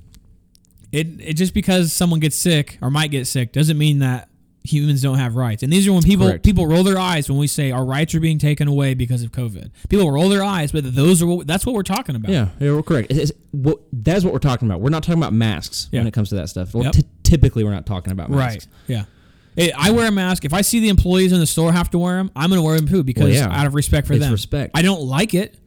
it 0.92 1.20
it 1.20 1.34
just 1.34 1.54
because 1.54 1.92
someone 1.94 2.20
gets 2.20 2.36
sick 2.36 2.78
or 2.82 2.90
might 2.90 3.12
get 3.12 3.28
sick 3.28 3.52
doesn't 3.52 3.78
mean 3.78 4.00
that 4.00 4.30
humans 4.64 5.02
don't 5.02 5.18
have 5.20 5.36
rights. 5.36 5.62
And 5.62 5.72
these 5.72 5.88
are 5.88 5.94
when 5.94 6.02
people 6.02 6.28
Correct. 6.28 6.44
people 6.46 6.66
roll 6.68 6.84
their 6.84 6.98
eyes 6.98 7.30
when 7.30 7.38
we 7.38 7.48
say 7.48 7.70
our 7.72 7.84
rights 7.86 8.16
are 8.16 8.20
being 8.20 8.40
taken 8.40 8.68
away 8.68 8.94
because 8.96 9.22
of 9.22 9.32
COVID. 9.32 9.70
People 9.90 10.10
roll 10.12 10.30
their 10.30 10.44
eyes, 10.44 10.72
but 10.72 10.96
those 10.96 11.22
are 11.22 11.28
what, 11.28 11.46
that's 11.48 11.66
what 11.66 11.76
we're 11.76 11.84
talking 11.84 12.16
about. 12.16 12.32
Yeah, 12.32 12.50
yeah, 12.60 12.72
we're 12.72 12.82
correct. 12.82 13.12
It's, 13.12 13.30
it's, 13.30 13.40
what, 13.52 13.80
that's 13.94 14.24
what 14.24 14.34
we're 14.34 14.40
talking 14.40 14.68
about. 14.68 14.82
We're 14.82 14.90
not 14.90 15.04
talking 15.04 15.22
about 15.22 15.34
masks 15.34 15.90
Yeah. 15.92 16.00
when 16.00 16.08
it 16.08 16.14
comes 16.14 16.30
to 16.30 16.36
that 16.36 16.50
stuff. 16.50 16.74
Well, 16.74 16.86
Yep. 16.86 16.94
ty- 16.94 17.04
typically, 17.24 17.64
we're 17.64 17.72
not 17.72 17.86
talking 17.86 18.12
about 18.12 18.30
masks. 18.32 18.66
Right. 18.66 18.68
Yeah. 18.88 19.04
Hey, 19.56 19.72
I 19.72 19.92
wear 19.92 20.08
a 20.08 20.12
mask. 20.12 20.44
If 20.46 20.54
I 20.54 20.62
see 20.62 20.80
the 20.80 20.90
employees 20.90 21.32
in 21.32 21.40
the 21.40 21.46
store 21.46 21.72
have 21.72 21.90
to 21.92 21.98
wear 21.98 22.18
them, 22.18 22.30
I'm 22.36 22.50
going 22.50 22.60
to 22.60 22.64
wear 22.66 22.76
them 22.76 22.88
too 22.88 23.04
because 23.04 23.26
Well, 23.26 23.34
yeah. 23.34 23.48
out 23.58 23.66
of 23.68 23.74
respect 23.74 24.06
for 24.08 24.14
It's 24.14 24.22
them. 24.24 24.32
respect. 24.32 24.72
I 24.76 24.82
don't 24.82 25.02
like 25.04 25.34
it. 25.34 25.58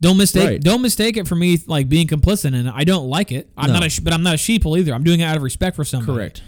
Don't 0.00 0.16
mistake. 0.16 0.46
Right. 0.48 0.60
Don't 0.60 0.80
mistake 0.80 1.16
it 1.16 1.26
for 1.28 1.34
me 1.34 1.58
like 1.66 1.88
being 1.88 2.06
complicit 2.06 2.46
in 2.46 2.54
it. 2.66 2.72
I 2.74 2.84
don't 2.84 3.08
like 3.08 3.32
it. 3.32 3.50
I'm 3.56 3.66
No. 3.68 3.74
not 3.74 3.86
a, 3.86 3.90
sh- 3.90 4.00
but 4.00 4.12
I'm 4.14 4.22
not 4.22 4.34
a 4.34 4.38
sheeple 4.38 4.78
either. 4.78 4.94
I'm 4.94 5.04
doing 5.04 5.20
it 5.20 5.24
out 5.24 5.36
of 5.36 5.42
respect 5.42 5.76
for 5.76 5.84
somebody. 5.84 6.12
Correct. 6.18 6.42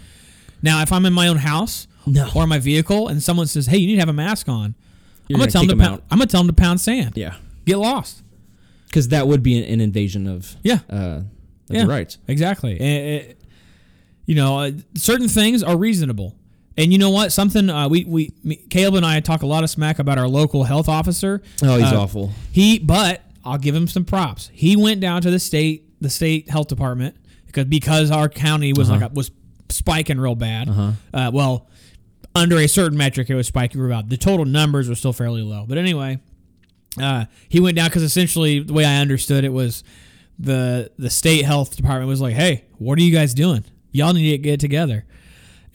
Now, 0.61 0.81
if 0.81 0.91
I'm 0.91 1.05
in 1.05 1.13
my 1.13 1.27
own 1.27 1.37
house 1.37 1.87
No. 2.07 2.29
or 2.33 2.47
my 2.47 2.57
vehicle 2.59 3.09
and 3.09 3.21
someone 3.21 3.45
says, 3.47 3.67
"Hey, 3.67 3.77
you 3.77 3.85
need 3.87 3.95
to 3.95 3.99
have 3.99 4.09
a 4.09 4.13
mask 4.13 4.47
on," 4.49 4.73
You're 5.27 5.37
I'm 5.37 5.39
gonna 5.39 5.39
gonna 5.39 5.51
tell 5.51 5.61
them 5.61 5.67
kick 5.67 5.77
to 5.77 5.83
'em 5.83 5.89
pound. 5.89 6.01
out. 6.01 6.03
I'm 6.09 6.17
gonna 6.17 6.27
tell 6.27 6.41
them 6.41 6.47
to 6.47 6.53
pound 6.61 6.81
sand. 6.81 7.13
Yeah, 7.15 7.35
Get 7.65 7.77
lost. 7.77 8.23
because 8.87 9.09
that 9.09 9.27
would 9.27 9.43
be 9.43 9.57
an, 9.57 9.65
an 9.65 9.81
invasion 9.81 10.25
of 10.27 10.55
Yeah. 10.63 10.79
uh, 10.89 10.95
of 10.95 11.25
Yeah. 11.69 11.79
your 11.81 11.87
rights. 11.89 12.17
Exactly. 12.27 12.71
And 12.79 13.05
it- 13.21 13.41
you 14.25 14.35
know, 14.35 14.57
uh, 14.59 14.71
certain 14.95 15.27
things 15.27 15.61
are 15.61 15.77
reasonable. 15.77 16.33
And 16.77 16.91
you 16.91 16.97
know 16.97 17.11
what? 17.11 17.31
Something 17.31 17.69
uh, 17.69 17.87
we 17.89 18.03
we 18.05 18.31
me, 18.43 18.55
Caleb 18.69 18.95
and 18.95 19.05
I 19.05 19.19
talk 19.19 19.43
a 19.43 19.45
lot 19.45 19.63
of 19.63 19.69
smack 19.69 19.99
about 19.99 20.17
our 20.17 20.27
local 20.27 20.63
health 20.63 20.89
officer. 20.89 21.41
Oh, 21.63 21.77
he's 21.77 21.91
Uh, 21.91 22.01
awful. 22.01 22.31
He, 22.51 22.79
but 22.79 23.21
I'll 23.45 23.57
give 23.59 23.75
him 23.75 23.87
some 23.87 24.05
props. 24.05 24.49
He 24.53 24.75
went 24.75 24.99
down 24.99 25.21
to 25.21 25.29
the 25.31 25.39
state, 25.39 25.85
the 26.01 26.09
state 26.09 26.49
health 26.49 26.67
department, 26.69 27.15
because 27.45 27.65
because 27.65 28.09
our 28.11 28.27
county 28.29 28.73
was 28.73 28.89
Uh-huh. 28.89 29.01
like 29.01 29.11
a, 29.11 29.13
was 29.13 29.29
spiking 29.69 30.19
real 30.19 30.35
bad. 30.35 30.67
Uh, 31.13 31.29
well, 31.33 31.67
under 32.35 32.57
a 32.57 32.67
certain 32.67 32.97
metric, 32.97 33.29
it 33.29 33.35
was 33.35 33.45
spiking 33.47 33.79
real 33.79 33.95
bad. 33.95 34.09
The 34.09 34.17
total 34.17 34.45
numbers 34.45 34.89
were 34.89 34.95
still 34.95 35.13
fairly 35.13 35.43
low, 35.43 35.65
but 35.67 35.77
anyway, 35.77 36.17
uh, 36.99 37.25
he 37.49 37.59
went 37.59 37.75
down 37.75 37.89
because 37.89 38.01
essentially 38.03 38.59
the 38.59 38.73
way 38.73 38.85
I 38.85 38.97
understood 38.97 39.43
it 39.43 39.53
was 39.53 39.83
the 40.39 40.89
the 40.97 41.11
state 41.11 41.45
health 41.45 41.75
department 41.75 42.07
was 42.09 42.19
like, 42.21 42.33
"Hey, 42.33 42.65
what 42.79 42.97
are 42.97 43.03
you 43.03 43.11
guys 43.13 43.35
doing? 43.35 43.63
Y'all 43.91 44.13
need 44.13 44.31
to 44.31 44.37
get 44.39 44.59
together." 44.59 45.05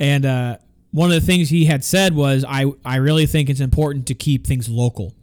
And 0.00 0.26
uh, 0.26 0.58
one 0.90 1.10
of 1.10 1.20
the 1.20 1.26
things 1.26 1.50
he 1.50 1.64
had 1.66 1.84
said 1.84 2.14
was, 2.14 2.44
"I 2.48 2.66
I 2.84 2.96
really 2.96 3.26
think 3.26 3.50
it's 3.50 3.60
important 3.60 4.06
to 4.06 4.14
keep 4.14 4.46
things 4.46 4.68
local." 4.68 5.14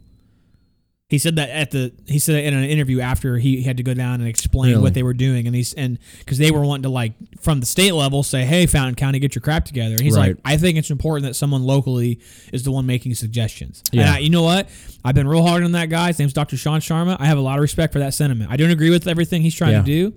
He 1.08 1.18
said 1.18 1.36
that 1.36 1.50
at 1.50 1.70
the 1.70 1.92
he 2.06 2.18
said 2.18 2.42
in 2.42 2.52
an 2.52 2.64
interview 2.64 2.98
after 3.00 3.38
he 3.38 3.62
had 3.62 3.76
to 3.76 3.84
go 3.84 3.94
down 3.94 4.14
and 4.20 4.28
explain 4.28 4.72
Really? 4.72 4.82
what 4.82 4.94
they 4.94 5.04
were 5.04 5.14
doing, 5.14 5.46
and 5.46 5.54
he's 5.54 5.72
and 5.74 5.98
because 6.18 6.36
they 6.38 6.50
were 6.50 6.62
wanting 6.62 6.82
to 6.82 6.88
like 6.88 7.12
from 7.40 7.60
the 7.60 7.66
state 7.66 7.92
level 7.92 8.24
say, 8.24 8.44
"Hey, 8.44 8.66
Fountain 8.66 8.96
County, 8.96 9.20
get 9.20 9.32
your 9.36 9.42
crap 9.42 9.64
together." 9.66 9.94
And 9.94 10.02
he's 10.02 10.16
Right. 10.16 10.30
like, 10.30 10.38
"I 10.44 10.56
think 10.56 10.78
it's 10.78 10.90
important 10.90 11.24
that 11.26 11.34
someone 11.34 11.62
locally 11.62 12.18
is 12.52 12.64
the 12.64 12.72
one 12.72 12.86
making 12.86 13.14
suggestions." 13.14 13.84
And 13.92 14.00
Yeah. 14.00 14.14
I, 14.14 14.18
you 14.18 14.30
know 14.30 14.42
what? 14.42 14.68
I've 15.04 15.14
been 15.14 15.28
real 15.28 15.46
hard 15.46 15.62
on 15.62 15.70
that 15.72 15.90
guy. 15.90 16.08
His 16.08 16.18
name's 16.18 16.32
Dr. 16.32 16.56
Sean 16.56 16.80
Sharma. 16.80 17.16
I 17.20 17.26
have 17.26 17.38
a 17.38 17.42
lot 17.42 17.56
of 17.58 17.62
respect 17.62 17.92
for 17.92 18.00
that 18.00 18.12
sentiment. 18.12 18.50
I 18.50 18.56
don't 18.56 18.70
agree 18.72 18.90
with 18.90 19.06
everything 19.06 19.42
he's 19.42 19.54
trying 19.54 19.72
Yeah. 19.74 19.82
to 19.82 19.86
do, 19.86 20.12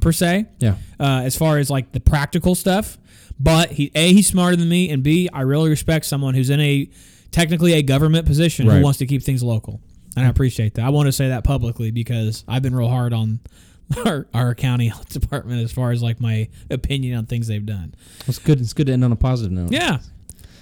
per 0.00 0.12
se 0.12 0.44
Yeah. 0.60 0.74
uh, 1.00 1.22
as 1.24 1.36
far 1.36 1.56
as 1.56 1.70
like 1.70 1.92
the 1.92 2.00
practical 2.00 2.54
stuff. 2.54 2.98
But 3.40 3.72
he 3.72 3.90
a 3.94 4.12
he's 4.12 4.26
smarter 4.26 4.56
than 4.56 4.68
me, 4.68 4.90
and 4.90 5.02
b 5.02 5.28
I 5.32 5.40
really 5.42 5.68
respect 5.70 6.06
someone 6.06 6.34
who's 6.34 6.50
in 6.50 6.60
a 6.60 6.88
technically 7.32 7.72
a 7.72 7.82
government 7.82 8.26
position 8.26 8.66
Right. 8.68 8.76
who 8.76 8.82
wants 8.82 8.98
to 9.00 9.06
keep 9.06 9.22
things 9.22 9.42
local, 9.42 9.80
and 10.16 10.24
I 10.24 10.28
appreciate 10.28 10.74
that. 10.74 10.84
I 10.84 10.90
want 10.90 11.06
to 11.06 11.12
say 11.12 11.28
that 11.28 11.42
publicly 11.44 11.90
because 11.90 12.44
I've 12.46 12.62
been 12.62 12.74
real 12.76 12.88
hard 12.88 13.12
on 13.12 13.40
our, 14.06 14.26
our 14.32 14.54
county 14.54 14.86
health 14.94 15.08
department 15.08 15.62
as 15.62 15.72
far 15.72 15.90
as 15.90 16.02
like 16.02 16.20
my 16.20 16.48
opinion 16.70 17.18
on 17.18 17.26
things 17.26 17.48
they've 17.48 17.66
done. 17.66 17.94
It's 18.26 18.38
good. 18.38 18.60
It's 18.60 18.72
good 18.72 18.86
to 18.86 18.92
end 18.92 19.04
on 19.04 19.10
a 19.12 19.16
positive 19.16 19.50
note. 19.52 19.72
Yeah, 19.72 19.98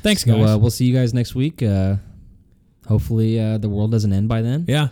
thanks 0.03 0.25
So 0.25 0.35
guys. 0.37 0.51
uh, 0.55 0.59
we'll 0.59 0.71
see 0.71 0.87
you 0.87 0.95
guys 0.95 1.13
next 1.13 1.35
week. 1.35 1.63
Uh, 1.63 1.97
hopefully, 2.89 3.39
uh, 3.39 3.59
the 3.59 3.69
world 3.69 3.91
doesn't 3.91 4.13
end 4.13 4.29
by 4.29 4.43
then. 4.43 4.65
yeah, 4.67 4.89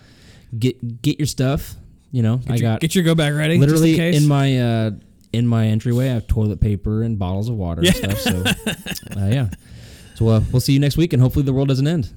Get 0.59 1.01
get 1.03 1.19
your 1.19 1.27
stuff. 1.27 1.75
You 2.13 2.23
know, 2.23 2.37
get 2.39 2.51
I 2.51 2.55
your, 2.57 2.63
got 2.73 2.81
get 2.81 2.95
your 2.95 3.05
go 3.05 3.15
back 3.15 3.33
ready. 3.35 3.57
literally 3.57 3.93
in, 3.93 3.97
case. 3.97 4.21
in 4.23 4.29
my 4.29 4.59
uh, 4.59 4.91
in 5.33 5.47
my 5.47 5.67
entryway, 5.67 6.11
I 6.11 6.15
have 6.15 6.27
toilet 6.27 6.61
paper 6.61 7.03
and 7.03 7.19
bottles 7.19 7.49
of 7.49 7.57
water 7.57 7.83
yeah. 7.83 7.93
and 8.03 8.17
stuff. 8.17 8.19
So, 8.19 8.45
uh, 9.21 9.27
yeah. 9.27 9.49
So 10.15 10.29
uh, 10.29 10.43
we'll 10.53 10.61
see 10.61 10.73
you 10.73 10.81
next 10.81 10.97
week, 10.97 11.13
and 11.13 11.23
hopefully 11.23 11.45
the 11.45 11.53
world 11.53 11.69
doesn't 11.69 11.87
end. 11.87 12.11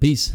Peace. 0.00 0.32